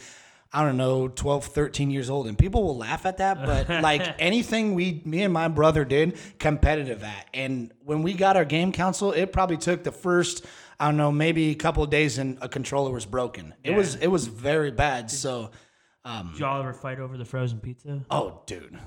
I 0.52 0.62
don't 0.64 0.76
know, 0.76 1.08
12, 1.08 1.46
13 1.46 1.90
years 1.90 2.10
old. 2.10 2.26
And 2.26 2.36
people 2.38 2.62
will 2.62 2.76
laugh 2.76 3.06
at 3.06 3.16
that, 3.18 3.44
but 3.44 3.68
like 3.82 4.14
anything 4.18 4.74
we, 4.74 5.02
me 5.04 5.22
and 5.22 5.32
my 5.32 5.48
brother 5.48 5.84
did, 5.84 6.18
competitive 6.38 7.02
at. 7.02 7.28
And 7.32 7.72
when 7.84 8.02
we 8.02 8.12
got 8.14 8.36
our 8.36 8.44
game 8.44 8.70
console, 8.70 9.12
it 9.12 9.32
probably 9.32 9.56
took 9.56 9.82
the 9.82 9.92
first, 9.92 10.44
I 10.78 10.86
don't 10.86 10.96
know, 10.98 11.10
maybe 11.10 11.50
a 11.50 11.54
couple 11.56 11.82
of 11.82 11.90
days 11.90 12.18
and 12.18 12.38
a 12.42 12.48
controller 12.48 12.90
was 12.92 13.06
broken. 13.06 13.54
It 13.64 13.70
Yeah. 13.70 13.76
was, 13.78 13.94
it 13.96 14.08
was 14.08 14.26
very 14.26 14.70
bad. 14.72 15.10
So, 15.10 15.50
um, 16.04 16.32
Did 16.32 16.40
y'all 16.40 16.60
ever 16.60 16.74
fight 16.74 17.00
over 17.00 17.16
the 17.16 17.24
frozen 17.24 17.60
pizza? 17.60 18.02
oh, 18.10 18.42
dude. 18.46 18.72
Who 18.74 18.78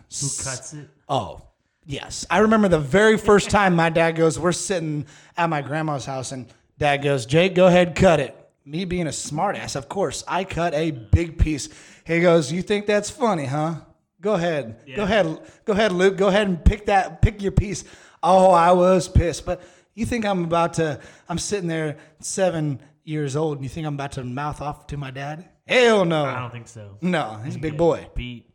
cuts 0.43 0.73
it? 0.75 0.87
Oh, 1.09 1.41
yes. 1.87 2.25
I 2.29 2.39
remember 2.39 2.67
the 2.67 2.79
very 2.79 3.17
first 3.17 3.49
time 3.49 3.75
my 3.75 3.89
dad 3.89 4.11
goes, 4.11 4.37
we're 4.37 4.51
sitting 4.51 5.07
at 5.35 5.49
my 5.49 5.61
grandma's 5.63 6.05
house, 6.05 6.31
and 6.31 6.45
dad 6.77 6.97
goes, 6.97 7.25
Jake, 7.25 7.55
go 7.55 7.65
ahead, 7.67 7.95
cut 7.95 8.19
it. 8.19 8.35
Me 8.65 8.85
being 8.85 9.07
a 9.07 9.11
smartass, 9.11 9.75
of 9.75 9.89
course, 9.89 10.23
I 10.27 10.43
cut 10.43 10.73
a 10.73 10.91
big 10.91 11.39
piece. 11.39 11.69
He 12.05 12.19
goes, 12.19 12.51
You 12.51 12.61
think 12.61 12.85
that's 12.85 13.09
funny, 13.09 13.45
huh? 13.45 13.75
Go 14.19 14.33
ahead. 14.33 14.75
Go 14.95 15.03
ahead. 15.03 15.39
Go 15.65 15.73
ahead, 15.73 15.91
Luke. 15.91 16.17
Go 16.17 16.27
ahead 16.27 16.47
and 16.47 16.63
pick 16.63 16.87
that, 16.87 17.21
pick 17.21 17.41
your 17.41 17.51
piece. 17.53 17.85
Oh, 18.21 18.51
I 18.51 18.73
was 18.73 19.07
pissed. 19.07 19.45
But 19.45 19.61
you 19.93 20.05
think 20.05 20.25
I'm 20.25 20.43
about 20.43 20.73
to, 20.75 20.99
I'm 21.29 21.37
sitting 21.37 21.67
there 21.67 21.97
seven 22.19 22.81
years 23.03 23.35
old, 23.35 23.57
and 23.57 23.63
you 23.63 23.69
think 23.69 23.87
I'm 23.87 23.93
about 23.93 24.13
to 24.13 24.23
mouth 24.23 24.61
off 24.61 24.87
to 24.87 24.97
my 24.97 25.11
dad? 25.11 25.47
Hell 25.65 26.03
no. 26.05 26.25
I 26.25 26.39
don't 26.39 26.51
think 26.51 26.67
so. 26.67 26.97
No, 27.01 27.39
he's 27.45 27.55
a 27.55 27.59
big 27.59 27.77
boy. 27.77 28.07
Beat 28.15 28.49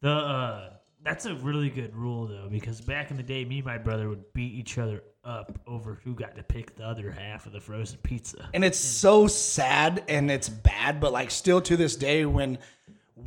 the. 0.00 0.10
uh 0.10 0.70
That's 1.02 1.26
a 1.26 1.34
really 1.36 1.70
good 1.70 1.94
rule 1.94 2.26
though, 2.26 2.48
because 2.50 2.80
back 2.80 3.10
in 3.10 3.16
the 3.16 3.22
day, 3.22 3.44
me 3.44 3.58
and 3.58 3.66
my 3.66 3.78
brother 3.78 4.08
would 4.08 4.32
beat 4.32 4.52
each 4.52 4.78
other 4.78 5.02
up 5.24 5.58
over 5.66 6.00
who 6.04 6.14
got 6.14 6.34
to 6.36 6.42
pick 6.42 6.74
the 6.76 6.84
other 6.84 7.10
half 7.10 7.46
of 7.46 7.52
the 7.52 7.60
frozen 7.60 7.98
pizza. 8.02 8.48
and 8.54 8.64
it's 8.64 8.78
so 8.78 9.26
sad 9.26 10.02
and 10.08 10.30
it's 10.30 10.48
bad 10.48 11.00
but 11.00 11.12
like 11.12 11.30
still 11.30 11.60
to 11.60 11.76
this 11.76 11.96
day 11.96 12.24
when 12.24 12.56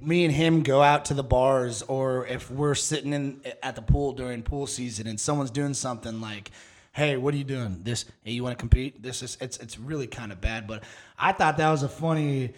me 0.01 0.25
and 0.25 0.33
him 0.33 0.63
go 0.63 0.81
out 0.81 1.05
to 1.05 1.13
the 1.13 1.23
bars 1.23 1.83
or 1.83 2.25
if 2.25 2.49
we're 2.49 2.73
sitting 2.73 3.13
in 3.13 3.41
at 3.61 3.75
the 3.75 3.81
pool 3.83 4.13
during 4.13 4.41
pool 4.41 4.65
season 4.65 5.05
and 5.05 5.19
someone's 5.19 5.51
doing 5.51 5.73
something 5.75 6.19
like 6.21 6.49
hey 6.93 7.17
what 7.17 7.33
are 7.33 7.37
you 7.37 7.43
doing? 7.43 7.81
This 7.83 8.05
hey 8.23 8.31
you 8.31 8.43
want 8.43 8.57
to 8.57 8.59
compete? 8.59 9.03
This 9.03 9.21
is 9.21 9.37
it's 9.39 9.57
it's 9.57 9.77
really 9.77 10.07
kind 10.07 10.31
of 10.31 10.41
bad 10.41 10.65
but 10.65 10.83
i 11.19 11.31
thought 11.31 11.57
that 11.57 11.69
was 11.69 11.83
a 11.83 11.89
funny 11.89 12.53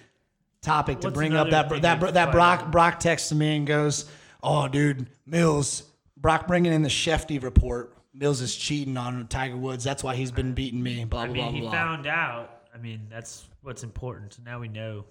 topic 0.61 1.01
to 1.01 1.07
What's 1.07 1.15
bring 1.15 1.33
up 1.33 1.49
that 1.49 1.69
that 1.81 1.99
that 1.99 2.13
fight 2.13 2.31
brock 2.31 2.71
brock 2.71 2.99
texts 2.99 3.33
me 3.33 3.57
and 3.57 3.67
goes 3.67 4.05
oh 4.43 4.67
dude 4.67 5.07
mills 5.25 5.83
brock 6.17 6.45
bringing 6.45 6.71
in 6.71 6.83
the 6.83 6.89
shefty 6.89 7.41
report 7.41 7.97
mills 8.13 8.41
is 8.41 8.55
cheating 8.55 8.97
on 8.97 9.25
tiger 9.27 9.57
woods 9.57 9.83
that's 9.83 10.03
why 10.03 10.15
he's 10.15 10.31
been 10.31 10.53
beating 10.53 10.83
me 10.83 11.03
blah 11.05 11.21
I 11.21 11.25
blah 11.25 11.33
mean, 11.33 11.43
blah 11.43 11.51
he 11.51 11.61
blah 11.61 11.71
found 11.71 12.05
out. 12.07 12.49
I 12.73 12.77
mean, 12.79 13.01
that's 13.09 13.45
what's 13.61 13.83
important. 13.83 14.39
Now 14.43 14.59
we 14.59 14.67
know. 14.67 15.05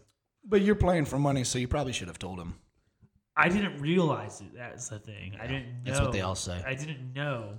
But 0.44 0.62
you're 0.62 0.74
playing 0.74 1.04
for 1.04 1.18
money, 1.18 1.44
so 1.44 1.58
you 1.58 1.68
probably 1.68 1.92
should 1.92 2.08
have 2.08 2.18
told 2.18 2.40
him. 2.40 2.54
I 3.36 3.48
didn't 3.48 3.78
realize 3.78 4.40
it. 4.40 4.48
That's 4.54 4.88
the 4.88 4.98
thing. 4.98 5.36
I 5.40 5.46
didn't 5.46 5.66
know. 5.66 5.72
That's 5.84 6.00
what 6.00 6.12
they 6.12 6.20
all 6.20 6.34
say. 6.34 6.60
I 6.66 6.74
didn't 6.74 7.12
know. 7.14 7.54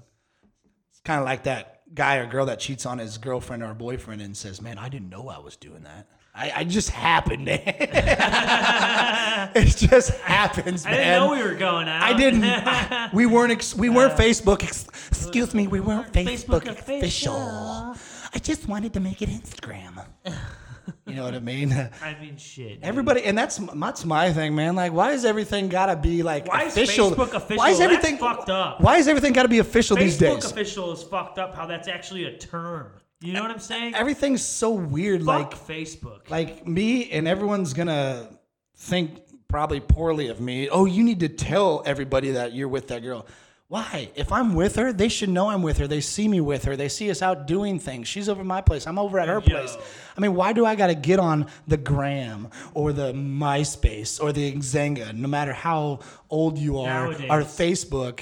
It's 0.92 1.00
kind 1.00 1.20
of 1.20 1.26
like 1.26 1.44
that 1.44 1.82
guy 1.96 2.18
or 2.18 2.28
girl 2.28 2.46
that 2.48 2.60
cheats 2.60 2.86
on 2.86 2.98
his 3.00 3.18
girlfriend 3.18 3.64
or 3.64 3.74
boyfriend 3.74 4.22
and 4.22 4.36
says, 4.36 4.62
"Man, 4.62 4.78
I 4.78 4.90
didn't 4.90 5.10
know 5.10 5.30
I 5.30 5.40
was 5.40 5.56
doing 5.56 5.84
that. 5.84 6.08
I, 6.36 6.52
I 6.58 6.64
just 6.64 6.90
happened. 6.90 7.46
man. 7.46 7.62
it 9.56 9.78
just 9.78 10.12
happens, 10.22 10.84
man. 10.84 10.94
I 10.94 10.98
didn't 10.98 11.14
know 11.14 11.32
we 11.32 11.44
were 11.44 11.56
going 11.56 11.88
out. 11.88 12.02
I 12.02 12.14
didn't. 12.14 12.44
I- 12.44 13.10
we 13.14 13.28
weren't. 13.28 13.52
Ex- 13.52 13.76
we 13.76 13.90
weren't 13.90 14.14
uh, 14.14 14.18
Facebook. 14.18 14.64
Ex- 14.64 14.88
excuse 15.10 15.54
me. 15.54 15.68
We 15.68 15.80
weren't 15.80 16.12
Facebook, 16.12 16.64
Facebook 16.64 16.70
official. 16.70 17.36
official. 17.36 17.96
I 18.34 18.40
just 18.40 18.68
wanted 18.68 18.94
to 18.94 19.00
make 19.00 19.22
it 19.22 19.30
Instagram. 19.30 20.04
you 21.06 21.14
know 21.14 21.24
what 21.24 21.36
I 21.36 21.40
mean? 21.40 21.72
I 21.72 22.18
mean, 22.20 22.38
shit. 22.38 22.82
dude. 22.82 22.84
Everybody, 22.84 23.24
and 23.26 23.38
that's 23.38 23.58
that's 23.58 24.04
my 24.04 24.34
thing, 24.34 24.56
man. 24.56 24.76
Like, 24.76 24.92
why 24.92 25.12
is 25.12 25.26
everything 25.26 25.70
gotta 25.70 25.96
be 25.96 26.24
like 26.24 26.48
Why 26.48 26.64
is 26.64 26.74
official? 26.74 27.12
Facebook 27.12 27.34
official? 27.36 27.58
Why 27.58 27.70
is 27.70 27.78
That's 27.78 27.94
everything 27.94 28.18
fucked 28.18 28.50
up. 28.50 28.82
Why 28.82 28.98
is 28.98 29.08
everything 29.08 29.34
gotta 29.34 29.50
be 29.50 29.60
official 29.60 29.98
these 29.98 30.18
days? 30.18 30.38
Facebook 30.38 30.52
official 30.52 30.92
is 30.94 31.04
fucked 31.04 31.38
up. 31.38 31.54
How 31.54 31.68
that's 31.68 31.88
actually 31.88 32.26
a 32.26 32.36
term. 32.38 32.92
You 33.24 33.32
know 33.34 33.42
what 33.42 33.52
I'm 33.52 33.60
saying? 33.60 33.96
Everything's 33.96 34.44
so 34.44 34.72
weird. 34.72 35.24
Fuck 35.24 35.54
Like, 35.54 35.68
Facebook. 35.68 36.30
like 36.30 36.68
me, 36.68 37.10
and 37.12 37.26
everyone's 37.28 37.74
gonna 37.74 38.28
think 38.76 39.22
probably 39.48 39.80
poorly 39.80 40.28
of 40.28 40.42
me. 40.42 40.68
Oh, 40.68 40.84
you 40.86 41.04
need 41.04 41.22
to 41.22 41.30
tell 41.30 41.84
everybody 41.86 42.32
that 42.32 42.54
you're 42.54 42.68
with 42.68 42.90
that 42.90 43.02
girl. 43.02 43.26
Why? 43.70 44.10
If 44.16 44.32
I'm 44.32 44.54
with 44.56 44.76
her, 44.76 44.92
they 44.92 45.08
should 45.08 45.30
know 45.30 45.50
I'm 45.50 45.62
with 45.64 45.78
her. 45.78 45.88
They 45.88 46.02
see 46.02 46.28
me 46.28 46.42
with 46.42 46.66
her. 46.66 46.76
They 46.76 46.90
see 46.90 47.10
us 47.10 47.22
out 47.22 47.48
doing 47.48 47.80
things. 47.80 48.08
She's 48.08 48.28
over 48.30 48.42
at 48.42 48.46
my 48.46 48.62
place. 48.62 48.86
I'm 48.86 49.00
over 49.00 49.18
at 49.20 49.28
her 49.30 49.42
place. 49.42 49.76
I 50.18 50.20
mean, 50.22 50.36
why 50.36 50.54
do 50.54 50.66
I 50.66 50.76
got 50.76 50.88
to 50.88 50.96
get 50.96 51.18
on 51.18 51.48
the 51.66 51.78
gram 51.78 52.50
or 52.76 52.94
the 52.94 53.14
MySpace 53.14 54.22
or 54.22 54.32
the 54.32 54.52
Xanga, 54.58 55.14
no 55.16 55.28
matter 55.28 55.54
how 55.54 56.00
old 56.30 56.58
you 56.60 56.78
are, 56.80 57.08
Nowadays. 57.08 57.28
or 57.32 57.42
Facebook? 57.42 58.20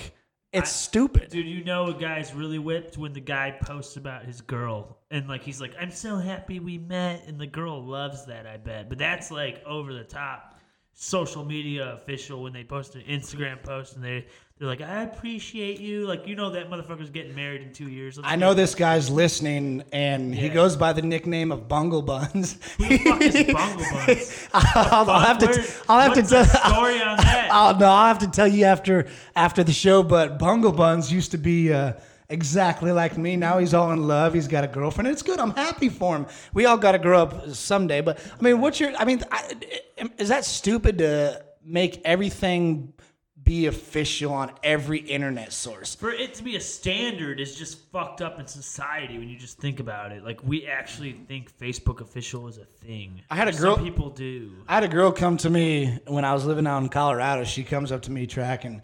It's 0.53 0.71
stupid. 0.71 1.29
Dude, 1.29 1.47
you 1.47 1.63
know 1.63 1.87
a 1.87 1.93
guy's 1.93 2.33
really 2.33 2.59
whipped 2.59 2.97
when 2.97 3.13
the 3.13 3.21
guy 3.21 3.57
posts 3.61 3.95
about 3.95 4.25
his 4.25 4.41
girl 4.41 4.97
and 5.09 5.27
like 5.29 5.43
he's 5.43 5.61
like, 5.61 5.73
"I'm 5.79 5.91
so 5.91 6.17
happy 6.17 6.59
we 6.59 6.77
met," 6.77 7.23
and 7.27 7.39
the 7.39 7.47
girl 7.47 7.81
loves 7.81 8.25
that. 8.25 8.45
I 8.45 8.57
bet, 8.57 8.89
but 8.89 8.97
that's 8.97 9.31
like 9.31 9.63
over 9.65 9.93
the 9.93 10.03
top 10.03 10.59
social 10.93 11.45
media 11.45 11.93
official 11.93 12.43
when 12.43 12.51
they 12.51 12.63
post 12.65 12.95
an 12.95 13.01
Instagram 13.03 13.63
post 13.63 13.95
and 13.95 14.03
they 14.03 14.25
they're 14.61 14.69
like, 14.69 14.81
"I 14.81 15.01
appreciate 15.01 15.79
you," 15.79 16.05
like 16.05 16.27
you 16.27 16.35
know 16.35 16.51
that 16.51 16.69
motherfucker's 16.69 17.09
getting 17.09 17.33
married 17.33 17.63
in 17.63 17.73
two 17.73 17.89
years. 17.89 18.17
Let's 18.17 18.29
I 18.31 18.35
know 18.35 18.53
this 18.53 18.75
guy's 18.75 19.09
listening, 19.09 19.81
and 19.91 20.35
he 20.35 20.49
goes 20.49 20.75
by 20.75 20.93
the 20.93 21.01
nickname 21.01 21.51
of 21.51 21.67
Bungle 21.67 22.03
Buns. 22.03 22.59
Who 22.77 22.87
the 22.87 22.97
fuck 22.99 23.21
is 23.23 23.33
Bungle 23.51 23.85
Buns? 24.05 24.47
I'll, 24.53 25.09
I'll 25.09 25.19
have 25.21 25.39
to. 25.39 25.47
Where- 25.47 25.65
I'll 25.89 25.99
have 26.01 26.13
to 26.13 26.21
tell. 26.21 26.45
story 26.45 27.01
on 27.01 27.17
that? 27.17 27.49
I'll, 27.51 27.75
no, 27.75 27.87
I'll 27.87 28.05
have 28.05 28.19
to 28.19 28.27
tell 28.27 28.47
you 28.47 28.65
after 28.65 29.07
after 29.35 29.63
the 29.63 29.73
show. 29.73 30.03
But 30.03 30.37
Bungle 30.37 30.71
Buns 30.71 31.11
used 31.11 31.31
to 31.31 31.39
be 31.39 31.73
uh, 31.73 31.93
exactly 32.29 32.91
like 32.91 33.17
me. 33.17 33.37
Now 33.37 33.57
he's 33.57 33.73
all 33.73 33.91
in 33.91 34.07
love. 34.07 34.35
He's 34.35 34.47
got 34.47 34.63
a 34.63 34.67
girlfriend. 34.67 35.07
It's 35.07 35.23
good. 35.23 35.39
I'm 35.39 35.55
happy 35.55 35.89
for 35.89 36.15
him. 36.17 36.27
We 36.53 36.67
all 36.67 36.77
got 36.77 36.91
to 36.91 36.99
grow 36.99 37.23
up 37.23 37.49
someday. 37.49 38.01
But 38.01 38.19
I 38.39 38.43
mean, 38.43 38.61
what's 38.61 38.79
your? 38.79 38.95
I 38.95 39.05
mean, 39.05 39.23
I, 39.31 39.55
is 40.19 40.29
that 40.29 40.45
stupid 40.45 40.99
to 40.99 41.43
make 41.65 41.99
everything 42.05 42.93
be 43.43 43.65
official 43.65 44.33
on 44.33 44.51
every 44.63 44.99
internet 44.99 45.51
source? 45.53 45.95
For 45.95 46.11
it 46.11 46.33
to 46.35 46.43
be 46.43 46.55
a 46.55 46.59
standard 46.61 47.39
is 47.39 47.55
just 47.55 47.79
fucked 47.91 48.21
up 48.21 48.39
in 48.39 48.47
society 48.47 49.17
when 49.17 49.29
you 49.29 49.37
just 49.37 49.57
think 49.59 49.79
about 49.79 50.11
it. 50.11 50.23
Like 50.23 50.43
we 50.43 50.67
actually 50.67 51.13
think 51.13 51.51
Facebook 51.57 52.01
official 52.01 52.47
is 52.47 52.57
a 52.57 52.65
thing. 52.65 53.21
I 53.29 53.35
had 53.35 53.47
a 53.47 53.53
Some 53.53 53.61
girl- 53.75 53.77
people 53.83 54.09
do. 54.09 54.51
I 54.67 54.75
had 54.75 54.83
a 54.83 54.87
girl 54.87 55.11
come 55.11 55.37
to 55.37 55.49
me 55.49 55.99
when 56.07 56.25
I 56.25 56.33
was 56.33 56.45
living 56.45 56.67
out 56.67 56.83
in 56.83 56.89
Colorado. 56.89 57.43
She 57.43 57.63
comes 57.63 57.91
up 57.91 58.01
to 58.03 58.11
me 58.11 58.27
track 58.27 58.63
and 58.65 58.81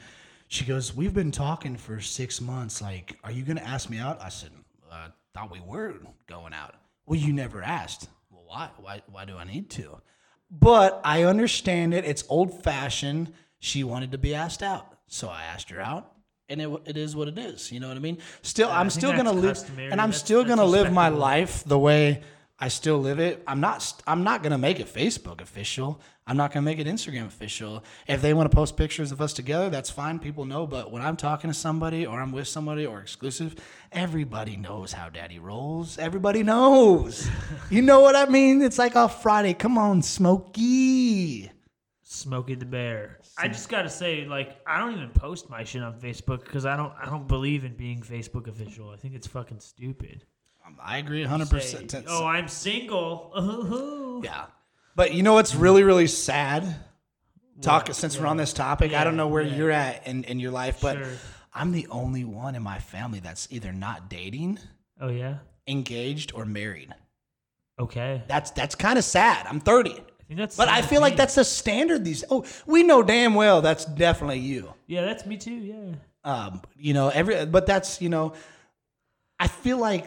she 0.47 0.65
goes, 0.65 0.95
"We've 0.95 1.13
been 1.13 1.31
talking 1.31 1.75
for 1.75 1.99
six 1.99 2.39
months. 2.41 2.81
Like, 2.81 3.19
are 3.23 3.31
you 3.31 3.43
gonna 3.43 3.61
ask 3.61 3.89
me 3.89 3.99
out?" 3.99 4.21
I 4.21 4.29
said, 4.29 4.51
"I 4.91 5.07
thought 5.33 5.51
we 5.51 5.59
were 5.59 5.95
going 6.27 6.53
out." 6.53 6.75
Well, 7.05 7.19
you 7.19 7.33
never 7.33 7.61
asked. 7.61 8.09
Well, 8.31 8.43
why? 8.47 8.69
Why? 8.77 9.01
Why 9.11 9.25
do 9.25 9.37
I 9.37 9.43
need 9.43 9.69
to? 9.71 10.01
But 10.49 11.01
I 11.03 11.23
understand 11.23 11.93
it. 11.93 12.05
It's 12.05 12.23
old 12.29 12.63
fashioned. 12.63 13.33
She 13.59 13.83
wanted 13.83 14.11
to 14.11 14.17
be 14.17 14.35
asked 14.35 14.61
out, 14.63 14.97
so 15.07 15.29
I 15.29 15.43
asked 15.43 15.69
her 15.71 15.81
out. 15.81 16.11
And 16.49 16.61
it, 16.61 16.69
it 16.85 16.95
is 16.97 17.15
what 17.15 17.27
it 17.27 17.37
is. 17.37 17.71
You 17.71 17.79
know 17.81 17.89
what 17.89 17.97
I 17.97 17.99
mean? 17.99 18.19
Still, 18.41 18.69
I'm 18.69 18.89
still 18.89 19.11
gonna 19.11 19.33
live, 19.33 19.57
and 19.77 19.99
I'm 19.99 20.09
That's- 20.09 20.19
still 20.19 20.39
that's 20.43 20.49
gonna 20.49 20.65
live 20.65 20.93
my 20.93 21.09
life 21.09 21.63
the 21.65 21.77
way 21.77 22.21
I 22.59 22.69
still 22.69 22.97
live 22.99 23.19
it. 23.19 23.43
I'm 23.45 23.59
not. 23.59 24.01
I'm 24.07 24.23
not 24.23 24.41
gonna 24.41 24.57
make 24.57 24.79
it 24.79 24.87
Facebook 24.91 25.41
official. 25.41 26.01
I'm 26.25 26.37
not 26.37 26.51
gonna 26.51 26.63
make 26.63 26.79
it 26.79 26.87
Instagram 26.87 27.27
official. 27.27 27.83
If 28.07 28.21
they 28.21 28.33
want 28.33 28.49
to 28.49 28.55
post 28.55 28.75
pictures 28.77 29.11
of 29.11 29.21
us 29.21 29.33
together, 29.33 29.69
that's 29.69 29.91
fine. 29.91 30.17
People 30.19 30.45
know. 30.45 30.65
But 30.65 30.91
when 30.91 31.03
I'm 31.03 31.17
talking 31.17 31.49
to 31.49 31.53
somebody, 31.53 32.05
or 32.05 32.19
I'm 32.19 32.31
with 32.31 32.47
somebody, 32.47 32.85
or 32.85 32.99
exclusive, 32.99 33.55
everybody 33.91 34.57
knows 34.57 34.91
how 34.93 35.09
Daddy 35.09 35.37
rolls. 35.37 35.99
Everybody 35.99 36.41
knows. 36.43 37.29
you 37.69 37.81
know 37.83 37.99
what 37.99 38.15
I 38.15 38.25
mean? 38.25 38.61
It's 38.63 38.79
like 38.79 38.95
off 38.95 39.21
Friday. 39.21 39.53
Come 39.53 39.77
on, 39.77 40.01
Smokey. 40.01 41.51
Smokey 42.09 42.55
the 42.55 42.65
Bear. 42.65 43.19
I 43.37 43.49
just 43.49 43.67
gotta 43.67 43.89
say, 43.89 44.25
like, 44.25 44.57
I 44.65 44.79
don't 44.79 44.93
even 44.93 45.09
post 45.09 45.49
my 45.49 45.65
shit 45.65 45.83
on 45.83 45.99
Facebook 45.99 46.45
because 46.45 46.65
I 46.65 46.77
don't, 46.77 46.93
I 47.01 47.05
don't 47.05 47.27
believe 47.27 47.65
in 47.65 47.73
being 47.75 48.01
Facebook 48.01 48.47
official. 48.47 48.89
I 48.91 48.95
think 48.95 49.13
it's 49.13 49.27
fucking 49.27 49.59
stupid. 49.59 50.23
Um, 50.65 50.77
I 50.81 50.99
agree 50.99 51.21
hundred 51.23 51.49
percent. 51.49 51.93
oh, 52.07 52.25
I'm 52.25 52.47
single. 52.47 53.33
Ooh. 53.37 54.21
Yeah. 54.23 54.45
But 54.95 55.13
you 55.13 55.21
know 55.21 55.33
what's 55.33 55.53
really, 55.53 55.83
really 55.83 56.07
sad? 56.07 56.75
Talk 57.61 57.91
since 57.93 58.17
we're 58.17 58.27
on 58.27 58.37
this 58.37 58.53
topic. 58.53 58.93
I 58.93 59.03
don't 59.03 59.17
know 59.17 59.27
where 59.27 59.43
yeah. 59.43 59.55
you're 59.55 59.71
at 59.71 60.07
in, 60.07 60.23
in 60.25 60.39
your 60.39 60.51
life, 60.51 60.79
but 60.81 60.97
Sure. 60.97 61.07
I'm 61.53 61.71
the 61.71 61.87
only 61.89 62.23
one 62.23 62.55
in 62.55 62.63
my 62.63 62.79
family 62.79 63.19
that's 63.19 63.47
either 63.51 63.73
not 63.73 64.09
dating, 64.09 64.59
Oh 65.01 65.09
yeah. 65.09 65.39
engaged, 65.67 66.31
or 66.33 66.45
married. 66.45 66.93
Okay. 67.79 68.23
That's 68.27 68.51
that's 68.51 68.75
kind 68.75 68.97
of 68.97 69.03
sad. 69.03 69.45
I'm 69.47 69.59
30. 69.59 69.99
Think 70.27 70.39
that's. 70.39 70.57
But 70.57 70.67
I 70.67 70.81
feel 70.81 71.01
like 71.01 71.15
that's 71.15 71.35
the 71.35 71.45
standard 71.45 72.03
these 72.03 72.23
oh, 72.29 72.45
we 72.65 72.83
know 72.83 73.01
damn 73.01 73.33
well 73.33 73.61
that's 73.61 73.85
definitely 73.85 74.39
you. 74.39 74.73
Yeah, 74.87 75.05
that's 75.05 75.25
me 75.25 75.37
too. 75.37 75.51
Yeah. 75.51 75.95
Um, 76.23 76.61
you 76.77 76.93
know, 76.93 77.09
every 77.09 77.45
but 77.45 77.65
that's, 77.65 78.01
you 78.01 78.09
know, 78.09 78.33
I 79.39 79.47
feel 79.47 79.77
like 79.77 80.05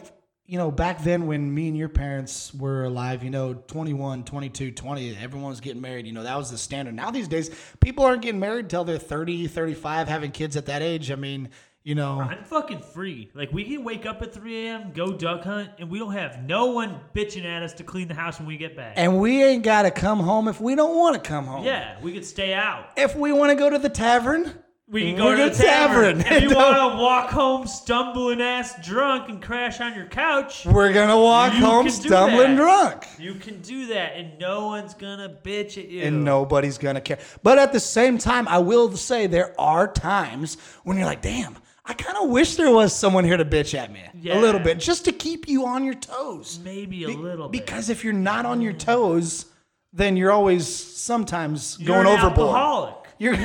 you 0.51 0.57
know, 0.57 0.69
back 0.69 1.01
then 1.01 1.27
when 1.27 1.53
me 1.53 1.69
and 1.69 1.77
your 1.77 1.87
parents 1.87 2.53
were 2.53 2.83
alive, 2.83 3.23
you 3.23 3.29
know, 3.29 3.53
21, 3.53 4.25
22, 4.25 4.71
20, 4.71 5.15
everyone 5.15 5.49
was 5.49 5.61
getting 5.61 5.81
married. 5.81 6.05
You 6.05 6.11
know, 6.11 6.23
that 6.23 6.37
was 6.37 6.51
the 6.51 6.57
standard. 6.57 6.93
Now 6.93 7.09
these 7.09 7.29
days, 7.29 7.49
people 7.79 8.03
aren't 8.03 8.21
getting 8.21 8.41
married 8.41 8.69
till 8.69 8.83
they're 8.83 8.97
30, 8.97 9.47
35, 9.47 10.09
having 10.09 10.31
kids 10.31 10.57
at 10.57 10.65
that 10.65 10.81
age. 10.81 11.09
I 11.09 11.15
mean, 11.15 11.47
you 11.83 11.95
know, 11.95 12.19
I'm 12.21 12.43
fucking 12.43 12.81
free. 12.81 13.31
Like 13.33 13.51
we 13.51 13.63
can 13.63 13.83
wake 13.83 14.05
up 14.05 14.21
at 14.21 14.33
3 14.33 14.67
a.m., 14.67 14.91
go 14.93 15.11
duck 15.13 15.43
hunt, 15.43 15.69
and 15.79 15.89
we 15.89 15.97
don't 15.99 16.13
have 16.13 16.43
no 16.43 16.67
one 16.67 16.99
bitching 17.15 17.43
at 17.45 17.63
us 17.63 17.73
to 17.73 17.83
clean 17.83 18.07
the 18.07 18.13
house 18.13 18.37
when 18.39 18.47
we 18.47 18.57
get 18.57 18.75
back. 18.75 18.93
and 18.97 19.19
we 19.19 19.43
ain't 19.43 19.63
got 19.63 19.83
to 19.83 19.91
come 19.91 20.19
home 20.19 20.47
if 20.47 20.61
we 20.61 20.75
don't 20.75 20.95
want 20.97 21.15
to 21.15 21.21
come 21.27 21.45
home. 21.45 21.63
yeah, 21.65 21.97
we 22.01 22.13
could 22.13 22.25
stay 22.25 22.53
out. 22.53 22.89
If 22.97 23.15
we 23.15 23.31
want 23.31 23.49
to 23.51 23.55
go 23.55 23.69
to 23.69 23.79
the 23.79 23.89
tavern, 23.89 24.53
We 24.87 25.13
can 25.13 25.23
We're 25.23 25.37
go 25.37 25.43
to 25.45 25.49
the 25.51 25.57
the 25.57 25.63
tavern. 25.63 26.17
tavern. 26.19 26.33
If 26.35 26.43
you 26.43 26.49
Don't- 26.49 26.75
want 26.75 26.91
to 26.97 27.01
walk 27.01 27.29
home 27.29 27.65
stumbling 27.65 28.41
ass 28.41 28.75
drunk 28.85 29.29
and 29.29 29.41
crash 29.41 29.79
on 29.79 29.95
your 29.95 30.07
couch, 30.07 30.65
we're 30.65 30.91
going 30.91 31.07
to 31.07 31.15
walk 31.15 31.53
You 31.53 31.61
home 31.61 31.85
can 31.85 31.95
do 31.95 32.07
stumbling 32.09 32.55
that. 32.57 32.61
drunk. 32.61 33.07
you 33.17 33.35
can 33.35 33.61
do 33.61 33.85
that, 33.87 34.17
and 34.17 34.37
no 34.37 34.65
one's 34.67 34.93
gonna 34.93 35.29
bitch 35.29 35.77
at 35.77 35.87
you. 35.87 36.01
and 36.03 36.25
nobody's 36.25 36.77
gonna 36.77 36.99
care. 36.99 37.19
But 37.41 37.57
at 37.57 37.71
the 37.71 37.79
same 37.79 38.17
time, 38.17 38.49
I 38.49 38.57
will 38.59 38.95
say 38.97 39.27
there 39.27 39.55
are 39.59 39.87
times 39.87 40.57
when 40.83 40.97
you're 40.97 41.05
like, 41.05 41.21
damn, 41.21 41.55
I 41.83 41.93
kind 41.93 42.17
of 42.17 42.29
wish 42.29 42.55
there 42.57 42.71
was 42.71 42.95
someone 42.95 43.23
here 43.25 43.37
to 43.37 43.45
bitch 43.45 43.73
at 43.77 43.91
me 43.91 44.01
Yeah. 44.19 44.37
a 44.37 44.41
little 44.41 44.59
bit, 44.61 44.77
just 44.79 45.05
to 45.05 45.11
keep 45.11 45.47
you 45.47 45.65
on 45.65 45.83
your 45.83 45.95
toes. 45.95 46.59
maybe 46.63 47.03
a 47.03 47.07
Be- 47.07 47.15
little 47.15 47.49
bit. 47.49 47.59
Because 47.65 47.89
if 47.89 48.03
you're 48.03 48.13
not 48.13 48.45
on 48.45 48.61
your 48.61 48.73
toes, 48.73 49.47
then 49.91 50.15
you're 50.15 50.31
always 50.31 50.67
sometimes 50.67 51.77
You're 51.79 51.87
going 52.03 52.07
an 52.07 52.13
overboard. 52.19 52.49
Alcoholic. 52.55 52.95
You're, 53.19 53.33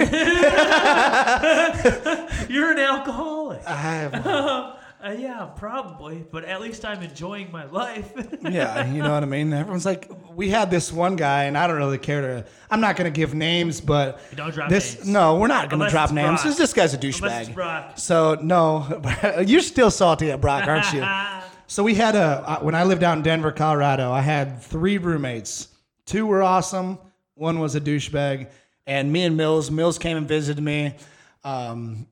You're 2.49 2.72
an 2.72 2.78
alcoholic. 2.78 3.62
I 3.66 3.74
have, 3.76 4.12
Uh, 5.07 5.12
yeah, 5.12 5.44
probably, 5.54 6.24
but 6.32 6.44
at 6.44 6.61
least 6.61 6.84
I'm 6.84 7.00
enjoying 7.00 7.52
my 7.52 7.64
life. 7.66 8.12
yeah, 8.42 8.84
you 8.92 9.02
know 9.02 9.12
what 9.12 9.22
I 9.22 9.26
mean. 9.26 9.52
Everyone's 9.52 9.86
like, 9.86 10.11
we 10.34 10.50
had 10.50 10.68
this 10.68 10.92
one 10.92 11.14
guy, 11.14 11.44
and 11.44 11.57
I 11.57 11.68
don't 11.68 11.76
really 11.76 11.98
care 11.98 12.20
to. 12.22 12.46
I'm 12.70 12.80
not 12.80 12.96
gonna 12.96 13.12
give 13.12 13.32
names, 13.32 13.80
but 13.80 14.20
Don't 14.34 14.52
drop 14.52 14.68
this. 14.68 14.96
names. 14.96 15.09
No, 15.09 15.36
we're 15.36 15.46
not 15.46 15.70
gonna 15.70 15.88
drop 15.90 16.07
it's 16.07 16.12
names. 16.12 16.42
Brock. 16.42 16.57
This 16.57 16.72
guy's 16.72 16.92
a 16.92 16.98
douchebag. 16.98 17.96
So 17.96 18.36
no, 18.42 19.00
you're 19.46 19.61
still 19.61 19.92
salty 19.92 20.32
at 20.32 20.40
Brock, 20.40 20.66
aren't 20.66 20.92
you? 20.92 21.07
so 21.68 21.84
we 21.84 21.94
had 21.94 22.16
a 22.16 22.42
uh, 22.44 22.59
when 22.61 22.74
I 22.74 22.82
lived 22.82 23.04
out 23.04 23.16
in 23.16 23.22
Denver, 23.22 23.52
Colorado. 23.52 24.11
I 24.11 24.22
had 24.22 24.61
three 24.61 24.98
roommates. 24.98 25.68
Two 26.04 26.26
were 26.26 26.42
awesome. 26.42 26.98
One 27.34 27.61
was 27.61 27.76
a 27.76 27.80
douchebag, 27.80 28.50
and 28.88 29.12
me 29.12 29.22
and 29.22 29.36
Mills. 29.36 29.70
Mills 29.70 29.98
came 29.98 30.16
and 30.16 30.26
visited 30.26 30.64
me 30.64 30.96
um, 31.44 32.09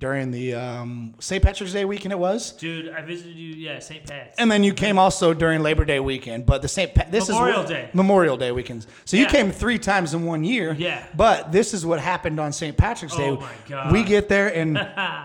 during 0.00 0.30
the 0.30 0.54
um, 0.54 1.14
St. 1.20 1.42
Patrick's 1.44 1.74
Day 1.74 1.84
weekend. 1.84 2.10
It 2.12 2.18
was. 2.18 2.52
Dude, 2.52 2.88
I 2.88 3.02
visited 3.02 3.36
you, 3.36 3.54
yeah, 3.54 3.78
St. 3.78 4.04
Pat's. 4.06 4.38
And 4.38 4.50
then 4.50 4.64
you 4.64 4.72
came 4.72 4.98
also 4.98 5.34
during 5.34 5.62
Labor 5.62 5.84
Day 5.84 6.00
weekend, 6.00 6.46
but 6.46 6.62
the 6.62 6.68
St. 6.68 6.94
Pa- 6.94 7.04
this 7.10 7.28
Memorial 7.28 7.60
is 7.60 7.68
Memorial 7.68 7.84
Day. 7.86 7.90
Memorial 7.92 8.36
Day 8.38 8.50
weekends. 8.50 8.86
So 9.04 9.18
you 9.18 9.26
came 9.26 9.50
three 9.52 9.78
times 9.78 10.14
in 10.14 10.24
one 10.24 10.42
year. 10.42 10.72
Yeah. 10.76 11.04
But 11.14 11.52
this 11.52 11.74
is 11.74 11.84
what 11.84 12.00
happened 12.00 12.40
on 12.40 12.50
St. 12.52 12.74
Patrick's 12.76 13.14
Day. 13.14 13.28
Oh 13.28 13.36
my 13.40 13.52
God. 13.68 13.92
We 13.92 14.02
get 14.02 14.28
there 14.30 14.48
and 14.52 14.78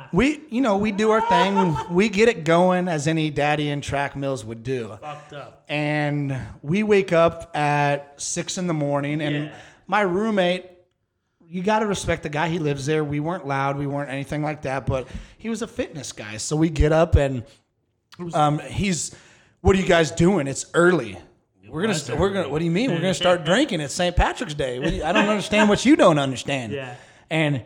we, 0.11 0.41
you 0.49 0.59
know, 0.59 0.77
we 0.77 0.91
do 0.91 1.09
our 1.11 1.21
thing. 1.29 1.75
we 1.89 2.09
get 2.09 2.27
it 2.27 2.43
going 2.43 2.89
as 2.89 3.07
any 3.07 3.29
daddy 3.29 3.69
in 3.69 3.79
track 3.79 4.17
mills 4.17 4.43
would 4.43 4.61
do. 4.63 4.97
Fucked 5.01 5.33
up. 5.33 5.63
And 5.69 6.37
we 6.61 6.83
wake 6.83 7.13
up 7.13 7.55
at 7.55 8.21
six 8.21 8.57
in 8.57 8.67
the 8.67 8.73
morning, 8.73 9.21
and 9.21 9.45
Yeah. 9.45 9.55
my 9.87 10.01
roommate. 10.01 10.65
You 11.55 11.63
got 11.63 11.79
to 11.79 11.87
respect 11.87 12.23
the 12.23 12.29
guy. 12.29 12.49
He 12.49 12.59
lives 12.59 12.85
there. 12.85 13.01
We 13.01 13.21
weren't 13.21 13.47
loud. 13.47 13.77
We 13.77 13.87
weren't 13.87 14.09
anything 14.09 14.43
like 14.43 14.63
that. 14.63 14.85
But 14.85 15.07
he 15.37 15.47
was 15.49 15.61
a 15.61 15.67
fitness 15.67 16.11
guy. 16.11 16.35
So 16.35 16.57
we 16.57 16.69
get 16.69 16.91
up 16.91 17.15
and 17.15 17.43
um, 18.33 18.59
he's, 18.59 19.15
what 19.61 19.73
are 19.73 19.79
you 19.79 19.85
guys 19.87 20.11
doing? 20.11 20.47
It's 20.47 20.65
early. 20.73 21.17
We're 21.69 21.81
gonna, 21.81 21.95
st- 21.95 22.19
we're 22.19 22.31
gonna. 22.31 22.49
What 22.49 22.59
do 22.59 22.65
you 22.65 22.71
mean? 22.71 22.91
We're 22.91 22.97
gonna 22.99 23.13
start 23.13 23.45
drinking. 23.45 23.79
It's 23.79 23.93
St. 23.93 24.13
Patrick's 24.17 24.53
Day. 24.53 24.75
You- 24.97 25.03
I 25.05 25.13
don't 25.13 25.29
understand 25.29 25.69
what 25.69 25.85
you 25.85 25.95
don't 25.95 26.19
understand. 26.19 26.73
Yeah. 26.73 26.95
And, 27.29 27.63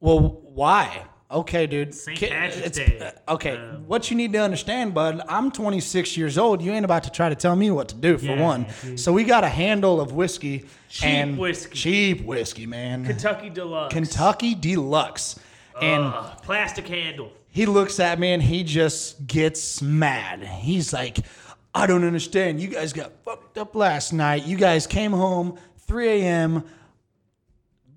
well, 0.00 0.18
why? 0.20 1.02
Okay, 1.34 1.66
dude. 1.66 1.92
St. 1.94 2.18
Patrick's 2.20 2.70
Day. 2.78 3.12
uh, 3.28 3.32
Okay, 3.34 3.56
what 3.86 4.10
you 4.10 4.16
need 4.16 4.32
to 4.34 4.38
understand, 4.38 4.94
bud. 4.94 5.20
I'm 5.28 5.50
26 5.50 6.16
years 6.16 6.38
old. 6.38 6.62
You 6.62 6.72
ain't 6.72 6.84
about 6.84 7.02
to 7.04 7.10
try 7.10 7.28
to 7.28 7.34
tell 7.34 7.56
me 7.56 7.70
what 7.72 7.88
to 7.88 7.94
do. 7.96 8.16
For 8.18 8.26
Yeah, 8.26 8.40
one, 8.40 8.66
dude. 8.82 9.00
so 9.00 9.12
we 9.12 9.24
got 9.24 9.42
a 9.44 9.48
handle 9.48 10.00
of 10.00 10.12
whiskey. 10.12 10.64
Cheap 10.88 11.04
and 11.08 11.36
whiskey. 11.38 11.74
Cheap 11.74 12.24
whiskey, 12.24 12.66
man. 12.66 13.04
Kentucky 13.04 13.50
Deluxe. 13.50 13.92
Kentucky 13.92 14.54
Deluxe. 14.54 15.38
And 15.82 16.12
plastic 16.42 16.86
handle. 16.86 17.32
he 17.50 17.66
looks 17.66 17.98
at 17.98 18.20
me 18.20 18.32
and 18.32 18.40
he 18.42 18.62
just 18.62 19.26
gets 19.26 19.82
mad. 19.82 20.44
He's 20.44 20.92
like, 20.92 21.18
I 21.74 21.88
don't 21.88 22.04
understand. 22.04 22.60
You 22.60 22.68
guys 22.68 22.92
got 22.92 23.10
fucked 23.24 23.58
up 23.58 23.74
last 23.74 24.12
night. 24.12 24.46
You 24.46 24.56
guys 24.56 24.86
came 24.86 25.10
home 25.10 25.58
3 25.88 26.08
a.m., 26.22 26.62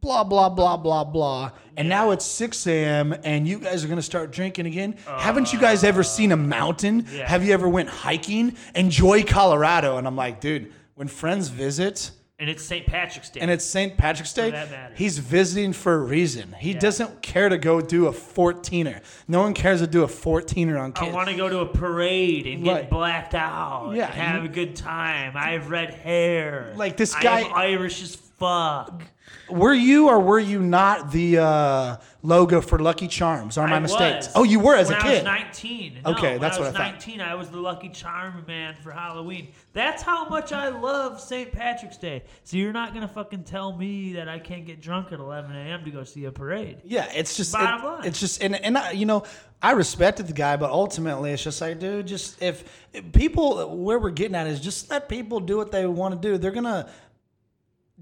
blah, 0.08 0.24
blah, 0.24 0.50
blah, 0.50 0.78
blah, 0.78 1.04
blah. 1.04 1.52
And 1.76 1.90
now 1.90 2.12
it's 2.12 2.24
6 2.26 2.66
a.m. 2.68 3.14
and 3.24 3.46
you 3.48 3.60
guys 3.60 3.84
are 3.84 3.88
going 3.88 3.98
to 4.00 4.02
start 4.04 4.32
drinking 4.32 4.66
again. 4.66 4.96
Uh, 5.06 5.20
Haven't 5.20 5.52
you 5.52 5.60
guys 5.60 5.84
ever 5.84 6.02
seen 6.04 6.32
a 6.32 6.38
mountain? 6.38 7.06
yeah. 7.14 7.28
Have 7.28 7.44
you 7.46 7.54
ever 7.54 7.68
went 7.68 7.90
hiking? 7.90 8.56
Enjoy 8.74 9.24
Colorado. 9.24 9.98
And 9.98 10.08
I'm 10.08 10.16
like, 10.16 10.40
dude, 10.40 10.72
when 10.96 11.08
friends 11.10 11.50
visit, 11.50 12.12
And 12.40 12.50
it's 12.50 12.64
St. 12.64 12.86
Patrick's 12.88 13.30
Day. 13.30 13.42
and 13.42 13.52
it's 13.52 13.66
St. 13.66 13.96
Patrick's 13.98 14.34
Day. 14.34 14.50
that 14.52 14.72
matter. 14.72 14.94
He's 14.96 15.18
visiting 15.20 15.74
for 15.74 15.94
a 15.96 16.00
reason. 16.00 16.56
He 16.58 16.74
doesn't 16.74 17.22
care 17.22 17.50
to 17.50 17.58
go 17.58 17.82
do 17.82 18.08
a 18.08 18.12
14er. 18.12 19.02
No 19.28 19.42
one 19.42 19.54
cares 19.54 19.82
to 19.82 19.88
do 19.88 20.04
a 20.04 20.08
14er 20.08 20.80
on 20.82 20.94
I 20.96 21.00
kids. 21.06 21.14
want 21.16 21.30
to 21.30 21.36
go 21.36 21.50
to 21.50 21.60
a 21.60 21.66
parade 21.68 22.48
and 22.48 22.64
get 22.64 22.72
Right. 22.74 22.90
blacked 22.90 23.36
out. 23.36 23.94
Yeah, 23.96 24.06
and 24.06 24.14
have 24.16 24.44
you- 24.44 24.50
a 24.50 24.54
good 24.54 24.76
time. 24.76 25.34
I 25.36 25.52
have 25.52 25.70
red 25.70 25.94
hair. 25.94 26.74
Like, 26.76 26.96
this 26.98 27.14
I 27.14 27.22
guy- 27.22 27.40
am 27.42 27.54
Irish 27.54 28.02
as 28.02 28.16
fuck. 28.38 29.04
Were 29.50 29.74
you 29.74 30.08
or 30.08 30.20
were 30.22 30.40
you 30.40 30.62
not 30.62 31.12
the 31.12 31.40
uh, 31.40 31.98
logo 32.24 32.62
for 32.62 32.80
Lucky 32.80 33.10
Charms? 33.10 33.58
Are 33.58 33.68
my 33.68 33.76
I 33.76 33.80
mistakes? 33.80 34.28
was. 34.28 34.36
Oh, 34.38 34.44
you 34.44 34.60
were 34.60 34.76
as 34.76 34.88
when 34.90 34.98
a 34.98 35.02
I 35.02 35.10
was 35.10 35.18
kid. 35.18 35.24
19. 35.26 36.00
No, 36.06 36.12
Okay, 36.12 36.32
when 36.34 36.42
that's 36.42 36.58
I 36.58 36.60
was 36.62 36.68
what 36.72 36.76
I 36.82 36.86
thought. 36.86 36.92
19, 36.94 37.22
I 37.22 37.36
was 37.36 37.50
the 37.50 37.60
Lucky 37.60 37.90
Charm 37.90 38.46
man 38.48 38.76
for 38.82 38.92
Halloween. 38.92 39.50
That's 39.74 40.02
how 40.02 40.30
much 40.30 40.54
I 40.54 40.70
love 40.70 41.20
St. 41.20 41.52
Patrick's 41.52 41.98
Day. 41.98 42.24
So 42.46 42.56
you're 42.56 42.72
not 42.72 42.94
gonna 42.94 43.08
fucking 43.08 43.44
tell 43.44 43.76
me 43.76 44.14
that 44.14 44.30
I 44.30 44.40
can't 44.40 44.66
get 44.66 44.82
drunk 44.82 45.12
at 45.12 45.20
11 45.20 45.54
a.m. 45.54 45.84
to 45.84 45.92
go 45.92 46.06
see 46.06 46.24
a 46.26 46.32
parade. 46.32 46.78
Yeah, 46.86 47.12
it's 47.14 47.36
just 47.36 47.52
Bottom 47.52 47.82
it- 47.82 47.86
line. 47.86 48.06
it's 48.06 48.20
just 48.22 48.42
and 48.42 48.56
and 48.56 48.78
I, 48.78 48.92
you 48.92 49.06
know 49.06 49.24
I 49.62 49.72
respected 49.72 50.28
the 50.28 50.34
guy, 50.34 50.56
but 50.56 50.70
ultimately 50.70 51.32
it's 51.32 51.44
just 51.44 51.60
like, 51.60 51.80
dude, 51.80 52.06
just 52.08 52.42
if, 52.42 52.64
if 52.94 53.12
people 53.12 53.76
where 53.76 53.98
we're 54.00 54.12
getting 54.12 54.36
at 54.36 54.46
is 54.48 54.60
just 54.62 54.90
let 54.90 55.10
people 55.10 55.40
do 55.42 55.58
what 55.58 55.72
they 55.72 55.86
want 55.88 56.22
to 56.22 56.28
do. 56.30 56.38
They're 56.38 56.52
gonna 56.52 56.88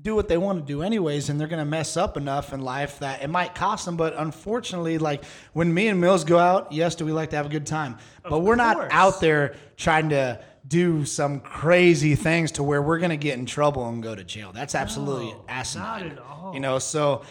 do 0.01 0.13
what 0.13 0.27
they 0.27 0.37
want 0.37 0.59
to 0.59 0.65
do 0.65 0.81
anyways, 0.81 1.29
and 1.29 1.39
they're 1.39 1.47
gonna 1.47 1.65
mess 1.65 1.95
up 1.95 2.17
enough 2.17 2.51
in 2.53 2.61
life 2.61 2.99
that 2.99 3.23
it 3.23 3.29
might 3.29 3.55
cost 3.55 3.85
them. 3.85 3.95
But 3.95 4.13
unfortunately, 4.17 4.97
like 4.97 5.23
when 5.53 5.73
me 5.73 5.87
and 5.87 6.01
Mills 6.01 6.23
go 6.25 6.37
out, 6.37 6.71
yes, 6.71 6.95
do 6.95 7.05
we 7.05 7.11
like 7.13 7.29
to 7.31 7.35
have 7.37 7.45
a 7.45 7.49
good 7.49 7.65
time? 7.65 7.97
but 8.27 8.39
we're 8.39 8.55
not 8.55 8.91
out 8.91 9.21
there 9.21 9.55
trying 9.77 10.09
to 10.09 10.43
do 10.67 11.05
some 11.05 11.39
crazy 11.39 12.15
things 12.15 12.51
to 12.53 12.63
where 12.63 12.81
we're 12.81 12.97
gonna 12.99 13.15
get 13.15 13.37
in 13.37 13.45
trouble 13.45 13.87
and 13.87 14.01
go 14.03 14.15
to 14.15 14.23
jail. 14.23 14.51
That's 14.53 14.73
absolutely 14.75 15.27
No, 15.31 15.45
asinine. 15.47 15.85
not 16.07 16.11
at 16.11 16.19
all. 16.19 16.51
You 16.55 16.59
know, 16.59 16.79
so 16.79 17.21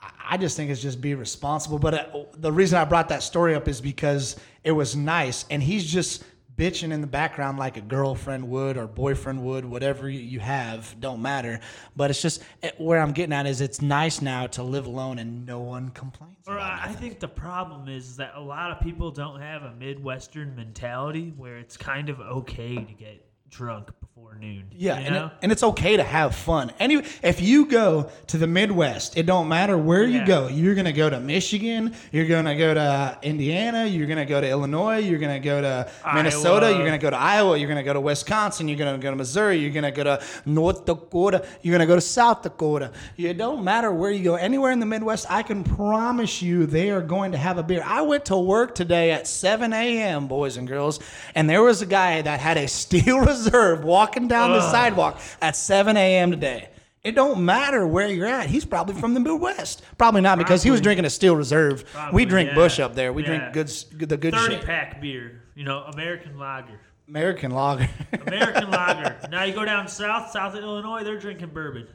I- 0.00 0.10
I 0.30 0.36
just 0.36 0.56
think 0.56 0.70
it's 0.70 0.80
just 0.80 1.00
be 1.00 1.14
responsible. 1.14 1.78
But 1.80 1.94
uh, 1.94 2.06
the 2.38 2.52
reason 2.52 2.78
I 2.78 2.84
brought 2.84 3.08
that 3.10 3.22
story 3.24 3.54
up 3.56 3.66
is 3.68 3.80
because 3.80 4.36
it 4.64 4.70
was 4.72 4.94
nice, 4.96 5.44
and 5.50 5.62
he's 5.62 5.84
just 5.84 6.22
bitching 6.56 6.92
in 6.92 7.00
the 7.00 7.06
background 7.06 7.58
like 7.58 7.76
a 7.76 7.80
girlfriend 7.80 8.48
would 8.48 8.76
or 8.76 8.86
boyfriend 8.86 9.42
would, 9.44 9.64
whatever 9.64 10.08
you- 10.08 10.40
have, 10.40 10.94
don't 11.00 11.20
matter. 11.22 11.60
But 11.96 12.10
it's 12.10 12.22
just 12.22 12.42
eh, 12.62 12.70
where 12.78 13.00
I'm 13.00 13.12
getting 13.12 13.32
at 13.32 13.46
is 13.46 13.60
it's 13.60 13.80
nice 13.82 14.20
now 14.22 14.46
to 14.48 14.62
live 14.62 14.86
alone 14.86 15.18
and 15.18 15.44
no 15.46 15.60
one 15.60 15.90
complains. 15.90 16.36
Or 16.46 16.58
I 16.58 16.84
I 16.84 16.92
think 16.92 17.20
the 17.20 17.28
problem 17.28 17.88
is 17.88 18.16
that 18.16 18.32
a 18.36 18.40
lot 18.40 18.70
of 18.70 18.80
people 18.80 19.10
don't 19.10 19.40
have 19.40 19.62
a 19.62 19.72
Midwestern 19.72 20.54
mentality 20.54 21.32
where 21.36 21.58
it's 21.58 21.76
kind 21.76 22.08
of 22.08 22.20
okay 22.20 22.74
to 22.76 22.92
get 22.92 23.24
drunk 23.50 23.90
before 24.16 24.34
noon. 24.36 24.64
Yeah, 24.72 24.98
you 24.98 25.06
and, 25.06 25.16
it, 25.16 25.32
and 25.42 25.52
it's 25.52 25.62
okay 25.62 25.96
to 25.98 26.02
have 26.02 26.34
fun. 26.34 26.72
Any 26.78 27.02
if 27.22 27.40
you 27.42 27.66
go 27.66 28.10
to 28.28 28.38
the 28.38 28.46
Midwest, 28.46 29.16
it 29.18 29.26
don't 29.26 29.46
matter 29.46 29.76
where 29.76 30.04
you 30.04 30.24
go. 30.24 30.48
You're 30.48 30.74
gonna 30.74 30.92
go 30.92 31.10
to 31.10 31.20
Michigan. 31.20 31.94
You're 32.12 32.26
gonna 32.26 32.56
go 32.56 32.72
to 32.72 33.18
Indiana. 33.22 33.84
You're 33.84 34.06
gonna 34.06 34.24
go 34.24 34.40
to 34.40 34.48
Illinois. 34.48 34.98
You're 34.98 35.18
gonna 35.18 35.40
go 35.40 35.60
to 35.60 35.90
Minnesota. 36.14 36.66
Iowa. 36.66 36.76
You're 36.76 36.86
gonna 36.86 36.98
go 36.98 37.10
to 37.10 37.16
Iowa. 37.16 37.58
You're 37.58 37.68
gonna 37.68 37.82
go 37.82 37.92
to 37.92 38.00
Wisconsin. 38.00 38.68
You're 38.68 38.78
gonna 38.78 38.96
go 38.96 39.10
to 39.10 39.16
Missouri. 39.16 39.58
You're 39.58 39.72
gonna 39.72 39.92
go 39.92 40.04
to 40.04 40.22
North 40.46 40.86
Dakota. 40.86 41.44
You're 41.60 41.72
gonna 41.72 41.86
go 41.86 41.96
to 41.96 42.00
South 42.00 42.42
Dakota. 42.42 42.92
It 43.18 43.36
don't 43.36 43.64
matter 43.64 43.92
where 43.92 44.10
you 44.10 44.24
go. 44.24 44.36
Anywhere 44.36 44.72
in 44.72 44.80
the 44.80 44.86
Midwest, 44.86 45.26
I 45.28 45.42
can 45.42 45.62
promise 45.62 46.40
you 46.40 46.64
they 46.64 46.90
are 46.90 47.02
going 47.02 47.32
to 47.32 47.38
have 47.38 47.58
a 47.58 47.62
beer. 47.62 47.82
I 47.84 48.00
went 48.00 48.24
to 48.26 48.36
work 48.38 48.74
today 48.74 49.10
at 49.10 49.26
7 49.26 49.74
a.m., 49.74 50.26
boys 50.26 50.56
and 50.56 50.66
girls, 50.66 51.00
and 51.34 51.50
there 51.50 51.62
was 51.62 51.82
a 51.82 51.86
guy 51.86 52.22
that 52.22 52.40
had 52.40 52.56
a 52.56 52.66
steel 52.66 53.20
reserve 53.20 53.84
walking 53.84 54.05
down 54.14 54.52
the 54.52 54.60
sidewalk 54.70 55.20
at 55.40 55.56
7 55.56 55.96
a.m. 55.96 56.30
today. 56.30 56.68
It 57.04 57.14
don't 57.14 57.44
matter 57.44 57.86
where 57.86 58.08
you're 58.08 58.26
at. 58.26 58.48
He's 58.48 58.64
probably 58.64 58.94
from 59.00 59.14
the 59.14 59.20
Midwest. 59.20 59.82
Probably 59.96 60.20
not 60.22 60.38
because 60.38 60.62
he 60.64 60.70
was 60.70 60.78
Probably. 60.80 60.84
drinking 60.84 61.04
a 61.04 61.10
steel 61.10 61.36
reserve. 61.36 61.82
we 61.84 61.90
Probably, 61.92 62.24
drink 62.24 62.48
yeah. 62.50 62.54
Busch 62.56 62.80
up 62.80 62.94
there. 62.96 63.12
We 63.12 63.22
Yeah. 63.22 63.28
drink 63.28 63.52
good, 63.52 63.66
s- 63.68 63.84
the 63.92 64.16
good 64.16 64.34
30 64.34 64.56
shit. 64.56 64.64
pack 64.64 65.00
beer, 65.00 65.42
you 65.54 65.64
know, 65.64 65.84
American 65.92 66.36
lager. 66.36 66.80
American 67.08 67.52
lager. 67.52 67.88
American 68.26 68.70
lager. 68.72 69.16
Now 69.30 69.44
you 69.44 69.54
go 69.54 69.64
down 69.64 69.86
south, 69.86 70.32
south 70.32 70.54
of 70.56 70.64
Illinois, 70.64 71.04
they're 71.04 71.20
drinking 71.20 71.50
bourbon. 71.50 71.86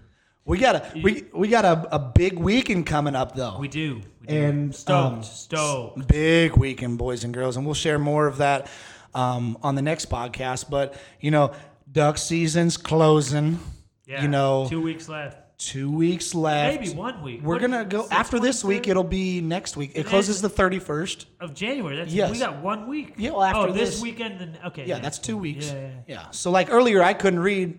we 0.46 0.58
got 0.58 0.76
a 0.76 1.02
we 1.04 1.26
we 1.34 1.50
got 1.50 1.66
a, 1.66 1.94
a 1.94 2.00
big 2.00 2.40
weekend 2.40 2.86
coming 2.86 3.14
up 3.16 3.36
though. 3.36 3.58
We 3.60 3.68
do. 3.68 4.02
We 4.22 4.28
do. 4.28 4.34
And, 4.36 4.74
stoked, 4.74 5.14
um, 5.18 5.24
stoked. 5.24 6.08
big 6.08 6.56
weekend, 6.56 6.98
boys 6.98 7.26
and 7.26 7.34
girls, 7.34 7.58
and 7.58 7.66
we'll 7.66 7.76
share 7.76 8.00
more 8.00 8.28
of 8.28 8.38
that 8.38 8.70
um, 9.14 9.58
on 9.62 9.76
the 9.76 9.82
next 9.82 10.10
podcast. 10.10 10.70
But 10.70 10.96
you 11.20 11.32
know, 11.32 11.52
duck 11.92 12.18
season's 12.18 12.78
closing. 12.78 13.60
Yeah. 14.06 14.24
You 14.24 14.28
know, 14.28 14.68
two 14.70 14.82
weeks 14.82 15.08
left. 15.08 15.38
two 15.58 15.92
weeks 15.92 16.34
left. 16.34 16.82
Maybe 16.82 16.94
one 16.96 17.22
week. 17.22 17.42
We're 17.44 17.56
What- 17.56 17.62
gonna 17.62 17.86
go 17.86 18.08
after 18.12 18.40
this 18.40 18.64
week. 18.64 18.88
It'll 18.88 19.04
be 19.04 19.42
next 19.42 19.78
week. 19.78 19.92
It 19.96 20.06
closes 20.06 20.42
the 20.42 20.50
thirty 20.50 20.80
first. 20.80 21.28
of 21.40 21.54
January. 21.54 21.98
That's 21.98 22.12
Yes. 22.14 22.32
we 22.32 22.40
got 22.40 22.62
one 22.62 22.88
week. 22.88 23.14
Yeah, 23.18 23.32
well, 23.32 23.44
after 23.44 23.70
oh, 23.70 23.72
this, 23.72 23.92
this- 23.92 24.02
weekend. 24.02 24.40
Then 24.40 24.58
okay. 24.66 24.86
Yeah, 24.86 25.00
that's 25.00 25.20
two 25.20 25.38
weeks. 25.38 25.68
Yeah, 25.68 25.74
yeah, 25.80 25.90
yeah. 26.08 26.32
So 26.32 26.52
like 26.52 26.68
earlier, 26.72 27.02
I 27.04 27.14
couldn't 27.14 27.40
read. 27.40 27.78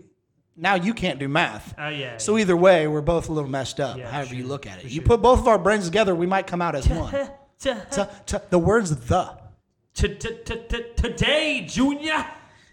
Now 0.57 0.75
you 0.75 0.95
can't 0.95 1.19
do 1.19 1.29
math. 1.29 1.75
Oh 1.79 1.89
yeah. 1.89 2.19
So 2.19 2.39
either 2.39 2.57
way, 2.57 2.87
we're 2.87 3.01
both 3.01 3.29
a 3.29 3.33
little 3.33 3.51
messed 3.51 3.81
up. 3.81 3.99
Yeah, 3.99 4.11
however 4.11 4.31
for 4.31 4.35
you 4.37 4.47
look 4.47 4.67
at 4.67 4.79
it, 4.79 4.83
for 4.83 4.89
you 4.89 5.01
sure. 5.01 5.05
put 5.05 5.23
both 5.23 5.41
of 5.41 5.49
our 5.49 5.59
brains 5.59 5.87
together, 5.87 6.15
we 6.15 6.27
might 6.27 6.47
come 6.47 6.63
out 6.63 6.75
as 6.75 6.89
one. 6.89 7.11
The 7.61 8.59
words 8.59 8.95
the. 8.95 9.39
Today, 9.95 11.67
Junior. 11.69 12.27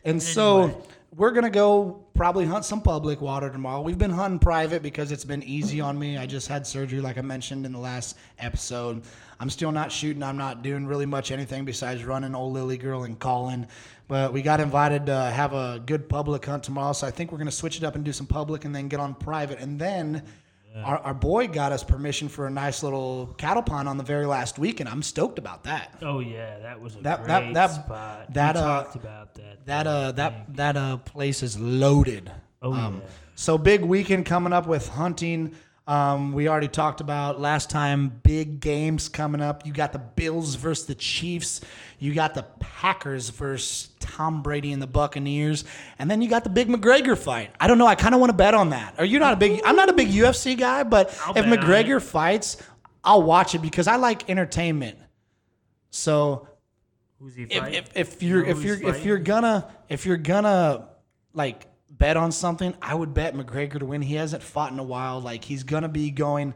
And 0.05 0.21
so. 0.21 0.83
We're 1.15 1.31
gonna 1.31 1.49
go 1.49 2.05
probably 2.13 2.45
hunt 2.45 2.65
some 2.65 2.81
public 2.81 3.21
water 3.21 3.49
tomorrow. 3.49 3.81
We've 3.81 3.97
been 3.97 4.11
hunting 4.11 4.39
private 4.39 4.83
because 4.83 5.11
it's 5.11 5.25
been 5.25 5.41
easy 5.43 5.81
on 5.81 5.97
me. 5.97 6.17
I 6.17 6.25
just 6.25 6.47
had 6.47 6.67
surgery, 6.67 7.01
like 7.01 7.17
I 7.17 7.21
mentioned 7.21 7.65
in 7.65 7.71
the 7.71 7.79
last 7.79 8.17
episode. 8.37 9.01
I'm 9.39 9.49
still 9.49 9.71
not 9.71 9.91
shooting. 9.91 10.21
I'm 10.21 10.37
not 10.37 10.61
doing 10.61 10.85
really 10.85 11.05
much 11.05 11.31
anything 11.31 11.65
besides 11.65 12.03
running 12.03 12.35
old 12.35 12.53
Lily 12.53 12.77
Girl 12.77 13.03
and 13.03 13.17
calling. 13.17 13.65
But 14.07 14.33
we 14.33 14.41
got 14.41 14.59
invited 14.59 15.05
to 15.07 15.15
have 15.15 15.53
a 15.53 15.81
good 15.85 16.09
public 16.09 16.45
hunt 16.45 16.63
tomorrow, 16.63 16.93
so 16.93 17.07
I 17.07 17.11
think 17.11 17.31
we're 17.31 17.37
gonna 17.37 17.51
switch 17.51 17.77
it 17.77 17.83
up 17.83 17.95
and 17.95 18.03
do 18.03 18.13
some 18.13 18.27
public 18.27 18.65
and 18.65 18.75
then 18.75 18.87
get 18.87 18.99
on 18.99 19.15
private. 19.15 19.59
And 19.59 19.79
then 19.79 20.23
our, 20.75 20.97
our 20.99 21.13
boy 21.13 21.47
got 21.47 21.71
us 21.71 21.83
permission 21.83 22.29
for 22.29 22.47
a 22.47 22.49
nice 22.49 22.83
little 22.83 23.33
cattle 23.37 23.63
pond 23.63 23.87
on 23.89 23.97
the 23.97 24.03
very 24.03 24.25
last 24.25 24.57
week, 24.59 24.79
and 24.79 24.87
I'm 24.87 25.01
stoked 25.01 25.39
about 25.39 25.63
that. 25.63 25.97
Oh 26.01 26.19
yeah, 26.19 26.59
that 26.59 26.79
was 26.79 26.95
a 26.95 26.99
That- 27.01 27.17
great 27.19 27.27
that- 27.27 27.53
that- 27.53 27.71
spot. 27.85 28.33
that, 28.33 28.55
we 28.55 28.61
uh, 28.61 28.63
talked 28.83 28.95
about 28.95 29.33
that. 29.35 29.65
That 29.65 29.87
uh 29.87 30.11
that 30.13 30.55
that 30.55 30.77
uh 30.77 30.97
place 30.97 31.43
is 31.43 31.59
loaded. 31.59 32.31
Oh, 32.61 32.73
um, 32.73 33.01
yeah. 33.03 33.09
So 33.35 33.57
big 33.57 33.81
weekend 33.81 34.25
coming 34.25 34.51
up 34.53 34.67
with 34.67 34.87
hunting. 34.89 35.55
Um, 35.89 36.33
we 36.33 36.47
already 36.47 36.67
talked 36.67 37.01
about 37.01 37.41
last 37.41 37.71
time. 37.71 38.09
Big 38.21 38.59
games 38.59 39.09
coming 39.09 39.41
up. 39.41 39.65
You 39.65 39.73
got 39.73 39.91
the 39.91 39.97
Bills 39.97 40.53
versus 40.53 40.85
the 40.85 40.93
Chiefs. 40.93 41.61
You 41.97 42.13
got 42.13 42.35
the 42.35 42.43
Packers 42.59 43.29
versus 43.29 43.89
Tom 43.99 44.43
Brady 44.43 44.71
and 44.71 44.79
the 44.79 44.87
Buccaneers, 44.87 45.65
and 45.97 46.09
then 46.09 46.21
you 46.21 46.29
got 46.29 46.43
the 46.43 46.51
big 46.51 46.67
McGregor 46.67 47.17
fight. 47.17 47.49
I 47.59 47.65
don't 47.65 47.79
know. 47.79 47.87
I 47.87 47.95
kind 47.95 48.13
of 48.13 48.21
want 48.21 48.29
to 48.29 48.37
bet 48.37 48.53
on 48.53 48.69
that. 48.69 48.99
Are 48.99 49.05
you 49.05 49.17
not 49.17 49.33
a 49.33 49.35
big? 49.35 49.61
I'm 49.65 49.75
not 49.75 49.89
a 49.89 49.93
big 49.93 50.09
UFC 50.09 50.55
guy, 50.55 50.83
but 50.83 51.19
I'll 51.25 51.35
if 51.35 51.45
McGregor 51.45 51.99
fights, 51.99 52.61
I'll 53.03 53.23
watch 53.23 53.55
it 53.55 53.61
because 53.63 53.87
I 53.87 53.95
like 53.95 54.29
entertainment. 54.29 54.99
So 55.89 56.47
Who's 57.19 57.33
he 57.33 57.45
if, 57.49 57.67
if, 57.67 57.97
if 57.97 58.21
you're 58.21 58.45
if 58.45 58.61
you're 58.61 58.89
if 58.89 59.03
you're 59.03 59.17
gonna 59.17 59.73
if 59.89 60.05
you're 60.05 60.17
gonna 60.17 60.87
like 61.33 61.65
bet 61.99 62.17
on 62.17 62.31
something, 62.31 62.73
I 62.81 62.95
would 62.95 63.13
bet 63.13 63.35
McGregor 63.35 63.79
to 63.79 63.85
win. 63.85 64.01
He 64.01 64.15
hasn't 64.15 64.41
fought 64.41 64.71
in 64.71 64.79
a 64.79 64.83
while. 64.83 65.19
Like 65.21 65.43
he's 65.43 65.63
gonna 65.63 65.89
be 65.89 66.09
going 66.09 66.53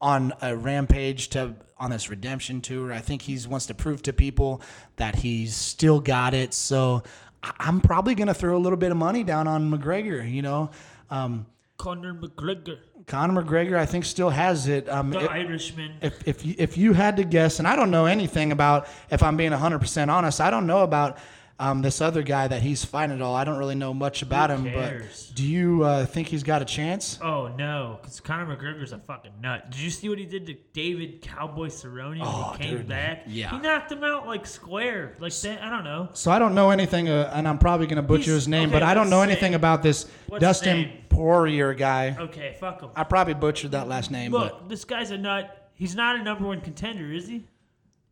on 0.00 0.32
a 0.40 0.56
rampage 0.56 1.28
to 1.30 1.54
on 1.76 1.90
this 1.90 2.08
redemption 2.08 2.60
tour. 2.60 2.92
I 2.92 3.00
think 3.00 3.22
he 3.22 3.38
wants 3.46 3.66
to 3.66 3.74
prove 3.74 4.02
to 4.02 4.12
people 4.12 4.62
that 4.96 5.16
he's 5.16 5.54
still 5.54 6.00
got 6.00 6.32
it. 6.34 6.54
So 6.54 7.02
I'm 7.42 7.80
probably 7.80 8.14
gonna 8.14 8.34
throw 8.34 8.56
a 8.56 8.58
little 8.58 8.78
bit 8.78 8.90
of 8.90 8.96
money 8.96 9.24
down 9.24 9.46
on 9.46 9.70
McGregor. 9.70 10.28
You 10.28 10.42
know, 10.42 10.70
um, 11.10 11.46
Conor 11.76 12.14
McGregor, 12.14 12.78
Conor 13.06 13.42
McGregor, 13.42 13.76
I 13.76 13.86
think 13.86 14.04
still 14.04 14.30
has 14.30 14.66
it. 14.68 14.88
Um, 14.88 15.10
the 15.10 15.20
it- 15.24 15.30
Irishman. 15.30 15.92
if 16.00 16.26
if 16.26 16.44
you, 16.44 16.54
if 16.58 16.76
you 16.76 16.92
had 16.92 17.16
to 17.16 17.24
guess, 17.24 17.58
and 17.58 17.66
I 17.68 17.74
don't 17.76 17.90
know 17.90 18.06
anything 18.06 18.52
about, 18.52 18.88
if 19.10 19.22
I'm 19.22 19.36
being 19.36 19.52
100% 19.52 20.08
honest, 20.08 20.40
I 20.40 20.50
don't 20.50 20.66
know 20.66 20.82
about 20.82 21.18
um, 21.60 21.82
this 21.82 22.00
other 22.00 22.22
guy 22.22 22.46
that 22.46 22.62
he's 22.62 22.84
fighting 22.84 23.16
at 23.16 23.22
all. 23.22 23.34
I 23.34 23.42
don't 23.44 23.58
really 23.58 23.74
know 23.74 23.92
much 23.92 24.22
about 24.22 24.50
him. 24.50 24.64
cares? 24.64 25.26
But 25.26 25.36
do 25.36 25.44
you 25.44 25.82
uh, 25.82 26.06
think 26.06 26.28
he's 26.28 26.42
got 26.44 26.62
a 26.62 26.64
chance? 26.64 27.18
Oh 27.20 27.48
no, 27.48 27.98
because 28.00 28.20
Conor 28.20 28.56
McGregor's 28.56 28.92
a 28.92 28.98
fucking 28.98 29.32
nut. 29.42 29.70
Did 29.70 29.80
you 29.80 29.90
see 29.90 30.08
what 30.08 30.18
he 30.18 30.24
did 30.24 30.46
to 30.46 30.54
David 30.72 31.20
Cowboy 31.22 31.66
Cerrone 31.66 32.10
when 32.10 32.22
Oh, 32.22 32.54
he 32.56 32.64
came 32.64 32.76
dude. 32.78 32.88
back? 32.88 33.24
Yeah. 33.26 33.50
he 33.50 33.58
knocked 33.58 33.90
him 33.90 34.04
out 34.04 34.26
like 34.26 34.46
square. 34.46 35.16
Like 35.18 35.34
that, 35.40 35.62
I 35.62 35.68
don't 35.70 35.84
know. 35.84 36.08
So 36.14 36.30
I 36.30 36.38
don't 36.38 36.54
know 36.54 36.70
anything, 36.70 37.08
uh, 37.08 37.30
and 37.34 37.48
I'm 37.48 37.58
probably 37.58 37.86
going 37.86 37.96
to 37.96 38.02
butcher 38.02 38.24
He's- 38.24 38.34
his 38.34 38.48
name, 38.48 38.68
okay, 38.68 38.72
but 38.78 38.82
I 38.84 38.94
don't 38.94 39.04
let's 39.04 39.10
know 39.10 39.24
say- 39.24 39.30
anything 39.32 39.54
about 39.54 39.82
this 39.82 40.04
What's 40.28 40.42
his 40.44 40.48
Dustin 40.48 40.76
name? 40.82 40.92
Poirier 41.08 41.74
guy. 41.74 42.16
Okay, 42.18 42.56
fuck 42.60 42.80
him. 42.80 42.90
I 42.94 43.02
probably 43.02 43.34
butchered 43.34 43.72
that 43.72 43.88
last 43.88 44.12
name, 44.12 44.30
Look, 44.30 44.68
this 44.68 44.84
guy's 44.84 45.10
a 45.10 45.18
nut. 45.18 45.70
He's 45.74 45.96
not 45.96 46.14
a 46.14 46.22
number 46.22 46.46
one 46.46 46.60
contender, 46.60 47.12
is 47.12 47.26
he? 47.26 47.44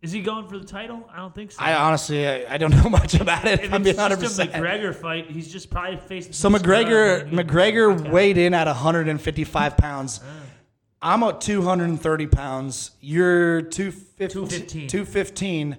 Is 0.02 0.12
he 0.12 0.20
going 0.22 0.46
for 0.46 0.58
the 0.58 0.64
title? 0.64 1.08
I 1.12 1.16
don't 1.16 1.34
think 1.34 1.52
so. 1.52 1.58
I 1.62 1.74
honestly 1.74 2.26
I, 2.26 2.54
I 2.54 2.58
don't 2.58 2.70
know 2.82 2.88
much 2.90 3.14
about 3.14 3.44
it. 3.46 3.64
if 3.64 3.72
I'm 3.72 3.84
it's 3.86 3.96
being 3.98 4.10
100%. 4.10 4.20
just 4.20 4.38
a 4.38 4.44
McGregor 4.46 4.94
fight, 4.94 5.30
he's 5.30 5.50
just 5.50 5.70
probably 5.70 5.96
facing. 5.96 6.32
So 6.32 6.48
McGregor 6.50 7.18
scrub 7.18 7.28
and 7.28 7.30
he- 7.30 7.36
McGregor 7.44 8.10
weighed 8.10 8.38
in 8.38 8.54
at 8.54 8.66
155 8.66 9.76
pounds. 9.76 10.20
Ah. 10.22 10.42
I'm 11.02 11.22
at 11.24 11.40
230 11.40 12.26
pounds. 12.26 12.92
You're 13.00 13.62
215, 13.62 14.28
215. 14.28 14.88
215. 14.88 15.76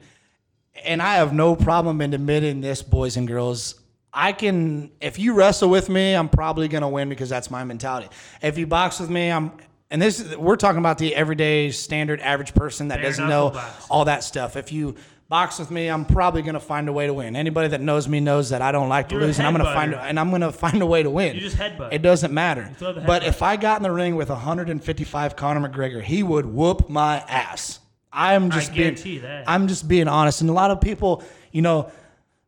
And 0.86 1.02
I 1.02 1.16
have 1.16 1.34
no 1.34 1.56
problem 1.56 2.02
in 2.02 2.14
admitting 2.14 2.62
this, 2.62 2.82
boys 2.84 3.18
and 3.18 3.28
girls. 3.28 3.80
I 4.14 4.32
can, 4.32 4.92
if 5.02 5.20
you 5.20 5.34
wrestle 5.34 5.70
with 5.70 5.90
me, 5.90 6.14
I'm 6.14 6.30
probably 6.30 6.68
going 6.68 6.82
to 6.82 6.88
win 6.88 7.10
because 7.10 7.30
that's 7.30 7.52
my 7.52 7.64
mentality. 7.64 8.10
If 8.42 8.58
you 8.58 8.68
box 8.68 9.00
with 9.00 9.10
me, 9.10 9.30
I'm, 9.32 9.52
and 9.90 10.02
this, 10.02 10.36
we're 10.36 10.56
talking 10.56 10.80
about 10.80 10.98
the 10.98 11.16
everyday 11.16 11.72
standard 11.72 12.20
average 12.20 12.54
person 12.54 12.90
that 12.90 12.96
Bare 12.96 13.06
doesn't 13.06 13.28
know 13.28 13.52
box. 13.52 13.88
all 13.90 14.06
that 14.06 14.24
stuff. 14.24 14.56
If 14.56 14.72
you 14.72 14.96
box 15.30 15.60
with 15.60 15.72
me, 15.72 15.88
I'm 15.88 16.06
probably 16.06 16.42
going 16.42 16.56
to 16.56 16.60
find 16.60 16.90
a 16.90 16.94
way 16.94 17.08
to 17.08 17.14
win. 17.14 17.36
Anybody 17.36 17.70
that 17.70 17.82
knows 17.82 18.08
me 18.08 18.20
knows 18.20 18.50
that 18.50 18.62
I 18.62 18.72
don't 18.72 18.90
like 18.90 19.10
to 19.10 19.16
You're 19.16 19.26
lose, 19.26 19.40
and 19.40 19.48
I'm 19.48 19.54
going 19.54 19.66
to 19.66 19.74
find, 19.74 19.94
and 19.94 20.20
I'm 20.20 20.30
going 20.30 20.42
to 20.42 20.52
find 20.52 20.82
a 20.82 20.86
way 20.86 21.04
to 21.04 21.10
win. 21.10 21.36
You 21.36 21.42
just 21.42 21.58
headbutt. 21.58 21.94
It 21.94 22.02
doesn't 22.02 22.34
matter. 22.34 22.72
But 22.80 23.24
if 23.24 23.42
I 23.42 23.56
got 23.56 23.78
in 23.78 23.84
the 23.84 23.92
ring 23.92 24.16
with 24.16 24.30
155 24.30 25.36
Conor 25.36 25.70
McGregor, 25.70 26.02
he 26.02 26.24
would 26.24 26.46
whoop 26.46 26.90
my 26.90 27.18
ass. 27.20 27.80
I'm 28.12 28.50
just 28.50 28.74
being, 28.74 28.84
guarantee 28.84 29.20
that. 29.20 29.44
I'm 29.48 29.68
just 29.68 29.88
being 29.88 30.08
honest. 30.08 30.42
And 30.42 30.50
a 30.50 30.54
lot 30.54 30.72
of 30.72 30.82
people, 30.82 31.24
you 31.52 31.62
know, 31.62 31.92